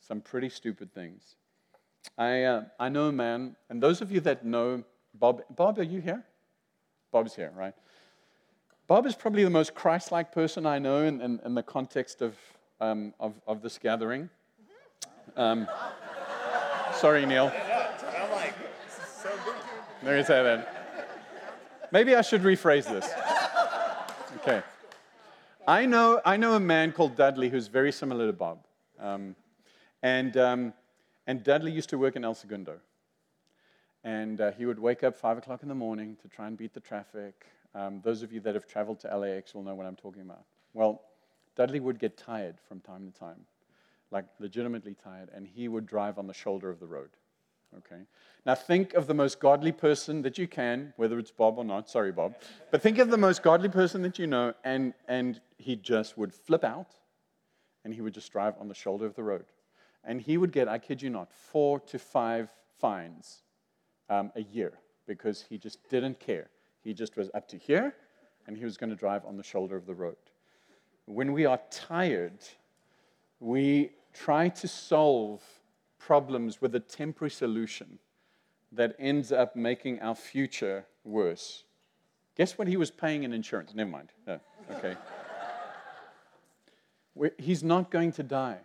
some 0.00 0.20
pretty 0.20 0.48
stupid 0.48 0.92
things. 0.94 1.36
I, 2.16 2.44
uh, 2.44 2.64
I 2.78 2.88
know 2.88 3.08
a 3.08 3.12
man, 3.12 3.56
and 3.68 3.82
those 3.82 4.00
of 4.00 4.10
you 4.10 4.20
that 4.20 4.44
know 4.44 4.84
Bob, 5.18 5.42
Bob, 5.54 5.78
are 5.78 5.82
you 5.82 6.00
here? 6.00 6.24
Bob's 7.10 7.34
here, 7.34 7.52
right? 7.54 7.74
Bob 8.86 9.06
is 9.06 9.14
probably 9.14 9.42
the 9.44 9.50
most 9.50 9.74
Christ 9.74 10.12
like 10.12 10.30
person 10.32 10.66
I 10.66 10.78
know 10.78 11.02
in, 11.02 11.20
in, 11.20 11.40
in 11.44 11.54
the 11.54 11.62
context 11.62 12.22
of, 12.22 12.36
um, 12.80 13.14
of, 13.18 13.34
of, 13.46 13.62
this 13.62 13.78
gathering. 13.78 14.28
Um, 15.36 15.66
sorry, 16.94 17.26
Neil. 17.26 17.52
Let 20.02 20.16
me 20.16 20.22
say 20.22 20.42
that. 20.42 21.88
Maybe 21.90 22.14
I 22.14 22.20
should 22.20 22.42
rephrase 22.42 22.84
this. 22.84 23.10
Okay. 24.36 24.62
I 25.68 25.84
know, 25.84 26.20
I 26.24 26.36
know 26.36 26.54
a 26.54 26.60
man 26.60 26.92
called 26.92 27.16
Dudley 27.16 27.48
who's 27.48 27.66
very 27.66 27.90
similar 27.90 28.28
to 28.28 28.32
Bob. 28.32 28.58
Um, 29.00 29.34
and, 30.00 30.36
um, 30.36 30.72
and 31.26 31.42
Dudley 31.42 31.72
used 31.72 31.88
to 31.90 31.98
work 31.98 32.14
in 32.14 32.24
El 32.24 32.34
Segundo. 32.34 32.78
And 34.04 34.40
uh, 34.40 34.52
he 34.52 34.64
would 34.64 34.78
wake 34.78 35.02
up 35.02 35.16
5 35.16 35.38
o'clock 35.38 35.64
in 35.64 35.68
the 35.68 35.74
morning 35.74 36.16
to 36.22 36.28
try 36.28 36.46
and 36.46 36.56
beat 36.56 36.72
the 36.72 36.78
traffic. 36.78 37.46
Um, 37.74 38.00
those 38.04 38.22
of 38.22 38.32
you 38.32 38.38
that 38.40 38.54
have 38.54 38.68
traveled 38.68 39.00
to 39.00 39.18
LAX 39.18 39.54
will 39.54 39.64
know 39.64 39.74
what 39.74 39.86
I'm 39.86 39.96
talking 39.96 40.22
about. 40.22 40.44
Well, 40.72 41.02
Dudley 41.56 41.80
would 41.80 41.98
get 41.98 42.16
tired 42.16 42.54
from 42.68 42.78
time 42.78 43.10
to 43.10 43.18
time, 43.18 43.40
like 44.12 44.26
legitimately 44.38 44.94
tired, 44.94 45.30
and 45.34 45.48
he 45.48 45.66
would 45.66 45.84
drive 45.84 46.16
on 46.16 46.28
the 46.28 46.34
shoulder 46.34 46.70
of 46.70 46.78
the 46.78 46.86
road. 46.86 47.10
Okay? 47.78 48.02
Now 48.44 48.54
think 48.54 48.94
of 48.94 49.06
the 49.06 49.14
most 49.14 49.40
godly 49.40 49.72
person 49.72 50.22
that 50.22 50.38
you 50.38 50.46
can, 50.46 50.92
whether 50.96 51.18
it's 51.18 51.30
Bob 51.30 51.58
or 51.58 51.64
not. 51.64 51.90
Sorry, 51.90 52.12
Bob. 52.12 52.34
But 52.70 52.82
think 52.82 52.98
of 52.98 53.10
the 53.10 53.18
most 53.18 53.42
godly 53.42 53.68
person 53.68 54.02
that 54.02 54.18
you 54.18 54.26
know, 54.26 54.54
and, 54.64 54.94
and 55.08 55.40
he 55.58 55.76
just 55.76 56.16
would 56.16 56.32
flip 56.32 56.64
out 56.64 56.92
and 57.84 57.92
he 57.92 58.00
would 58.00 58.14
just 58.14 58.32
drive 58.32 58.54
on 58.60 58.68
the 58.68 58.74
shoulder 58.74 59.06
of 59.06 59.14
the 59.14 59.22
road. 59.22 59.44
And 60.04 60.20
he 60.20 60.38
would 60.38 60.52
get, 60.52 60.68
I 60.68 60.78
kid 60.78 61.02
you 61.02 61.10
not, 61.10 61.32
four 61.32 61.80
to 61.80 61.98
five 61.98 62.52
fines 62.78 63.42
um, 64.08 64.30
a 64.36 64.42
year 64.42 64.78
because 65.06 65.44
he 65.48 65.58
just 65.58 65.88
didn't 65.88 66.20
care. 66.20 66.50
He 66.82 66.94
just 66.94 67.16
was 67.16 67.30
up 67.34 67.48
to 67.48 67.56
here 67.56 67.94
and 68.46 68.56
he 68.56 68.64
was 68.64 68.76
going 68.76 68.90
to 68.90 68.96
drive 68.96 69.24
on 69.24 69.36
the 69.36 69.42
shoulder 69.42 69.76
of 69.76 69.86
the 69.86 69.94
road. 69.94 70.16
When 71.06 71.32
we 71.32 71.46
are 71.46 71.60
tired, 71.70 72.38
we 73.40 73.90
try 74.12 74.48
to 74.48 74.68
solve 74.68 75.42
problems 76.06 76.60
with 76.62 76.72
a 76.76 76.80
temporary 76.80 77.30
solution 77.30 77.98
that 78.70 78.94
ends 78.96 79.32
up 79.32 79.56
making 79.56 79.98
our 80.00 80.14
future 80.14 80.86
worse. 81.02 81.64
Guess 82.36 82.56
what 82.58 82.68
he 82.68 82.76
was 82.76 82.92
paying 82.92 83.24
in 83.24 83.32
insurance? 83.32 83.74
Never 83.74 83.90
mind. 83.90 84.10
No. 84.24 84.38
Okay. 84.70 84.96
He's 87.38 87.64
not 87.64 87.90
going 87.90 88.12
to 88.12 88.22
die. 88.22 88.58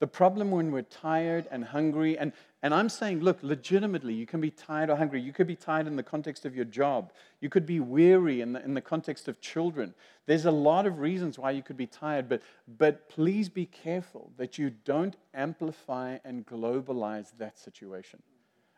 The 0.00 0.06
problem 0.06 0.52
when 0.52 0.70
we're 0.70 0.82
tired 0.82 1.48
and 1.50 1.64
hungry, 1.64 2.16
and, 2.16 2.32
and 2.62 2.72
I'm 2.72 2.88
saying, 2.88 3.20
look, 3.20 3.38
legitimately, 3.42 4.14
you 4.14 4.26
can 4.26 4.40
be 4.40 4.50
tired 4.50 4.90
or 4.90 4.96
hungry. 4.96 5.20
You 5.20 5.32
could 5.32 5.48
be 5.48 5.56
tired 5.56 5.88
in 5.88 5.96
the 5.96 6.04
context 6.04 6.44
of 6.44 6.54
your 6.54 6.64
job. 6.64 7.12
You 7.40 7.48
could 7.48 7.66
be 7.66 7.80
weary 7.80 8.40
in 8.40 8.52
the, 8.52 8.64
in 8.64 8.74
the 8.74 8.80
context 8.80 9.26
of 9.26 9.40
children. 9.40 9.94
There's 10.26 10.44
a 10.44 10.52
lot 10.52 10.86
of 10.86 11.00
reasons 11.00 11.36
why 11.36 11.50
you 11.50 11.62
could 11.62 11.76
be 11.76 11.86
tired, 11.86 12.28
but, 12.28 12.42
but 12.78 13.08
please 13.08 13.48
be 13.48 13.66
careful 13.66 14.30
that 14.36 14.56
you 14.56 14.70
don't 14.70 15.16
amplify 15.34 16.18
and 16.24 16.46
globalize 16.46 17.32
that 17.38 17.58
situation. 17.58 18.22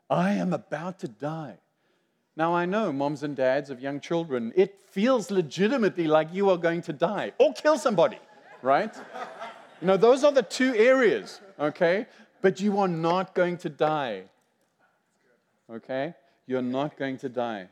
I 0.09 0.33
am 0.33 0.55
about 0.55 0.99
to 1.01 1.09
die. 1.09 1.59
Now, 2.35 2.55
I 2.55 2.65
know, 2.65 2.93
moms 2.93 3.23
and 3.23 3.37
dads 3.37 3.69
of 3.69 3.81
young 3.81 4.01
children, 4.01 4.55
it 4.57 4.81
feels 4.81 5.31
legitimately 5.31 6.07
like 6.07 6.33
you 6.33 6.49
are 6.49 6.57
going 6.57 6.81
to 6.83 6.95
die 6.95 7.33
or 7.39 7.53
kill 7.53 7.77
somebody, 7.77 8.19
right? 8.63 8.97
You 9.81 9.87
know, 9.87 9.97
those 9.97 10.25
are 10.25 10.33
the 10.33 10.43
two 10.43 10.75
areas, 10.75 11.41
okay? 11.59 12.07
But 12.43 12.61
you 12.61 12.79
are 12.81 12.89
not 12.89 13.35
going 13.35 13.57
to 13.59 13.69
die. 13.69 14.25
Okay? 15.73 16.15
You're 16.47 16.63
not 16.63 16.99
going 16.99 17.17
to 17.19 17.29
die. 17.29 17.69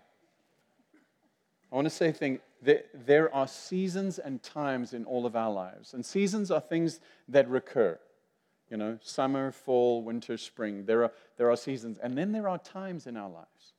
I 1.71 1.75
want 1.75 1.87
to 1.87 1.91
say 1.91 2.09
a 2.09 2.13
thing. 2.13 2.41
There, 2.63 3.33
are 3.35 3.47
seasons 3.47 4.19
and 4.19 4.43
times 4.43 4.95
in 4.95 5.05
all 5.05 5.27
of 5.27 5.37
our 5.37 5.53
lives. 5.53 5.95
And 5.95 6.05
seasons 6.05 6.51
are 6.51 6.61
things 6.61 7.01
that 7.29 7.49
recur. 7.49 7.99
You 8.71 8.77
know, 8.77 8.99
summer, 9.03 9.53
fall, 9.53 10.03
winter, 10.03 10.37
spring. 10.37 10.85
There 10.87 11.05
are, 11.05 11.13
there 11.37 11.51
are 11.51 11.57
seasons. 11.57 11.99
And 12.03 12.17
then 12.17 12.33
there 12.33 12.49
are 12.49 12.59
times 12.59 13.07
in 13.07 13.17
our 13.17 13.29
lives. 13.29 13.75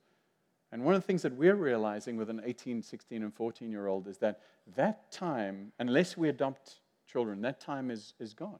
And 0.72 0.84
one 0.84 0.94
of 0.94 1.02
the 1.02 1.06
things 1.06 1.22
that 1.22 1.34
we're 1.34 1.56
realizing 1.56 2.16
with 2.16 2.30
an 2.30 2.40
18, 2.44 2.82
16, 2.82 3.22
and 3.22 3.34
14 3.34 3.70
year 3.70 3.86
old 3.86 4.06
is 4.06 4.18
that 4.18 4.40
that 4.76 5.10
time, 5.10 5.72
unless 5.78 6.16
we 6.16 6.28
adopt 6.28 6.76
children, 7.10 7.40
that 7.42 7.60
time 7.60 7.90
is, 7.90 8.14
is 8.20 8.34
gone. 8.34 8.58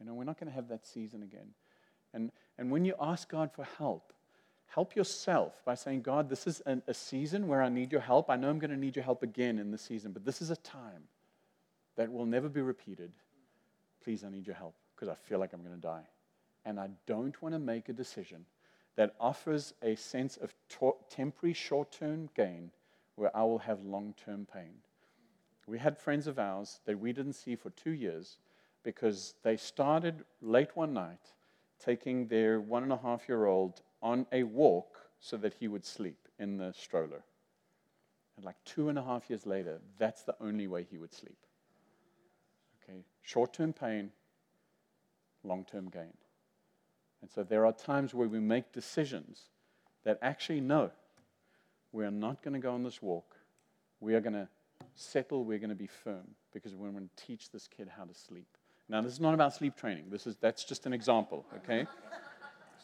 You 0.00 0.06
know, 0.06 0.14
we're 0.14 0.24
not 0.24 0.38
going 0.38 0.48
to 0.48 0.54
have 0.54 0.68
that 0.68 0.86
season 0.86 1.22
again. 1.22 1.48
And, 2.14 2.30
and 2.56 2.70
when 2.70 2.84
you 2.84 2.94
ask 3.00 3.28
God 3.28 3.50
for 3.52 3.64
help, 3.64 4.12
help 4.66 4.94
yourself 4.94 5.54
by 5.64 5.74
saying, 5.74 6.02
God, 6.02 6.28
this 6.28 6.46
is 6.46 6.60
an, 6.60 6.82
a 6.86 6.94
season 6.94 7.48
where 7.48 7.62
I 7.62 7.68
need 7.68 7.90
your 7.90 8.00
help. 8.00 8.30
I 8.30 8.36
know 8.36 8.48
I'm 8.48 8.58
going 8.58 8.70
to 8.70 8.76
need 8.76 8.96
your 8.96 9.04
help 9.04 9.22
again 9.22 9.58
in 9.58 9.70
this 9.70 9.82
season, 9.82 10.12
but 10.12 10.24
this 10.24 10.40
is 10.40 10.50
a 10.50 10.56
time 10.56 11.02
that 11.96 12.10
will 12.10 12.26
never 12.26 12.48
be 12.48 12.60
repeated. 12.60 13.10
Please, 14.04 14.24
I 14.24 14.30
need 14.30 14.46
your 14.46 14.56
help 14.56 14.74
because 14.94 15.08
I 15.08 15.14
feel 15.14 15.38
like 15.38 15.52
I'm 15.52 15.62
going 15.62 15.74
to 15.74 15.80
die. 15.80 16.06
And 16.64 16.78
I 16.78 16.90
don't 17.06 17.40
want 17.42 17.54
to 17.54 17.58
make 17.58 17.88
a 17.88 17.92
decision 17.92 18.44
that 18.96 19.14
offers 19.20 19.74
a 19.82 19.96
sense 19.96 20.36
of 20.36 20.54
to- 20.80 20.96
temporary 21.10 21.54
short 21.54 21.90
term 21.92 22.28
gain 22.34 22.70
where 23.16 23.36
I 23.36 23.42
will 23.42 23.58
have 23.58 23.84
long 23.84 24.14
term 24.24 24.46
pain. 24.52 24.74
We 25.68 25.78
had 25.78 25.98
friends 25.98 26.26
of 26.26 26.38
ours 26.38 26.80
that 26.86 26.98
we 26.98 27.12
didn't 27.12 27.34
see 27.34 27.54
for 27.54 27.68
two 27.70 27.90
years 27.90 28.38
because 28.82 29.34
they 29.42 29.58
started 29.58 30.24
late 30.40 30.74
one 30.74 30.94
night 30.94 31.34
taking 31.78 32.26
their 32.26 32.58
one 32.58 32.82
and 32.82 32.92
a 32.92 32.96
half 32.96 33.28
year 33.28 33.44
old 33.44 33.82
on 34.00 34.26
a 34.32 34.44
walk 34.44 34.98
so 35.20 35.36
that 35.36 35.52
he 35.60 35.68
would 35.68 35.84
sleep 35.84 36.26
in 36.38 36.56
the 36.56 36.72
stroller. 36.72 37.22
And 38.36 38.46
like 38.46 38.56
two 38.64 38.88
and 38.88 38.98
a 38.98 39.02
half 39.02 39.28
years 39.28 39.44
later, 39.44 39.78
that's 39.98 40.22
the 40.22 40.34
only 40.40 40.66
way 40.66 40.86
he 40.90 40.96
would 40.96 41.12
sleep. 41.12 41.36
Okay, 42.82 43.04
short 43.20 43.52
term 43.52 43.74
pain, 43.74 44.10
long 45.44 45.66
term 45.70 45.90
gain. 45.90 46.14
And 47.20 47.30
so 47.30 47.42
there 47.42 47.66
are 47.66 47.72
times 47.72 48.14
where 48.14 48.28
we 48.28 48.40
make 48.40 48.72
decisions 48.72 49.50
that 50.04 50.18
actually 50.22 50.62
no, 50.62 50.92
we 51.92 52.06
are 52.06 52.10
not 52.10 52.42
going 52.42 52.54
to 52.54 52.60
go 52.60 52.72
on 52.72 52.84
this 52.84 53.02
walk. 53.02 53.36
We 54.00 54.14
are 54.14 54.20
going 54.20 54.34
to 54.34 54.48
settle, 54.98 55.44
we're 55.44 55.58
going 55.58 55.70
to 55.70 55.76
be 55.76 55.86
firm 55.86 56.34
because 56.52 56.74
we're 56.74 56.90
going 56.90 57.08
to 57.08 57.24
teach 57.24 57.50
this 57.50 57.68
kid 57.68 57.88
how 57.96 58.04
to 58.04 58.14
sleep. 58.14 58.46
Now, 58.88 59.00
this 59.00 59.12
is 59.12 59.20
not 59.20 59.34
about 59.34 59.54
sleep 59.54 59.76
training. 59.76 60.04
This 60.10 60.26
is, 60.26 60.36
that's 60.36 60.64
just 60.64 60.86
an 60.86 60.92
example, 60.92 61.44
okay? 61.56 61.86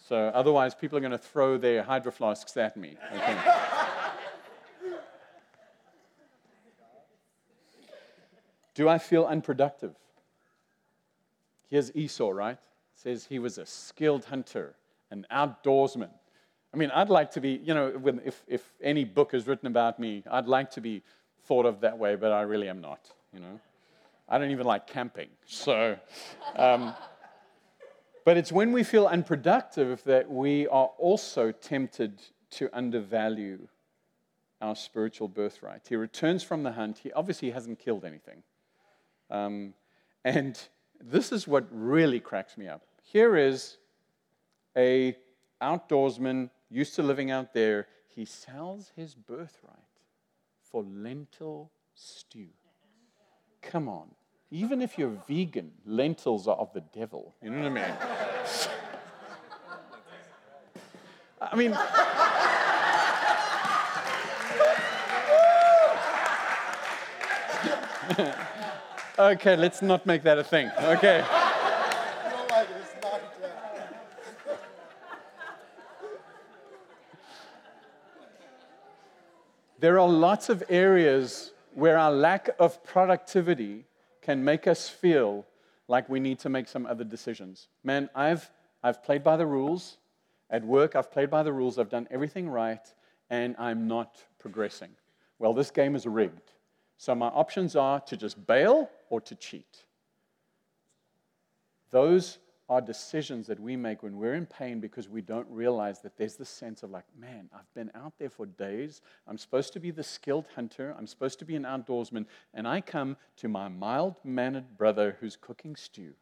So 0.07 0.31
otherwise, 0.35 0.75
people 0.75 0.99
are 0.99 1.01
going 1.01 1.13
to 1.13 1.19
throw 1.19 1.57
their 1.57 1.83
hydro 1.83 2.13
flasks 2.13 2.57
at 2.57 2.77
me. 2.77 2.97
Okay? 3.15 3.39
Do 8.75 8.89
I 8.89 8.99
feel 8.99 9.25
unproductive? 9.25 9.95
Here's 11.71 11.95
Esau, 11.97 12.31
right? 12.31 12.59
says 12.95 13.27
he 13.27 13.39
was 13.39 13.59
a 13.59 13.67
skilled 13.67 14.25
hunter, 14.25 14.75
an 15.11 15.27
outdoorsman. 15.31 16.11
I 16.73 16.77
mean, 16.77 16.91
I'd 16.91 17.11
like 17.11 17.31
to 17.33 17.41
be, 17.41 17.61
you 17.63 17.75
know, 17.75 17.93
if, 18.25 18.43
if 18.49 18.73
any 18.83 19.05
book 19.05 19.35
is 19.35 19.47
written 19.47 19.67
about 19.67 20.01
me, 20.01 20.25
I'd 20.31 20.47
like 20.47 20.71
to 20.73 20.81
be 20.81 21.03
thought 21.47 21.67
of 21.67 21.81
that 21.81 21.99
way, 21.99 22.17
but 22.17 22.33
I 22.33 22.43
really 22.43 22.69
am 22.69 22.81
not, 22.81 23.11
you 23.33 23.41
know. 23.41 23.61
I 24.29 24.39
don't 24.39 24.51
even 24.51 24.67
like 24.67 24.87
camping. 24.87 25.29
So, 25.47 25.97
um, 26.57 26.95
but 28.25 28.37
it's 28.37 28.51
when 28.51 28.73
we 28.73 28.83
feel 28.83 29.07
unproductive 29.07 30.03
that 30.05 30.31
we 30.31 30.67
are 30.69 30.91
also 30.99 31.53
tempted 31.53 32.23
to 32.53 32.71
undervalue 32.73 33.69
our 34.63 34.75
spiritual 34.75 35.29
birthright. 35.29 35.83
He 35.87 35.97
returns 35.97 36.43
from 36.43 36.63
the 36.63 36.73
hunt. 36.73 36.99
He 36.99 37.13
obviously 37.13 37.51
hasn't 37.51 37.79
killed 37.79 38.05
anything. 38.05 38.43
Um, 39.31 39.75
and 40.25 40.59
this 41.01 41.33
is 41.33 41.47
what 41.47 41.67
really 41.71 42.21
cracks 42.21 42.57
me 42.57 42.67
up. 42.67 42.83
Here 43.03 43.37
is 43.37 43.77
a 44.77 45.17
outdoorsman 45.61 46.49
used 46.71 46.95
to 46.95 47.03
living 47.03 47.31
out 47.31 47.53
there. 47.53 47.89
He 48.09 48.25
sells 48.25 48.93
his 48.97 49.15
birthright 49.15 49.84
for 50.75 50.83
lentil 50.83 51.71
stew. 51.95 52.49
Come 53.63 53.89
on. 53.89 54.09
Even 54.51 54.83
if 54.83 54.99
you're 54.99 55.17
vegan, 55.29 55.71
lentils 55.87 56.49
are 56.49 56.57
of 56.57 56.73
the 56.73 56.81
devil. 56.93 57.33
You 57.41 57.51
know 57.51 57.59
what 57.59 57.67
I 57.67 57.75
mean? 57.75 57.95
I 61.41 61.55
mean, 61.55 61.79
okay, 69.37 69.55
let's 69.55 69.81
not 69.81 70.05
make 70.07 70.25
that 70.25 70.39
a 70.39 70.45
thing. 70.45 70.73
Okay. 70.77 71.25
There 79.85 80.01
are 80.01 80.09
lots 80.09 80.49
of 80.49 80.65
areas 80.71 81.53
where 81.75 81.99
our 81.99 82.11
lack 82.11 82.49
of 82.59 82.83
productivity 82.85 83.85
can 84.23 84.43
make 84.43 84.67
us 84.67 84.89
feel 84.89 85.45
like 85.89 86.09
we 86.09 86.21
need 86.21 86.39
to 86.39 86.49
make 86.49 86.69
some 86.69 86.87
other 86.87 87.05
decisions. 87.05 87.69
Man, 87.83 88.09
I've, 88.15 88.51
I've 88.83 89.03
played 89.03 89.23
by 89.23 89.37
the 89.37 89.45
rules. 89.45 89.99
At 90.49 90.65
work, 90.65 90.97
I've 90.97 91.13
played 91.13 91.29
by 91.29 91.43
the 91.43 91.53
rules. 91.53 91.79
I've 91.79 91.91
done 91.91 92.09
everything 92.11 92.49
right, 92.49 92.81
and 93.29 93.55
I'm 93.59 93.87
not 93.87 94.25
progressing. 94.39 94.89
Well, 95.39 95.53
this 95.53 95.71
game 95.71 95.95
is 95.95 96.07
rigged. 96.07 96.53
So 96.97 97.15
my 97.15 97.29
options 97.29 97.77
are 97.77 98.01
to 98.01 98.17
just 98.17 98.47
bail 98.47 98.89
or 99.11 99.21
to 99.21 99.35
cheat. 99.35 99.85
Those 101.91 102.39
are 102.69 102.81
decisions 102.81 103.47
that 103.47 103.61
we 103.61 103.77
make 103.77 104.03
when 104.03 104.17
we're 104.17 104.35
in 104.35 104.47
pain 104.47 104.81
because 104.81 105.09
we 105.09 105.21
don't 105.21 105.47
realize 105.51 106.01
that 106.01 106.17
there's 106.17 106.37
this 106.37 106.49
sense 106.49 106.83
of 106.83 106.91
like, 106.91 107.05
man, 107.19 107.51
I've 107.55 107.73
been 107.75 107.91
out 107.95 108.15
there 108.19 108.31
for 108.31 108.47
days. 108.47 109.03
I'm 109.27 109.37
supposed 109.37 109.75
to 109.75 109.81
be 109.81 109.91
the 109.91 110.03
skilled 110.03 110.49
hunter. 110.55 110.95
I'm 110.97 111.07
supposed 111.07 111.39
to 111.41 111.45
be 111.45 111.57
an 111.57 111.65
outdoorsman. 111.65 112.25
And 112.55 112.67
I 112.67 112.81
come 112.81 113.17
to 113.37 113.49
my 113.49 113.69
mild 113.69 114.17
mannered 114.25 114.79
brother 114.79 115.19
who's 115.21 115.37
cooking 115.37 115.77
stew. 115.77 116.15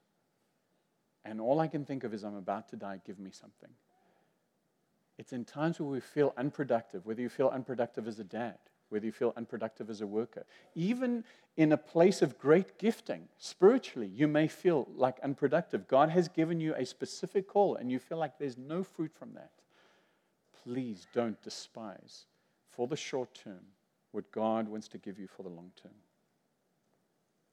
And 1.25 1.41
all 1.41 1.61
I 1.61 1.69
can 1.69 1.85
think 1.85 2.03
of 2.03 2.13
is, 2.13 2.25
I'm 2.25 2.35
about 2.35 2.69
to 2.71 2.77
die. 2.77 3.01
Give 3.07 3.21
me 3.21 3.31
something. 3.31 3.71
It's 5.19 5.33
in 5.33 5.45
times 5.45 5.79
where 5.79 5.89
we 5.89 6.01
feel 6.01 6.35
unproductive, 6.37 7.07
whether 7.07 7.23
you 7.23 7.29
feel 7.29 7.49
unproductive 7.49 8.09
as 8.09 8.19
a 8.19 8.25
dad, 8.25 8.59
whether 8.93 9.07
you 9.07 9.13
feel 9.13 9.33
unproductive 9.37 9.91
as 9.91 10.01
a 10.01 10.07
worker. 10.07 10.45
Even 10.75 11.25
in 11.57 11.73
a 11.73 11.77
place 11.77 12.23
of 12.23 12.39
great 12.39 12.79
gifting, 12.79 13.29
spiritually, 13.39 14.07
you 14.07 14.29
may 14.29 14.47
feel 14.47 14.87
like 14.95 15.19
unproductive. 15.21 15.89
God 15.89 16.11
has 16.11 16.29
given 16.29 16.61
you 16.61 16.75
a 16.75 16.85
specific 16.85 17.49
call 17.49 17.77
and 17.77 17.91
you 17.91 17.99
feel 17.99 18.19
like 18.19 18.39
there's 18.39 18.59
no 18.59 18.85
fruit 18.85 19.13
from 19.13 19.35
that. 19.35 19.51
Please 20.63 21.07
don't 21.13 21.41
despise 21.43 22.27
for 22.71 22.87
the 22.87 22.97
short 22.97 23.35
term 23.35 23.61
what 24.13 24.31
God 24.31 24.69
wants 24.69 24.89
to 24.89 24.99
give 24.99 25.19
you 25.19 25.27
for 25.27 25.43
the 25.43 25.49
long 25.49 25.73
term. 25.83 25.93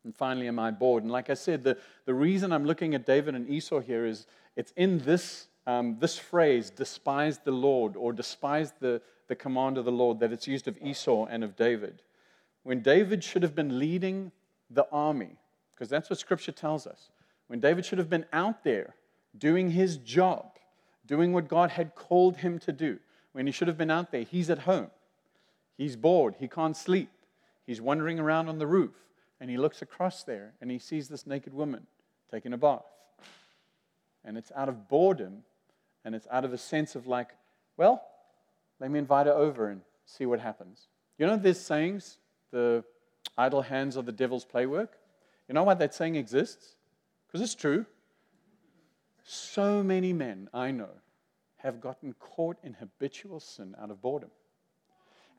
And 0.04 0.16
finally, 0.16 0.48
am 0.48 0.60
I 0.60 0.72
bored? 0.72 1.04
And 1.04 1.12
like 1.12 1.30
I 1.30 1.34
said, 1.34 1.64
the, 1.64 1.78
the 2.06 2.14
reason 2.14 2.52
I'm 2.52 2.66
looking 2.66 2.96
at 2.96 3.06
David 3.06 3.36
and 3.36 3.50
Esau 3.50 3.80
here 3.80 4.06
is 4.06 4.28
it's 4.56 4.72
in 4.78 5.00
this, 5.00 5.48
um, 5.68 5.98
this 6.00 6.18
phrase, 6.18 6.70
despise 6.70 7.40
the 7.40 7.52
Lord 7.52 7.96
or 7.98 8.14
despise 8.14 8.74
the, 8.80 9.02
the 9.30 9.36
command 9.36 9.78
of 9.78 9.86
the 9.86 9.92
Lord, 9.92 10.20
that 10.20 10.34
it's 10.34 10.48
used 10.48 10.68
of 10.68 10.78
Esau 10.82 11.26
and 11.26 11.44
of 11.44 11.56
David. 11.56 12.02
When 12.64 12.82
David 12.82 13.24
should 13.24 13.44
have 13.44 13.56
been 13.56 13.80
leading 13.80 14.34
the 14.70 14.88
army, 14.92 15.38
because 15.72 15.88
that's 15.88 16.10
what 16.10 16.20
Scripture 16.20 16.52
tells 16.52 16.86
us. 16.86 17.12
When 17.48 17.60
David 17.60 17.86
should 17.86 18.00
have 18.00 18.10
been 18.10 18.26
out 18.34 18.64
there 18.64 18.96
doing 19.38 19.72
his 19.72 19.98
job, 19.98 20.58
doing 21.06 21.32
what 21.32 21.48
God 21.48 21.70
had 21.70 21.96
called 21.96 22.38
him 22.38 22.60
to 22.60 22.74
do, 22.74 23.00
when 23.32 23.46
he 23.46 23.52
should 23.52 23.68
have 23.68 23.78
been 23.78 23.92
out 23.92 24.12
there, 24.12 24.24
he's 24.24 24.50
at 24.50 24.60
home. 24.60 24.90
He's 25.78 25.96
bored. 25.96 26.36
He 26.40 26.48
can't 26.48 26.76
sleep. 26.76 27.10
He's 27.66 27.80
wandering 27.80 28.20
around 28.20 28.50
on 28.50 28.58
the 28.58 28.68
roof. 28.68 28.92
And 29.40 29.50
he 29.50 29.58
looks 29.58 29.82
across 29.82 30.24
there 30.24 30.54
and 30.60 30.70
he 30.70 30.80
sees 30.80 31.08
this 31.08 31.26
naked 31.26 31.54
woman 31.54 31.88
taking 32.30 32.52
a 32.52 32.58
bath. 32.58 32.84
And 34.26 34.38
it's 34.38 34.52
out 34.56 34.68
of 34.68 34.90
boredom 34.90 35.44
and 36.04 36.14
it's 36.14 36.28
out 36.30 36.44
of 36.44 36.52
a 36.52 36.58
sense 36.58 36.96
of 36.96 37.08
like, 37.08 37.30
well, 37.78 38.04
let 38.80 38.92
me 38.92 39.00
invite 39.00 39.28
her 39.28 39.34
over 39.34 39.70
and 39.70 39.82
see 40.06 40.26
what 40.26 40.40
happens. 40.40 40.88
You 41.18 41.28
know, 41.28 41.38
there's 41.38 41.60
sayings, 41.60 42.18
the 42.52 42.84
idle 43.38 43.62
hands 43.62 43.98
are 43.98 44.04
the 44.04 44.12
devil's 44.12 44.46
playwork. 44.46 44.98
You 45.48 45.56
know 45.56 45.64
why 45.64 45.74
that 45.76 45.94
saying 45.94 46.16
exists? 46.16 46.76
Because 47.28 47.42
it's 47.42 47.56
true. 47.56 47.86
So 49.24 49.84
many 49.84 50.14
men 50.14 50.50
I 50.54 50.72
know 50.72 50.90
have 51.58 51.82
gotten 51.82 52.14
caught 52.14 52.58
in 52.64 52.74
habitual 52.74 53.40
sin 53.40 53.76
out 53.82 53.92
of 53.92 54.02
boredom. 54.02 54.30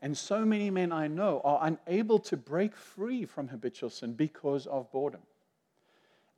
And 0.02 0.16
so 0.16 0.44
many 0.44 0.70
men 0.70 0.92
I 0.92 1.08
know 1.08 1.40
are 1.44 1.60
unable 1.62 2.18
to 2.20 2.36
break 2.36 2.76
free 2.76 3.24
from 3.24 3.48
habitual 3.48 3.90
sin 3.90 4.14
because 4.14 4.66
of 4.66 4.90
boredom. 4.92 5.20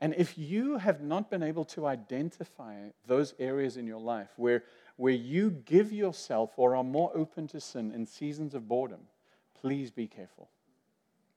And 0.00 0.14
if 0.16 0.36
you 0.36 0.78
have 0.78 1.00
not 1.00 1.30
been 1.30 1.44
able 1.44 1.64
to 1.66 1.86
identify 1.86 2.74
those 3.06 3.34
areas 3.38 3.76
in 3.76 3.86
your 3.86 4.00
life 4.00 4.30
where 4.36 4.64
where 5.02 5.12
you 5.12 5.50
give 5.50 5.92
yourself 5.92 6.52
or 6.56 6.76
are 6.76 6.84
more 6.84 7.10
open 7.12 7.48
to 7.48 7.60
sin 7.60 7.90
in 7.90 8.06
seasons 8.06 8.54
of 8.54 8.68
boredom, 8.68 9.00
please 9.60 9.90
be 9.90 10.06
careful. 10.06 10.48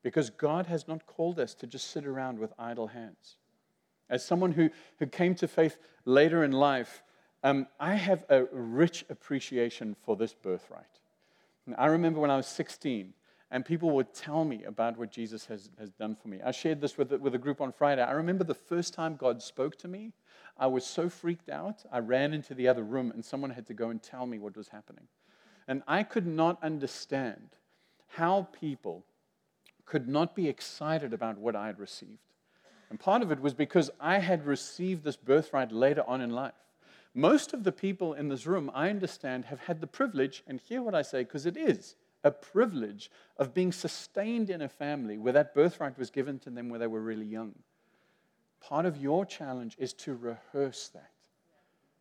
Because 0.03 0.29
God 0.29 0.67
has 0.67 0.87
not 0.87 1.07
called 1.07 1.39
us 1.39 1.55
to 1.55 1.65
just 1.65 1.89
sit 1.89 2.05
around 2.05 2.37
with 2.37 2.53
idle 2.59 2.85
hands. 2.85 3.37
As 4.07 4.23
someone 4.23 4.51
who, 4.51 4.69
who 4.99 5.07
came 5.07 5.33
to 5.33 5.47
faith 5.47 5.79
later 6.05 6.43
in 6.43 6.51
life, 6.51 7.01
um, 7.43 7.65
I 7.79 7.95
have 7.95 8.23
a 8.29 8.43
rich 8.51 9.03
appreciation 9.09 9.95
for 10.05 10.15
this 10.15 10.35
birthright. 10.35 10.99
And 11.65 11.73
I 11.79 11.87
remember 11.87 12.19
when 12.19 12.29
I 12.29 12.37
was 12.37 12.45
16, 12.45 13.15
and 13.49 13.65
people 13.65 13.89
would 13.95 14.13
tell 14.13 14.45
me 14.45 14.63
about 14.65 14.95
what 14.95 15.09
Jesus 15.09 15.47
has, 15.47 15.71
has 15.79 15.89
done 15.89 16.15
for 16.15 16.27
me. 16.27 16.37
I 16.45 16.51
shared 16.51 16.81
this 16.81 16.99
with, 16.99 17.11
with 17.13 17.33
a 17.33 17.39
group 17.39 17.61
on 17.61 17.71
Friday. 17.71 18.03
I 18.03 18.11
remember 18.11 18.43
the 18.43 18.53
first 18.53 18.93
time 18.93 19.15
God 19.15 19.41
spoke 19.41 19.75
to 19.79 19.87
me 19.87 20.13
I 20.57 20.67
was 20.67 20.85
so 20.85 21.09
freaked 21.09 21.49
out, 21.49 21.83
I 21.91 21.99
ran 21.99 22.33
into 22.33 22.53
the 22.53 22.67
other 22.67 22.83
room 22.83 23.11
and 23.11 23.23
someone 23.23 23.51
had 23.51 23.67
to 23.67 23.73
go 23.73 23.89
and 23.89 24.01
tell 24.01 24.25
me 24.25 24.39
what 24.39 24.55
was 24.55 24.69
happening. 24.69 25.07
And 25.67 25.83
I 25.87 26.03
could 26.03 26.27
not 26.27 26.63
understand 26.63 27.57
how 28.07 28.47
people 28.59 29.03
could 29.85 30.07
not 30.07 30.35
be 30.35 30.47
excited 30.47 31.13
about 31.13 31.37
what 31.37 31.55
I 31.55 31.67
had 31.67 31.79
received. 31.79 32.19
And 32.89 32.99
part 32.99 33.21
of 33.21 33.31
it 33.31 33.41
was 33.41 33.53
because 33.53 33.89
I 33.99 34.19
had 34.19 34.45
received 34.45 35.03
this 35.03 35.17
birthright 35.17 35.71
later 35.71 36.03
on 36.07 36.21
in 36.21 36.29
life. 36.29 36.53
Most 37.13 37.53
of 37.53 37.63
the 37.63 37.71
people 37.71 38.13
in 38.13 38.27
this 38.27 38.45
room, 38.45 38.69
I 38.73 38.89
understand, 38.89 39.45
have 39.45 39.59
had 39.59 39.81
the 39.81 39.87
privilege, 39.87 40.43
and 40.47 40.59
hear 40.59 40.81
what 40.81 40.93
I 40.93 41.01
say, 41.01 41.23
because 41.23 41.45
it 41.45 41.57
is 41.57 41.95
a 42.23 42.31
privilege 42.31 43.09
of 43.37 43.53
being 43.53 43.71
sustained 43.71 44.49
in 44.49 44.61
a 44.61 44.69
family 44.69 45.17
where 45.17 45.33
that 45.33 45.53
birthright 45.53 45.97
was 45.97 46.09
given 46.09 46.39
to 46.39 46.49
them 46.49 46.69
when 46.69 46.79
they 46.79 46.87
were 46.87 47.01
really 47.01 47.25
young. 47.25 47.53
Part 48.67 48.87
of 48.87 48.97
your 48.97 49.25
challenge 49.25 49.75
is 49.77 49.93
to 49.93 50.15
rehearse 50.15 50.89
that. 50.95 51.11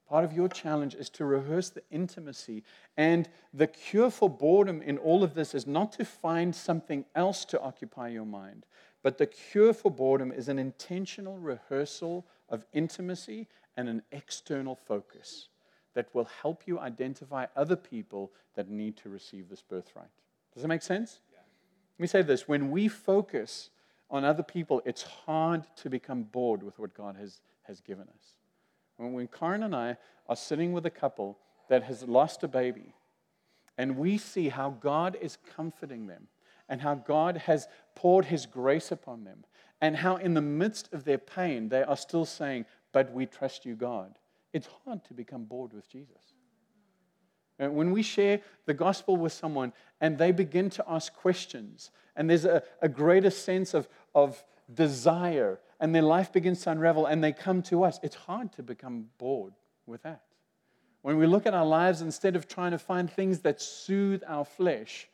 Part 0.09 0.25
of 0.25 0.33
your 0.33 0.49
challenge 0.49 0.95
is 0.95 1.11
to 1.11 1.27
rehearse 1.27 1.69
the 1.69 1.83
intimacy. 1.91 2.63
And 2.97 3.29
the 3.53 3.67
cure 3.67 4.11
for 4.11 4.31
boredom 4.31 4.81
in 4.81 4.97
all 4.97 5.23
of 5.23 5.35
this 5.35 5.55
is 5.55 5.67
not 5.67 5.93
to 5.93 6.07
find 6.07 6.55
something 6.55 7.05
else 7.15 7.45
to 7.47 7.61
occupy 7.61 8.09
your 8.09 8.25
mind, 8.25 8.65
but 9.03 9.19
the 9.19 9.27
cure 9.27 9.75
for 9.75 9.91
boredom 9.91 10.33
is 10.33 10.49
an 10.49 10.59
intentional 10.59 11.37
rehearsal 11.37 12.27
of 12.49 12.65
intimacy 12.73 13.47
and 13.77 13.89
an 13.89 14.03
external 14.13 14.75
focus 14.75 15.49
that 15.93 16.15
will 16.15 16.29
help 16.43 16.63
you 16.67 16.79
identify 16.79 17.47
other 17.57 17.77
people 17.77 18.33
that 18.55 18.71
need 18.71 18.97
to 18.99 19.11
receive 19.11 19.51
this 19.51 19.63
birthright. 19.63 20.09
Does 20.55 20.63
that 20.63 20.69
make 20.69 20.83
sense? 20.83 21.21
Yeah. 21.31 21.39
Let 21.99 22.03
me 22.03 22.07
say 22.07 22.23
this 22.23 22.49
when 22.49 22.71
we 22.71 22.89
focus 22.89 23.71
on 24.11 24.25
other 24.25 24.43
people, 24.43 24.83
it's 24.85 25.03
hard 25.03 25.65
to 25.77 25.91
become 25.91 26.23
bored 26.25 26.63
with 26.63 26.79
what 26.79 26.95
God 26.95 27.17
has, 27.17 27.41
has 27.63 27.81
given 27.81 28.05
us. 28.09 28.37
When 28.97 29.29
Karen 29.29 29.63
and 29.63 29.75
I 29.75 29.97
are 30.29 30.37
sitting 30.37 30.73
with 30.73 30.87
a 30.87 30.91
couple 30.91 31.39
that 31.69 31.83
has 31.85 32.03
lost 32.05 32.45
a 32.45 32.49
baby, 32.49 32.95
and 33.77 33.97
we 33.97 34.19
see 34.19 34.49
how 34.49 34.71
God 34.71 35.17
is 35.21 35.39
comforting 35.57 36.07
them, 36.07 36.29
and 36.69 36.81
how 36.81 36.95
God 36.95 37.39
has 37.39 37.67
poured 37.95 38.27
His 38.27 38.47
grace 38.47 38.93
upon 38.93 39.25
them, 39.25 39.45
and 39.81 39.97
how 39.97 40.17
in 40.17 40.35
the 40.35 40.41
midst 40.41 40.93
of 40.93 41.05
their 41.05 41.19
pain, 41.19 41.69
they 41.69 41.83
are 41.83 41.97
still 41.97 42.25
saying, 42.25 42.67
But 42.93 43.13
we 43.13 43.27
trust 43.27 43.67
you, 43.67 43.75
God. 43.75 44.15
It's 44.53 44.69
hard 44.85 45.05
to 45.07 45.15
become 45.15 45.45
bored 45.45 45.73
with 45.73 45.91
Jesus. 45.91 46.34
And 47.59 47.75
when 47.75 47.93
we 47.93 48.03
share 48.03 48.41
the 48.67 48.75
gospel 48.75 49.17
with 49.17 49.33
someone 49.33 49.73
and 50.01 50.19
they 50.19 50.33
begin 50.33 50.71
to 50.71 50.85
ask 50.89 51.15
questions, 51.15 51.91
and 52.17 52.29
there's 52.29 52.45
a, 52.45 52.63
a 52.83 52.89
greater 52.89 53.31
sense 53.31 53.75
of, 53.75 53.89
of 54.15 54.43
desire, 54.73 55.61
and 55.81 55.95
their 55.95 56.03
life 56.03 56.33
begins 56.33 56.63
to 56.63 56.71
unravel, 56.71 57.07
and 57.07 57.23
they 57.23 57.33
come 57.33 57.63
to 57.63 57.85
us, 57.85 58.01
it's 58.03 58.17
hard 58.17 58.53
to 58.53 58.63
become 58.63 59.07
bored 59.19 59.55
with 59.87 60.03
that. 60.03 60.23
When 61.03 61.19
we 61.19 61.27
look 61.27 61.47
at 61.47 61.55
our 61.55 61.67
lives, 61.67 62.01
instead 62.01 62.35
of 62.35 62.49
trying 62.49 62.71
to 62.71 62.79
find 62.79 63.11
things 63.11 63.41
that 63.41 63.61
soothe 63.61 64.23
our 64.27 64.45
flesh, 64.45 65.09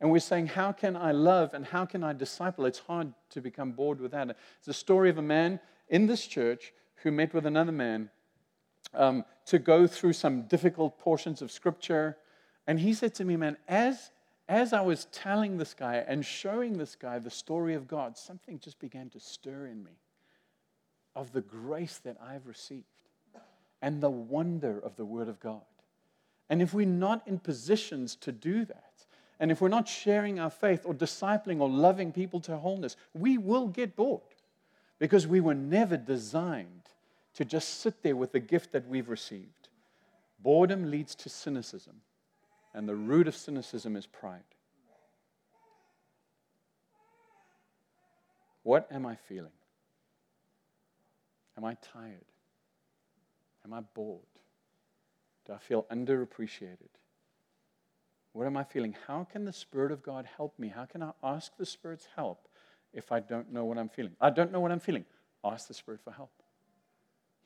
And 0.00 0.10
we're 0.10 0.18
saying, 0.18 0.48
How 0.48 0.72
can 0.72 0.96
I 0.96 1.12
love 1.12 1.54
and 1.54 1.64
how 1.64 1.86
can 1.86 2.04
I 2.04 2.12
disciple? 2.12 2.66
It's 2.66 2.80
hard 2.80 3.14
to 3.30 3.40
become 3.40 3.72
bored 3.72 4.00
with 4.00 4.12
that. 4.12 4.28
It's 4.58 4.66
the 4.66 4.74
story 4.74 5.08
of 5.08 5.16
a 5.16 5.22
man 5.22 5.60
in 5.88 6.06
this 6.06 6.26
church 6.26 6.72
who 6.96 7.10
met 7.10 7.32
with 7.32 7.46
another 7.46 7.72
man 7.72 8.10
um, 8.92 9.24
to 9.46 9.58
go 9.58 9.86
through 9.86 10.12
some 10.12 10.42
difficult 10.42 10.98
portions 10.98 11.42
of 11.42 11.50
scripture. 11.50 12.16
And 12.66 12.78
he 12.78 12.94
said 12.94 13.14
to 13.16 13.24
me, 13.24 13.36
Man, 13.36 13.56
as, 13.68 14.10
as 14.48 14.72
I 14.72 14.80
was 14.80 15.06
telling 15.06 15.58
this 15.58 15.74
guy 15.74 16.04
and 16.06 16.24
showing 16.24 16.78
this 16.78 16.96
guy 16.96 17.18
the 17.18 17.30
story 17.30 17.74
of 17.74 17.88
God, 17.88 18.16
something 18.16 18.58
just 18.58 18.78
began 18.78 19.10
to 19.10 19.20
stir 19.20 19.66
in 19.66 19.82
me 19.82 19.98
of 21.16 21.32
the 21.32 21.40
grace 21.40 21.98
that 22.04 22.16
I've 22.22 22.46
received 22.46 22.84
and 23.80 24.00
the 24.00 24.10
wonder 24.10 24.78
of 24.78 24.96
the 24.96 25.04
Word 25.04 25.28
of 25.28 25.40
God. 25.40 25.60
And 26.48 26.62
if 26.62 26.74
we're 26.74 26.86
not 26.86 27.26
in 27.26 27.38
positions 27.38 28.16
to 28.16 28.32
do 28.32 28.64
that, 28.64 28.94
and 29.40 29.50
if 29.50 29.60
we're 29.60 29.68
not 29.68 29.88
sharing 29.88 30.38
our 30.38 30.50
faith 30.50 30.82
or 30.84 30.94
discipling 30.94 31.60
or 31.60 31.68
loving 31.68 32.12
people 32.12 32.40
to 32.40 32.56
wholeness, 32.56 32.96
we 33.12 33.36
will 33.36 33.68
get 33.68 33.96
bored 33.96 34.22
because 34.98 35.26
we 35.26 35.40
were 35.40 35.54
never 35.54 35.96
designed 35.96 36.83
to 37.34 37.44
just 37.44 37.80
sit 37.80 38.02
there 38.02 38.16
with 38.16 38.32
the 38.32 38.40
gift 38.40 38.72
that 38.72 38.88
we've 38.88 39.08
received. 39.08 39.68
Boredom 40.38 40.90
leads 40.90 41.14
to 41.16 41.28
cynicism, 41.28 42.00
and 42.74 42.88
the 42.88 42.94
root 42.94 43.26
of 43.26 43.34
cynicism 43.34 43.96
is 43.96 44.06
pride. 44.06 44.42
What 48.62 48.88
am 48.90 49.04
I 49.06 49.16
feeling? 49.16 49.52
Am 51.56 51.64
I 51.64 51.76
tired? 51.92 52.24
Am 53.64 53.72
I 53.72 53.80
bored? 53.80 54.20
Do 55.46 55.52
I 55.52 55.58
feel 55.58 55.84
underappreciated? 55.84 56.90
What 58.32 58.46
am 58.46 58.56
I 58.56 58.64
feeling? 58.64 58.96
How 59.06 59.24
can 59.30 59.44
the 59.44 59.52
Spirit 59.52 59.92
of 59.92 60.02
God 60.02 60.26
help 60.36 60.58
me? 60.58 60.68
How 60.68 60.84
can 60.86 61.02
I 61.02 61.12
ask 61.22 61.56
the 61.56 61.66
Spirit's 61.66 62.08
help 62.16 62.48
if 62.92 63.12
I 63.12 63.20
don't 63.20 63.52
know 63.52 63.64
what 63.64 63.78
I'm 63.78 63.88
feeling? 63.88 64.16
I 64.20 64.30
don't 64.30 64.50
know 64.50 64.60
what 64.60 64.72
I'm 64.72 64.80
feeling. 64.80 65.04
Ask 65.44 65.68
the 65.68 65.74
Spirit 65.74 66.00
for 66.02 66.10
help. 66.10 66.30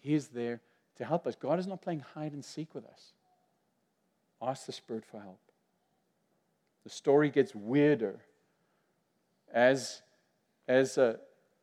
He 0.01 0.15
is 0.15 0.29
there 0.29 0.61
to 0.97 1.05
help 1.05 1.27
us. 1.27 1.35
God 1.35 1.59
is 1.59 1.67
not 1.67 1.83
playing 1.83 2.05
hide 2.15 2.33
and 2.33 2.45
seek 2.45 2.75
with 2.75 2.85
us. 2.85 3.13
Ask 4.41 4.67
the 4.67 4.73
Spirit 4.73 5.05
for 5.05 5.21
help. 5.21 5.41
The 6.85 6.91
story 6.91 7.31
gets 7.31 7.55
weirder 7.55 8.21
as, 9.53 10.03
as 10.67 10.97
uh, 10.99 11.17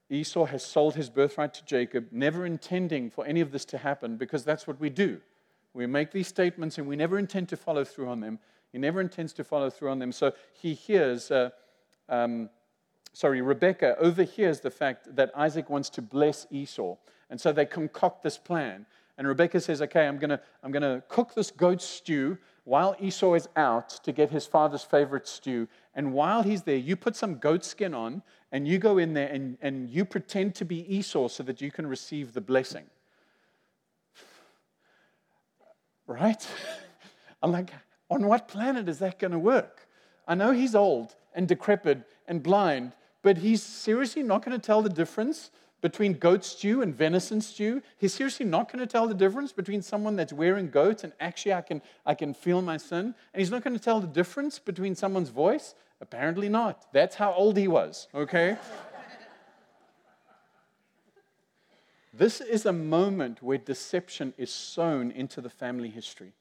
Esau 0.09 0.45
has 0.45 0.63
sold 0.63 0.95
his 0.95 1.09
birthright 1.09 1.53
to 1.55 1.65
Jacob, 1.65 2.07
never 2.11 2.45
intending 2.45 3.09
for 3.09 3.25
any 3.25 3.41
of 3.41 3.51
this 3.51 3.65
to 3.65 3.77
happen 3.77 4.17
because 4.17 4.43
that's 4.43 4.67
what 4.67 4.79
we 4.79 4.89
do. 4.89 5.21
We 5.73 5.87
make 5.87 6.11
these 6.11 6.27
statements 6.27 6.77
and 6.77 6.87
we 6.87 6.95
never 6.95 7.17
intend 7.17 7.49
to 7.49 7.57
follow 7.57 7.83
through 7.83 8.09
on 8.09 8.19
them. 8.19 8.39
He 8.71 8.77
never 8.77 9.01
intends 9.01 9.33
to 9.33 9.43
follow 9.43 9.69
through 9.69 9.89
on 9.89 9.99
them. 9.99 10.11
So 10.11 10.33
he 10.53 10.73
hears, 10.73 11.31
uh, 11.31 11.49
um, 12.09 12.49
sorry, 13.15 13.41
Rebecca 13.41 13.95
overhears 13.97 14.59
the 14.59 14.69
fact 14.69 15.15
that 15.15 15.31
Isaac 15.35 15.69
wants 15.69 15.89
to 15.91 16.01
bless 16.01 16.45
Esau. 16.51 16.95
And 17.29 17.39
so 17.39 17.51
they 17.51 17.65
concoct 17.65 18.23
this 18.23 18.37
plan. 18.37 18.85
And 19.17 19.27
Rebecca 19.27 19.59
says, 19.61 19.81
Okay, 19.81 20.05
I'm 20.05 20.19
going 20.19 20.29
to 20.29 20.39
I'm 20.63 20.71
going 20.71 20.83
to 20.83 21.01
cook 21.07 21.33
this 21.33 21.49
goat 21.49 21.81
stew 21.81 22.37
while 22.65 22.95
Esau 22.99 23.35
is 23.35 23.47
out 23.55 23.89
to 24.03 24.11
get 24.11 24.31
his 24.31 24.45
father's 24.45 24.83
favorite 24.83 25.27
stew. 25.27 25.67
And 25.93 26.13
while 26.13 26.43
he's 26.43 26.63
there, 26.63 26.75
you 26.75 26.95
put 26.95 27.15
some 27.15 27.37
goat 27.37 27.63
skin 27.63 27.93
on 27.93 28.21
and 28.51 28.67
you 28.67 28.79
go 28.79 28.97
in 28.97 29.13
there 29.13 29.29
and, 29.29 29.57
and 29.61 29.89
you 29.89 30.03
pretend 30.03 30.55
to 30.55 30.65
be 30.65 30.93
Esau 30.93 31.27
so 31.27 31.43
that 31.43 31.61
you 31.61 31.71
can 31.71 31.87
receive 31.87 32.33
the 32.33 32.41
blessing. 32.41 32.85
Right? 36.07 36.45
I'm 37.43 37.51
like, 37.51 37.71
on 38.09 38.25
what 38.25 38.47
planet 38.47 38.89
is 38.89 38.99
that 38.99 39.19
going 39.19 39.31
to 39.31 39.39
work? 39.39 39.87
I 40.27 40.35
know 40.35 40.51
he's 40.51 40.75
old 40.75 41.15
and 41.35 41.47
decrepit 41.47 42.01
and 42.27 42.41
blind, 42.41 42.93
but 43.25 43.39
he's 43.39 43.63
seriously 43.63 44.21
not 44.21 44.45
going 44.45 44.55
to 44.55 44.63
tell 44.63 44.83
the 44.83 44.89
difference 44.89 45.49
between 45.81 46.13
goat 46.13 46.45
stew 46.45 46.83
and 46.83 46.93
venison 46.93 47.41
stew. 47.41 47.81
He's 47.97 48.13
seriously 48.13 48.45
not 48.45 48.71
going 48.71 48.85
to 48.85 48.87
tell 48.91 49.07
the 49.07 49.15
difference 49.15 49.51
between 49.51 49.81
someone 49.81 50.15
that's 50.15 50.31
wearing 50.31 50.69
goats 50.69 51.03
and 51.03 51.11
actually 51.19 51.53
I 51.53 51.61
can, 51.61 51.81
I 52.05 52.13
can 52.13 52.35
feel 52.35 52.61
my 52.61 52.77
sin. 52.77 52.99
And 52.99 53.39
he's 53.39 53.49
not 53.49 53.63
going 53.63 53.75
to 53.75 53.83
tell 53.83 53.99
the 53.99 54.05
difference 54.05 54.59
between 54.59 54.93
someone's 54.93 55.29
voice. 55.29 55.73
Apparently 56.01 56.49
not. 56.49 56.85
That's 56.93 57.15
how 57.15 57.33
old 57.33 57.57
he 57.57 57.67
was, 57.67 58.07
okay? 58.13 58.57
this 62.13 62.41
is 62.41 62.67
a 62.67 62.73
moment 62.73 63.41
where 63.41 63.57
deception 63.57 64.35
is 64.37 64.51
sown 64.51 65.09
into 65.09 65.41
the 65.41 65.49
family 65.49 65.89
history. 65.89 66.33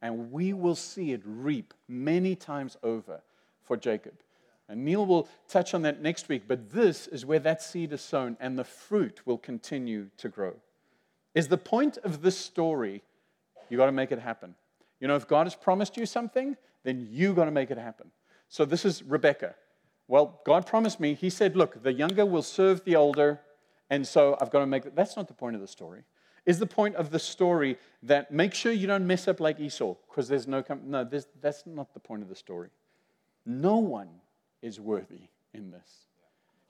And 0.00 0.30
we 0.30 0.52
will 0.52 0.76
see 0.76 1.10
it 1.10 1.22
reap 1.24 1.74
many 1.88 2.36
times 2.36 2.76
over 2.84 3.22
for 3.64 3.76
Jacob. 3.76 4.14
And 4.68 4.84
Neil 4.84 5.06
will 5.06 5.28
touch 5.48 5.72
on 5.72 5.82
that 5.82 6.02
next 6.02 6.28
week, 6.28 6.42
but 6.46 6.70
this 6.70 7.06
is 7.06 7.24
where 7.24 7.38
that 7.38 7.62
seed 7.62 7.92
is 7.92 8.02
sown 8.02 8.36
and 8.38 8.58
the 8.58 8.64
fruit 8.64 9.26
will 9.26 9.38
continue 9.38 10.08
to 10.18 10.28
grow. 10.28 10.54
Is 11.34 11.48
the 11.48 11.56
point 11.56 11.96
of 11.98 12.20
this 12.20 12.36
story, 12.36 13.02
you 13.70 13.78
got 13.78 13.86
to 13.86 13.92
make 13.92 14.12
it 14.12 14.18
happen. 14.18 14.54
You 15.00 15.08
know, 15.08 15.16
if 15.16 15.26
God 15.26 15.46
has 15.46 15.54
promised 15.54 15.96
you 15.96 16.04
something, 16.04 16.56
then 16.84 17.06
you 17.10 17.32
got 17.32 17.46
to 17.46 17.50
make 17.50 17.70
it 17.70 17.78
happen. 17.78 18.10
So 18.48 18.64
this 18.64 18.84
is 18.84 19.02
Rebecca. 19.02 19.54
Well, 20.06 20.40
God 20.44 20.66
promised 20.66 21.00
me, 21.00 21.14
He 21.14 21.30
said, 21.30 21.56
look, 21.56 21.82
the 21.82 21.92
younger 21.92 22.26
will 22.26 22.42
serve 22.42 22.84
the 22.84 22.96
older, 22.96 23.40
and 23.90 24.06
so 24.06 24.36
I've 24.40 24.50
got 24.50 24.60
to 24.60 24.66
make 24.66 24.86
it. 24.86 24.96
That's 24.96 25.16
not 25.16 25.28
the 25.28 25.34
point 25.34 25.54
of 25.54 25.60
the 25.60 25.68
story. 25.68 26.02
Is 26.46 26.58
the 26.58 26.66
point 26.66 26.96
of 26.96 27.10
the 27.10 27.18
story 27.18 27.76
that 28.02 28.30
make 28.30 28.54
sure 28.54 28.72
you 28.72 28.86
don't 28.86 29.06
mess 29.06 29.28
up 29.28 29.38
like 29.38 29.60
Esau, 29.60 29.94
because 30.08 30.28
there's 30.28 30.46
no, 30.46 30.62
com- 30.62 30.80
no, 30.86 31.04
there's, 31.04 31.26
that's 31.42 31.64
not 31.66 31.92
the 31.92 32.00
point 32.00 32.22
of 32.22 32.28
the 32.28 32.34
story. 32.34 32.70
No 33.44 33.76
one 33.76 34.08
is 34.62 34.80
worthy 34.80 35.28
in 35.54 35.70
this. 35.70 36.06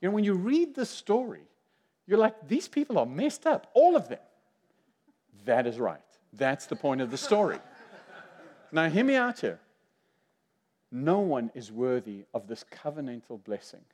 You 0.01 0.09
know, 0.09 0.14
when 0.14 0.24
you 0.24 0.35
read 0.35 0.74
the 0.74 0.87
story, 0.87 1.42
you're 2.07 2.18
like, 2.18 2.48
these 2.48 2.68
people 2.68 2.98
are 2.98 3.07
messed 3.07 3.46
up, 3.46 3.70
all 3.74 3.96
of 3.96 4.09
them. 4.09 4.20
That 5.44 5.66
is 5.66 5.79
right. 5.79 6.01
That's 6.33 6.66
the 6.66 6.77
point 6.77 7.01
of 7.01 7.11
the 7.11 7.18
story. 7.18 7.59
now, 8.72 8.88
hear 8.88 9.05
me 9.05 9.14
out 9.14 9.40
here. 9.40 9.61
No 10.90 11.20
one 11.20 11.51
is 11.55 11.70
worthy 11.70 12.24
of 12.33 12.46
this 12.46 12.64
covenantal 12.70 13.42
blessing 13.44 13.85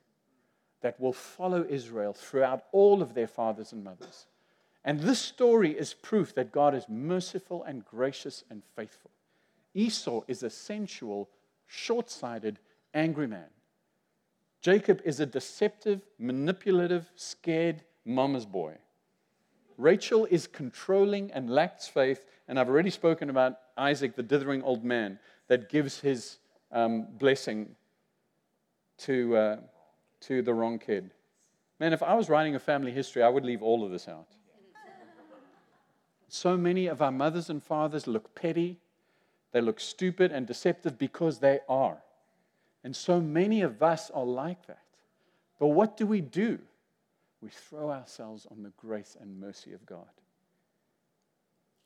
that 0.81 0.99
will 0.99 1.13
follow 1.13 1.65
Israel 1.67 2.13
throughout 2.13 2.65
all 2.71 3.01
of 3.01 3.13
their 3.13 3.27
fathers 3.27 3.73
and 3.73 3.83
mothers. 3.83 4.27
And 4.83 4.99
this 4.99 5.19
story 5.19 5.71
is 5.71 5.93
proof 5.93 6.35
that 6.35 6.51
God 6.51 6.75
is 6.75 6.85
merciful 6.87 7.63
and 7.63 7.83
gracious 7.83 8.43
and 8.49 8.61
faithful. 8.75 9.11
Esau 9.73 10.21
is 10.27 10.43
a 10.43 10.49
sensual, 10.49 11.27
short 11.65 12.09
sighted, 12.09 12.59
angry 12.93 13.27
man. 13.27 13.47
Jacob 14.65 14.99
is 15.05 15.19
a 15.19 15.27
deceptive, 15.27 16.01
manipulative, 16.17 17.11
scared 17.15 17.83
mama's 18.03 18.47
boy. 18.47 18.73
Rachel 19.77 20.25
is 20.31 20.47
controlling 20.47 21.31
and 21.33 21.51
lacks 21.51 21.87
faith. 21.87 22.25
And 22.47 22.59
I've 22.59 22.67
already 22.67 22.89
spoken 22.89 23.29
about 23.29 23.59
Isaac, 23.77 24.15
the 24.15 24.23
dithering 24.23 24.63
old 24.63 24.83
man 24.83 25.19
that 25.49 25.69
gives 25.69 25.99
his 25.99 26.39
um, 26.71 27.05
blessing 27.19 27.75
to, 29.01 29.37
uh, 29.37 29.57
to 30.21 30.41
the 30.41 30.55
wrong 30.55 30.79
kid. 30.79 31.11
Man, 31.79 31.93
if 31.93 32.01
I 32.01 32.15
was 32.15 32.27
writing 32.27 32.55
a 32.55 32.59
family 32.59 32.91
history, 32.91 33.21
I 33.21 33.29
would 33.29 33.45
leave 33.45 33.61
all 33.61 33.85
of 33.85 33.91
this 33.91 34.07
out. 34.07 34.29
So 36.27 36.57
many 36.57 36.87
of 36.87 37.03
our 37.03 37.11
mothers 37.11 37.51
and 37.51 37.63
fathers 37.63 38.07
look 38.07 38.33
petty, 38.33 38.79
they 39.51 39.61
look 39.61 39.79
stupid 39.79 40.31
and 40.31 40.47
deceptive 40.47 40.97
because 40.97 41.37
they 41.37 41.59
are. 41.69 41.99
And 42.85 42.95
so 42.95 43.19
many 43.19 43.63
of 43.63 43.81
us 43.81 44.11
are 44.11 44.23
like 44.23 44.67
that. 44.67 44.83
But 45.59 45.69
what 45.69 45.97
do 45.97 46.05
we 46.05 46.21
do? 46.21 46.59
We 47.41 47.49
throw 47.49 47.89
ourselves 47.89 48.45
on 48.51 48.61
the 48.61 48.73
grace 48.77 49.17
and 49.19 49.39
mercy 49.39 49.73
of 49.73 49.87
God. 49.87 50.05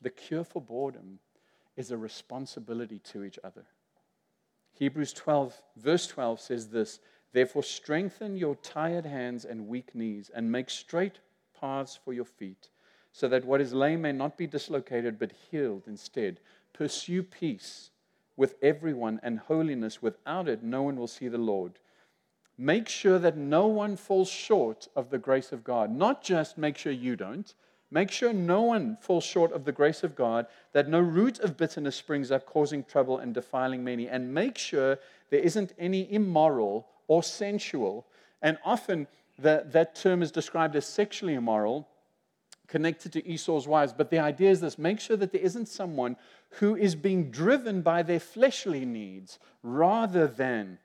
The 0.02 0.10
cure 0.10 0.44
for 0.44 0.60
boredom 0.60 1.18
is 1.74 1.90
a 1.90 1.96
responsibility 1.96 2.98
to 3.12 3.24
each 3.24 3.38
other. 3.42 3.64
Hebrews 4.74 5.14
12, 5.14 5.62
verse 5.78 6.06
12 6.06 6.38
says 6.38 6.68
this 6.68 7.00
Therefore, 7.32 7.62
strengthen 7.62 8.36
your 8.36 8.56
tired 8.56 9.06
hands 9.06 9.46
and 9.46 9.68
weak 9.68 9.94
knees, 9.94 10.30
and 10.34 10.52
make 10.52 10.68
straight 10.68 11.20
paths 11.58 11.98
for 12.04 12.12
your 12.12 12.26
feet, 12.26 12.68
so 13.10 13.26
that 13.26 13.46
what 13.46 13.62
is 13.62 13.72
lame 13.72 14.02
may 14.02 14.12
not 14.12 14.36
be 14.36 14.46
dislocated, 14.46 15.18
but 15.18 15.32
healed 15.50 15.84
instead. 15.86 16.40
Pursue 16.74 17.22
peace 17.22 17.88
with 18.40 18.54
everyone 18.62 19.20
and 19.22 19.38
holiness. 19.38 20.00
Without 20.00 20.48
it, 20.48 20.62
no 20.62 20.80
one 20.80 20.96
will 20.96 21.06
see 21.06 21.28
the 21.28 21.36
Lord. 21.36 21.72
Make 22.56 22.88
sure 22.88 23.18
that 23.18 23.36
no 23.36 23.66
one 23.66 23.98
falls 23.98 24.30
short 24.30 24.88
of 24.96 25.10
the 25.10 25.18
grace 25.18 25.52
of 25.52 25.62
God. 25.62 25.94
Not 25.94 26.24
just 26.24 26.56
make 26.56 26.78
sure 26.78 26.90
you 26.90 27.16
don't, 27.16 27.54
make 27.90 28.10
sure 28.10 28.32
no 28.32 28.62
one 28.62 28.96
falls 28.98 29.24
short 29.24 29.52
of 29.52 29.66
the 29.66 29.72
grace 29.72 30.02
of 30.02 30.16
God, 30.16 30.46
that 30.72 30.88
no 30.88 31.00
root 31.00 31.38
of 31.40 31.58
bitterness 31.58 31.96
springs 31.96 32.30
up, 32.30 32.46
causing 32.46 32.82
trouble 32.82 33.18
and 33.18 33.34
defiling 33.34 33.84
many. 33.84 34.08
And 34.08 34.32
make 34.32 34.56
sure 34.56 34.98
there 35.28 35.40
isn't 35.40 35.74
any 35.78 36.10
immoral 36.10 36.86
or 37.08 37.22
sensual. 37.22 38.06
And 38.40 38.56
often 38.64 39.06
the, 39.38 39.64
that 39.66 39.94
term 39.94 40.22
is 40.22 40.32
described 40.32 40.76
as 40.76 40.86
sexually 40.86 41.34
immoral 41.34 41.89
connected 42.70 43.12
to 43.12 43.28
Esau's 43.28 43.68
wives. 43.68 43.92
But 43.92 44.08
the 44.08 44.18
idea 44.18 44.50
is 44.50 44.60
this 44.62 44.78
make 44.78 45.00
sure 45.00 45.16
that 45.18 45.32
there 45.32 45.42
isn't 45.42 45.68
someone 45.68 46.16
who 46.60 46.74
is 46.74 46.94
being 46.94 47.30
driven 47.30 47.82
by 47.82 48.02
their 48.02 48.20
fleshly 48.20 48.86
needs 48.86 49.38
rather 49.62 50.26
than 50.26 50.78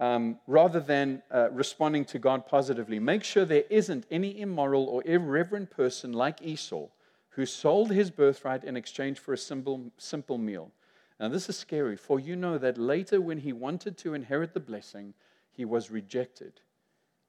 um, 0.00 0.40
rather 0.48 0.80
than 0.80 1.22
uh, 1.32 1.50
responding 1.52 2.04
to 2.06 2.18
God 2.18 2.46
positively. 2.46 2.98
Make 2.98 3.22
sure 3.22 3.44
there 3.44 3.64
isn't 3.70 4.06
any 4.10 4.40
immoral 4.40 4.86
or 4.86 5.06
irreverent 5.06 5.70
person 5.70 6.12
like 6.12 6.42
Esau 6.42 6.88
who 7.30 7.46
sold 7.46 7.92
his 7.92 8.10
birthright 8.10 8.64
in 8.64 8.76
exchange 8.76 9.20
for 9.20 9.32
a 9.32 9.38
simple, 9.38 9.92
simple 9.96 10.36
meal. 10.36 10.72
Now, 11.20 11.28
this 11.28 11.48
is 11.48 11.56
scary, 11.56 11.96
for 11.96 12.18
you 12.18 12.36
know 12.36 12.58
that 12.58 12.76
later, 12.76 13.20
when 13.20 13.38
he 13.38 13.52
wanted 13.52 13.96
to 13.98 14.14
inherit 14.14 14.52
the 14.52 14.60
blessing, 14.60 15.14
he 15.50 15.64
was 15.64 15.90
rejected, 15.90 16.60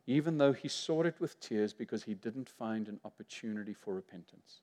even 0.08 0.38
though 0.38 0.54
he 0.54 0.68
sought 0.68 1.06
it 1.06 1.16
with 1.20 1.40
tears 1.40 1.74
because 1.74 2.04
he 2.04 2.14
didn't 2.14 2.50
find 2.50 2.88
an 2.88 3.00
opportunity 3.04 3.74
for 3.74 3.94
repentance. 3.94 4.62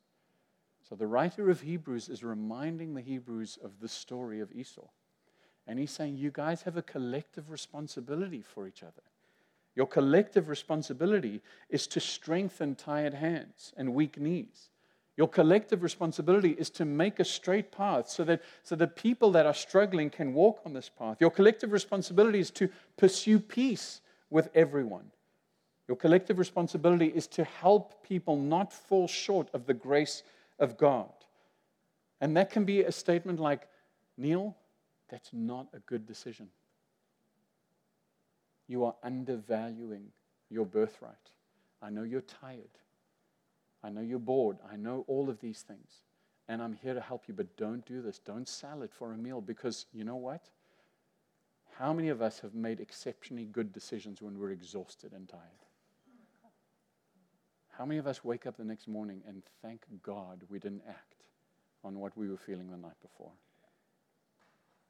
So, 0.88 0.95
the 0.95 1.07
writer 1.07 1.51
of 1.51 1.61
Hebrews 1.61 2.09
is 2.09 2.22
reminding 2.22 2.95
the 2.95 3.01
Hebrews 3.01 3.59
of 3.62 3.80
the 3.80 3.88
story 3.88 4.40
of 4.40 4.53
Esau. 4.53 4.88
And 5.66 5.78
he's 5.78 5.90
saying, 5.90 6.16
You 6.16 6.30
guys 6.30 6.62
have 6.62 6.76
a 6.76 6.82
collective 6.82 7.51
responsibility 7.51 8.43
for 8.43 8.66
each 8.66 8.82
other. 8.82 9.03
Your 9.74 9.86
collective 9.86 10.49
responsibility 10.49 11.40
is 11.70 11.86
to 11.88 12.01
strengthen 12.01 12.74
tired 12.74 13.14
hands 13.14 13.72
and 13.76 13.95
weak 13.95 14.18
knees. 14.18 14.68
Your 15.16 15.28
collective 15.28 15.82
responsibility 15.82 16.51
is 16.51 16.70
to 16.70 16.84
make 16.84 17.20
a 17.20 17.24
straight 17.24 17.70
path 17.70 18.09
so 18.09 18.24
that, 18.24 18.43
so 18.62 18.74
that 18.76 18.97
people 18.97 19.30
that 19.32 19.47
are 19.47 19.55
struggling 19.55 20.11
can 20.11 20.34
walk 20.34 20.61
on 20.64 20.72
this 20.72 20.88
path. 20.88 21.18
Your 21.20 21.30
collective 21.30 21.72
responsibility 21.72 22.38
is 22.38 22.51
to 22.53 22.68
pursue 22.97 23.38
peace 23.38 24.01
with 24.30 24.49
everyone. 24.55 25.11
Your 25.89 25.97
collective 25.97 26.39
responsibility 26.39 27.07
is 27.07 27.26
to 27.28 27.45
help 27.45 28.03
people 28.03 28.37
not 28.37 28.72
fall 28.72 29.09
short 29.09 29.49
of 29.53 29.66
the 29.66 29.74
grace 29.74 30.22
of 30.59 30.78
God. 30.78 31.11
And 32.20 32.37
that 32.37 32.51
can 32.51 32.64
be 32.64 32.83
a 32.83 32.93
statement 32.93 33.41
like, 33.41 33.66
Neil, 34.16 34.57
that's 35.11 35.30
not 35.33 35.66
a 35.74 35.80
good 35.80 36.07
decision. 36.07 36.49
You 38.68 38.85
are 38.85 38.95
undervaluing 39.03 40.07
your 40.49 40.64
birthright. 40.64 41.16
I 41.83 41.91
know 41.91 42.05
you're 42.05 42.20
tired. 42.20 42.78
I 43.83 43.91
know 43.91 44.01
you're 44.01 44.20
bored. 44.20 44.59
I 44.70 44.76
know 44.76 45.05
all 45.09 45.28
of 45.28 45.41
these 45.41 45.62
things. 45.62 46.05
And 46.49 46.62
I'm 46.62 46.72
here 46.74 46.95
to 46.95 47.01
help 47.01 47.24
you, 47.26 47.35
but 47.35 47.57
don't 47.57 47.85
do 47.85 48.03
this. 48.03 48.18
Don't 48.18 48.49
sell 48.49 48.83
it 48.83 48.93
for 48.93 49.12
a 49.12 49.16
meal 49.16 49.41
because 49.41 49.87
you 49.93 50.05
know 50.05 50.16
what? 50.16 50.49
How 51.78 51.93
many 51.93 52.09
of 52.09 52.22
us 52.22 52.41
have 52.41 52.55
made 52.55 52.80
exceptionally 52.80 53.47
good 53.47 53.72
decisions 53.72 54.22
when 54.22 54.39
we're 54.39 54.51
exhausted 54.51 55.12
and 55.12 55.28
tired? 55.28 55.61
How 57.83 57.87
many 57.87 57.99
of 57.99 58.07
us 58.07 58.22
wake 58.22 58.47
up 58.47 58.57
the 58.57 58.64
next 58.64 58.87
morning 58.87 59.24
and 59.26 59.43
thank 59.61 59.83
God 60.05 60.45
we 60.49 60.61
didn't 60.61 60.85
act 60.89 61.24
on 61.83 61.99
what 61.99 62.16
we 62.16 62.28
were 62.28 62.37
feeling 62.37 62.70
the 62.70 62.76
night 62.76 63.01
before? 63.03 63.33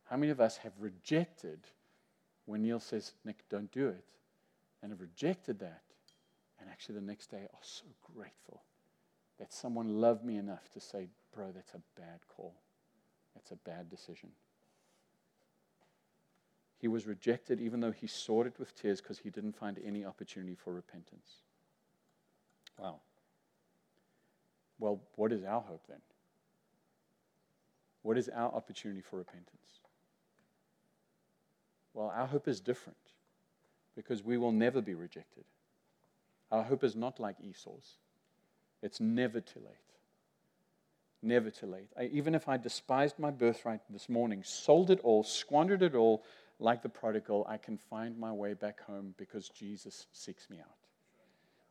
How 0.05 0.18
many 0.18 0.30
of 0.30 0.43
us 0.43 0.59
have 0.59 0.74
rejected 0.78 1.61
when 2.45 2.61
Neil 2.61 2.78
says, 2.78 3.14
Nick, 3.24 3.49
don't 3.49 3.72
do 3.72 3.88
it, 3.88 4.05
and 4.82 4.93
have 4.93 5.01
rejected 5.01 5.59
that, 5.61 5.80
and 6.61 6.68
actually 6.68 6.97
the 6.97 7.01
next 7.01 7.30
day 7.30 7.45
are 7.55 7.62
so 7.62 7.86
grateful 8.14 8.61
that 9.38 9.55
someone 9.55 9.99
loved 9.99 10.22
me 10.22 10.36
enough 10.36 10.70
to 10.74 10.78
say, 10.78 11.09
bro, 11.34 11.51
that's 11.51 11.72
a 11.72 11.80
bad 11.99 12.20
call. 12.28 12.53
That's 13.32 13.53
a 13.53 13.57
bad 13.57 13.88
decision. 13.88 14.28
He 16.76 16.88
was 16.88 17.07
rejected 17.07 17.59
even 17.59 17.80
though 17.80 17.93
he 17.93 18.07
sought 18.07 18.47
it 18.47 18.59
with 18.59 18.74
tears 18.74 19.01
because 19.01 19.20
he 19.20 19.30
didn't 19.30 19.57
find 19.57 19.80
any 19.82 20.05
opportunity 20.05 20.55
for 20.55 20.74
repentance. 20.74 21.36
Wow. 22.78 23.00
Well, 24.78 25.00
what 25.16 25.32
is 25.32 25.44
our 25.44 25.60
hope 25.60 25.84
then? 25.88 26.00
What 28.02 28.18
is 28.18 28.28
our 28.28 28.52
opportunity 28.52 29.00
for 29.00 29.16
repentance? 29.16 29.80
Well, 31.94 32.12
our 32.14 32.26
hope 32.26 32.48
is 32.48 32.60
different 32.60 32.98
because 33.94 34.22
we 34.22 34.38
will 34.38 34.52
never 34.52 34.80
be 34.80 34.94
rejected. 34.94 35.44
Our 36.50 36.62
hope 36.62 36.84
is 36.84 36.96
not 36.96 37.20
like 37.20 37.36
Esau's. 37.40 37.98
It's 38.82 39.00
never 39.00 39.40
too 39.40 39.60
late. 39.60 39.76
Never 41.22 41.50
too 41.50 41.66
late. 41.66 41.88
I, 41.96 42.04
even 42.06 42.34
if 42.34 42.48
I 42.48 42.56
despised 42.56 43.18
my 43.18 43.30
birthright 43.30 43.80
this 43.88 44.08
morning, 44.08 44.42
sold 44.42 44.90
it 44.90 44.98
all, 45.04 45.22
squandered 45.22 45.82
it 45.82 45.94
all, 45.94 46.24
like 46.58 46.82
the 46.82 46.88
prodigal, 46.88 47.46
I 47.48 47.58
can 47.58 47.78
find 47.78 48.18
my 48.18 48.32
way 48.32 48.54
back 48.54 48.80
home 48.80 49.14
because 49.16 49.48
Jesus 49.48 50.06
seeks 50.12 50.50
me 50.50 50.58
out. 50.58 50.82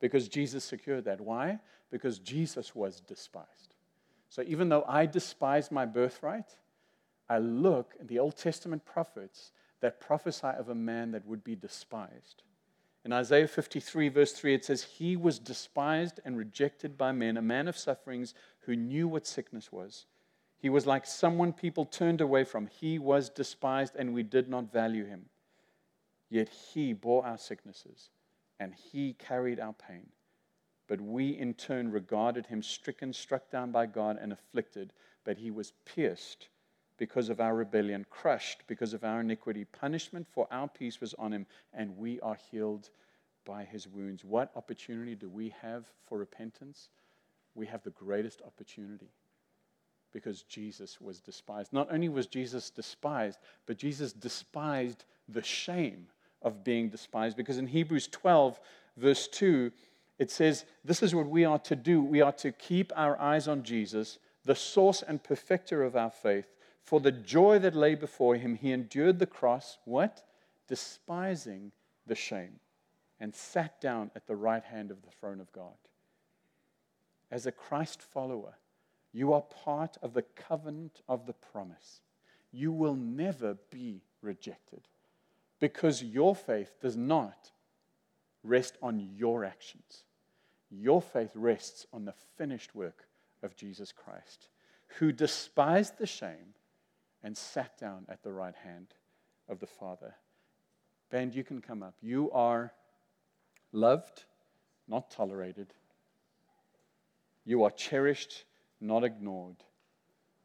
Because 0.02 0.26
Jesus 0.26 0.64
secured 0.64 1.04
that. 1.04 1.20
Why? 1.20 1.60
Because 1.90 2.18
Jesus 2.18 2.74
was 2.74 3.00
despised. 3.00 3.76
So 4.28 4.42
even 4.42 4.68
though 4.68 4.84
I 4.88 5.06
despise 5.06 5.70
my 5.70 5.86
birthright, 5.86 6.56
I 7.28 7.38
look 7.38 7.94
in 8.00 8.08
the 8.08 8.18
Old 8.18 8.36
Testament 8.36 8.84
prophets 8.84 9.52
that 9.80 10.00
prophesy 10.00 10.48
of 10.48 10.68
a 10.68 10.74
man 10.74 11.12
that 11.12 11.24
would 11.24 11.44
be 11.44 11.54
despised. 11.54 12.42
In 13.04 13.12
Isaiah 13.12 13.46
53, 13.46 14.08
verse 14.08 14.32
3, 14.32 14.54
it 14.54 14.64
says, 14.64 14.82
He 14.82 15.16
was 15.16 15.38
despised 15.38 16.18
and 16.24 16.36
rejected 16.36 16.98
by 16.98 17.12
men, 17.12 17.36
a 17.36 17.42
man 17.42 17.68
of 17.68 17.78
sufferings 17.78 18.34
who 18.62 18.74
knew 18.74 19.06
what 19.06 19.26
sickness 19.26 19.70
was. 19.70 20.06
He 20.58 20.68
was 20.68 20.84
like 20.84 21.06
someone 21.06 21.52
people 21.52 21.84
turned 21.84 22.20
away 22.20 22.42
from. 22.42 22.66
He 22.66 22.98
was 22.98 23.28
despised 23.28 23.94
and 23.96 24.14
we 24.14 24.24
did 24.24 24.48
not 24.48 24.72
value 24.72 25.04
him. 25.04 25.26
Yet 26.28 26.48
he 26.48 26.92
bore 26.92 27.24
our 27.24 27.38
sicknesses 27.38 28.10
and 28.60 28.74
he 28.74 29.14
carried 29.14 29.60
our 29.60 29.74
pain. 29.74 30.08
But 30.88 31.00
we 31.00 31.30
in 31.30 31.54
turn 31.54 31.90
regarded 31.90 32.46
him 32.46 32.62
stricken, 32.62 33.12
struck 33.12 33.50
down 33.50 33.72
by 33.72 33.86
God, 33.86 34.18
and 34.20 34.32
afflicted. 34.32 34.92
But 35.24 35.38
he 35.38 35.50
was 35.50 35.72
pierced 35.84 36.48
because 36.98 37.28
of 37.28 37.40
our 37.40 37.54
rebellion, 37.54 38.04
crushed 38.10 38.62
because 38.66 38.92
of 38.92 39.04
our 39.04 39.20
iniquity. 39.20 39.64
Punishment 39.64 40.26
for 40.30 40.46
our 40.50 40.68
peace 40.68 41.00
was 41.00 41.14
on 41.14 41.32
him, 41.32 41.46
and 41.72 41.96
we 41.96 42.20
are 42.20 42.36
healed 42.50 42.90
by 43.44 43.64
his 43.64 43.88
wounds. 43.88 44.24
What 44.24 44.50
opportunity 44.54 45.14
do 45.14 45.28
we 45.28 45.54
have 45.62 45.86
for 46.06 46.18
repentance? 46.18 46.90
We 47.54 47.66
have 47.66 47.82
the 47.82 47.90
greatest 47.90 48.42
opportunity 48.42 49.10
because 50.12 50.42
Jesus 50.42 51.00
was 51.00 51.20
despised. 51.20 51.72
Not 51.72 51.92
only 51.92 52.08
was 52.08 52.26
Jesus 52.26 52.70
despised, 52.70 53.38
but 53.66 53.78
Jesus 53.78 54.12
despised 54.12 55.04
the 55.28 55.42
shame 55.42 56.06
of 56.42 56.64
being 56.64 56.88
despised. 56.88 57.36
Because 57.36 57.58
in 57.58 57.66
Hebrews 57.66 58.08
12, 58.08 58.60
verse 58.96 59.28
2, 59.28 59.70
it 60.18 60.30
says, 60.30 60.64
This 60.84 61.02
is 61.02 61.14
what 61.14 61.28
we 61.28 61.44
are 61.44 61.58
to 61.60 61.76
do. 61.76 62.02
We 62.02 62.20
are 62.20 62.32
to 62.32 62.52
keep 62.52 62.92
our 62.96 63.20
eyes 63.20 63.48
on 63.48 63.62
Jesus, 63.62 64.18
the 64.44 64.54
source 64.54 65.02
and 65.02 65.22
perfecter 65.22 65.82
of 65.82 65.96
our 65.96 66.10
faith 66.10 66.46
for 66.82 67.00
the 67.00 67.12
joy 67.12 67.58
that 67.60 67.74
lay 67.74 67.94
before 67.94 68.36
him, 68.36 68.56
he 68.56 68.72
endured 68.72 69.18
the 69.18 69.26
cross, 69.26 69.78
what? 69.84 70.24
Despising 70.68 71.72
the 72.06 72.14
shame, 72.14 72.58
and 73.20 73.34
sat 73.34 73.80
down 73.80 74.10
at 74.16 74.26
the 74.26 74.36
right 74.36 74.64
hand 74.64 74.90
of 74.90 75.02
the 75.02 75.10
throne 75.10 75.40
of 75.40 75.52
God. 75.52 75.76
As 77.30 77.46
a 77.46 77.52
Christ 77.52 78.02
follower, 78.02 78.54
you 79.12 79.32
are 79.32 79.42
part 79.42 79.96
of 80.02 80.12
the 80.12 80.22
covenant 80.22 81.00
of 81.08 81.26
the 81.26 81.32
promise. 81.32 82.00
You 82.50 82.72
will 82.72 82.96
never 82.96 83.56
be 83.70 84.02
rejected 84.20 84.88
because 85.62 86.02
your 86.02 86.34
faith 86.34 86.72
does 86.80 86.96
not 86.96 87.52
rest 88.42 88.76
on 88.82 88.98
your 88.98 89.44
actions. 89.44 90.02
Your 90.72 91.00
faith 91.00 91.30
rests 91.36 91.86
on 91.92 92.04
the 92.04 92.14
finished 92.36 92.74
work 92.74 93.06
of 93.44 93.54
Jesus 93.54 93.92
Christ, 93.92 94.48
who 94.98 95.12
despised 95.12 95.98
the 95.98 96.06
shame 96.06 96.56
and 97.22 97.36
sat 97.36 97.78
down 97.78 98.06
at 98.08 98.24
the 98.24 98.32
right 98.32 98.56
hand 98.56 98.88
of 99.48 99.60
the 99.60 99.68
Father. 99.68 100.16
Band, 101.12 101.32
you 101.32 101.44
can 101.44 101.60
come 101.60 101.84
up. 101.84 101.94
You 102.02 102.32
are 102.32 102.72
loved, 103.70 104.24
not 104.88 105.12
tolerated. 105.12 105.74
You 107.44 107.62
are 107.62 107.70
cherished, 107.70 108.46
not 108.80 109.04
ignored. 109.04 109.62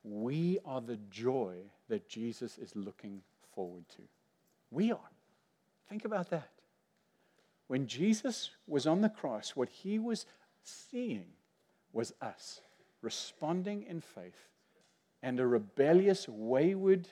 We 0.04 0.60
are 0.64 0.82
the 0.82 1.00
joy 1.10 1.56
that 1.90 2.08
Jesus 2.08 2.60
is 2.60 2.76
looking 2.76 3.24
forward 3.56 3.90
to. 3.96 4.04
We 4.72 4.92
are. 4.92 5.12
Think 5.90 6.06
about 6.06 6.30
that. 6.30 6.50
When 7.68 7.88
Jesus 7.88 8.52
was 8.68 8.88
on 8.88 9.02
the 9.02 9.10
cross, 9.10 9.56
what 9.56 9.70
he 9.70 10.00
was 10.00 10.26
seeing 10.64 11.26
was 11.94 12.14
us 12.22 12.62
responding 13.02 13.84
in 13.84 14.02
faith 14.02 14.50
and 15.22 15.40
a 15.40 15.48
rebellious, 15.48 16.28
wayward 16.28 17.08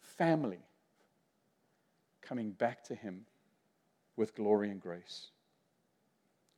family 0.00 0.64
coming 2.20 2.52
back 2.52 2.82
to 2.84 2.94
Him 2.94 3.26
with 4.16 4.34
glory 4.34 4.70
and 4.70 4.80
grace. 4.80 5.28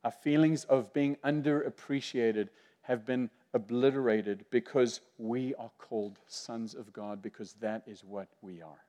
Our 0.03 0.11
feelings 0.11 0.63
of 0.65 0.93
being 0.93 1.17
underappreciated 1.25 2.49
have 2.81 3.05
been 3.05 3.29
obliterated 3.53 4.45
because 4.51 5.01
we 5.17 5.55
are 5.55 5.71
called 5.79 6.19
sons 6.27 6.75
of 6.75 6.93
God, 6.93 7.21
because 7.21 7.53
that 7.53 7.83
is 7.87 8.03
what 8.03 8.27
we 8.41 8.61
are. 8.61 8.84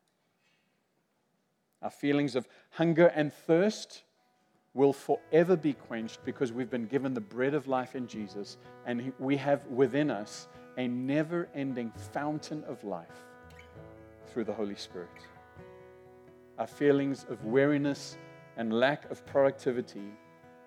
Our 1.83 1.91
feelings 1.91 2.37
of 2.37 2.49
hunger 2.70 3.07
and 3.09 3.33
thirst 3.33 4.03
will 4.74 4.93
forever 4.93 5.57
be 5.57 5.72
quenched 5.72 6.24
because 6.24 6.53
we've 6.53 6.70
been 6.70 6.87
given 6.87 7.14
the 7.14 7.20
bread 7.20 7.55
of 7.55 7.66
life 7.66 7.97
in 7.97 8.07
Jesus, 8.07 8.59
and 8.85 9.12
we 9.18 9.37
have 9.37 9.64
within 9.66 10.11
us 10.11 10.49
a 10.77 10.87
never 10.87 11.49
ending 11.55 11.91
fountain 12.12 12.62
of 12.64 12.85
life 12.85 13.24
through 14.27 14.45
the 14.45 14.53
Holy 14.53 14.77
Spirit. 14.77 15.09
our 16.59 16.66
feelings 16.66 17.27
of 17.29 17.45
weariness 17.45 18.16
and 18.57 18.72
lack 18.72 19.11
of 19.11 19.24
productivity 19.27 20.11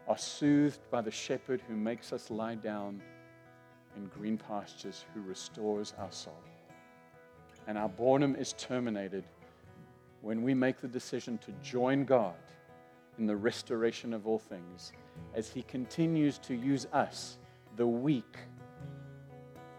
are 0.08 0.18
soothed 0.18 0.80
by 0.92 1.02
the 1.02 1.12
shepherd 1.12 1.62
who 1.68 1.76
makes 1.76 2.14
us 2.14 2.30
lie 2.30 2.56
down 2.56 3.02
in 3.96 4.06
green 4.08 4.38
pastures, 4.38 5.06
who 5.14 5.22
restores 5.22 5.94
our 6.00 6.12
soul. 6.12 6.44
And 7.68 7.78
our 7.78 7.90
boredom 7.90 8.36
is 8.36 8.54
terminated 8.54 9.24
when 10.22 10.44
we 10.44 10.54
make 10.54 10.82
the 10.82 10.88
decision 10.88 11.38
to 11.40 11.52
join 11.64 12.06
God 12.06 12.36
in 13.18 13.26
the 13.26 13.36
restoration 13.36 14.14
of 14.14 14.28
all 14.28 14.40
things 14.40 14.92
as 15.34 15.50
He 15.50 15.62
continues 15.64 16.38
to 16.40 16.56
use 16.56 16.88
us, 16.94 17.38
the 17.76 17.88
weak, 17.88 18.38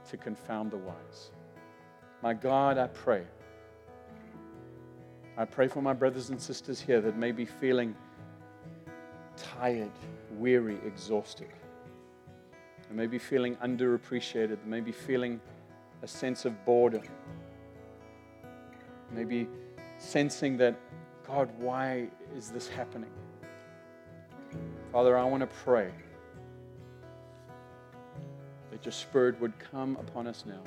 to 0.08 0.16
confound 0.16 0.70
the 0.70 0.76
wise. 0.76 1.30
My 2.22 2.34
God, 2.34 2.78
I 2.78 2.88
pray. 2.88 3.24
I 5.36 5.44
pray 5.44 5.68
for 5.68 5.80
my 5.80 5.92
brothers 5.92 6.30
and 6.30 6.40
sisters 6.40 6.80
here 6.80 7.00
that 7.00 7.16
may 7.16 7.32
be 7.32 7.46
feeling 7.46 7.94
tired, 9.36 9.92
weary, 10.32 10.78
exhausted. 10.84 11.48
They 12.88 12.96
may 12.96 13.06
be 13.06 13.18
feeling 13.18 13.56
underappreciated. 13.56 14.58
They 14.62 14.68
may 14.68 14.80
be 14.80 14.92
feeling 14.92 15.40
a 16.02 16.08
sense 16.08 16.44
of 16.44 16.64
boredom. 16.64 17.04
Maybe 19.12 19.48
sensing 20.00 20.56
that, 20.56 20.76
God, 21.26 21.50
why 21.58 22.08
is 22.36 22.50
this 22.50 22.68
happening? 22.68 23.10
Father, 24.90 25.16
I 25.16 25.24
want 25.24 25.42
to 25.42 25.56
pray 25.62 25.90
that 28.70 28.84
your 28.84 28.92
Spirit 28.92 29.40
would 29.40 29.52
come 29.58 29.96
upon 29.96 30.26
us 30.26 30.44
now. 30.46 30.60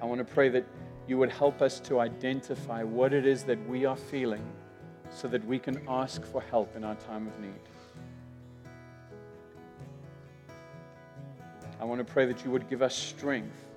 I 0.00 0.06
want 0.06 0.18
to 0.18 0.34
pray 0.34 0.48
that 0.48 0.66
you 1.06 1.18
would 1.18 1.30
help 1.30 1.62
us 1.62 1.78
to 1.80 2.00
identify 2.00 2.82
what 2.82 3.12
it 3.12 3.26
is 3.26 3.44
that 3.44 3.68
we 3.68 3.84
are 3.84 3.96
feeling 3.96 4.44
so 5.10 5.28
that 5.28 5.44
we 5.46 5.58
can 5.58 5.84
ask 5.88 6.24
for 6.24 6.40
help 6.40 6.74
in 6.74 6.82
our 6.82 6.94
time 6.94 7.28
of 7.28 7.38
need. 7.38 7.52
I 11.78 11.84
want 11.84 12.04
to 12.04 12.10
pray 12.10 12.26
that 12.26 12.44
you 12.44 12.50
would 12.50 12.70
give 12.70 12.80
us 12.80 12.96
strength 12.96 13.71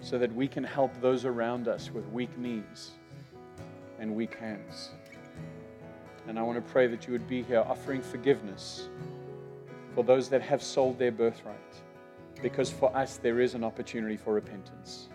so 0.00 0.18
that 0.18 0.34
we 0.34 0.48
can 0.48 0.64
help 0.64 0.98
those 1.00 1.24
around 1.24 1.68
us 1.68 1.90
with 1.90 2.06
weak 2.08 2.36
knees 2.38 2.92
and 3.98 4.14
weak 4.14 4.34
hands. 4.34 4.90
And 6.26 6.38
I 6.38 6.42
want 6.42 6.64
to 6.64 6.72
pray 6.72 6.86
that 6.86 7.06
you 7.06 7.12
would 7.12 7.26
be 7.26 7.42
here 7.42 7.64
offering 7.66 8.02
forgiveness 8.02 8.88
for 9.94 10.04
those 10.04 10.28
that 10.28 10.42
have 10.42 10.62
sold 10.62 10.98
their 10.98 11.10
birthright. 11.10 11.56
Because 12.42 12.70
for 12.70 12.94
us, 12.96 13.16
there 13.16 13.40
is 13.40 13.54
an 13.54 13.64
opportunity 13.64 14.16
for 14.16 14.32
repentance. 14.32 15.08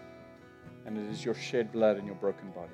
And 0.86 0.98
it 0.98 1.10
is 1.10 1.24
your 1.24 1.36
shed 1.36 1.72
blood 1.72 1.98
and 1.98 2.06
your 2.06 2.16
broken 2.16 2.50
body. 2.52 2.74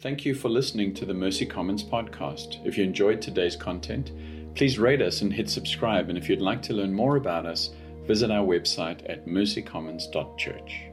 Thank 0.00 0.24
you 0.24 0.34
for 0.34 0.48
listening 0.48 0.94
to 0.94 1.04
the 1.04 1.14
Mercy 1.14 1.46
Commons 1.46 1.82
podcast. 1.82 2.64
If 2.66 2.76
you 2.76 2.84
enjoyed 2.84 3.22
today's 3.22 3.56
content, 3.56 4.10
please 4.54 4.78
rate 4.78 5.02
us 5.02 5.22
and 5.22 5.32
hit 5.32 5.48
subscribe. 5.48 6.08
And 6.08 6.18
if 6.18 6.28
you'd 6.28 6.40
like 6.40 6.62
to 6.62 6.74
learn 6.74 6.92
more 6.92 7.16
about 7.16 7.46
us, 7.46 7.70
visit 8.06 8.30
our 8.30 8.46
website 8.46 9.08
at 9.08 9.26
mercycommons.church. 9.26 10.91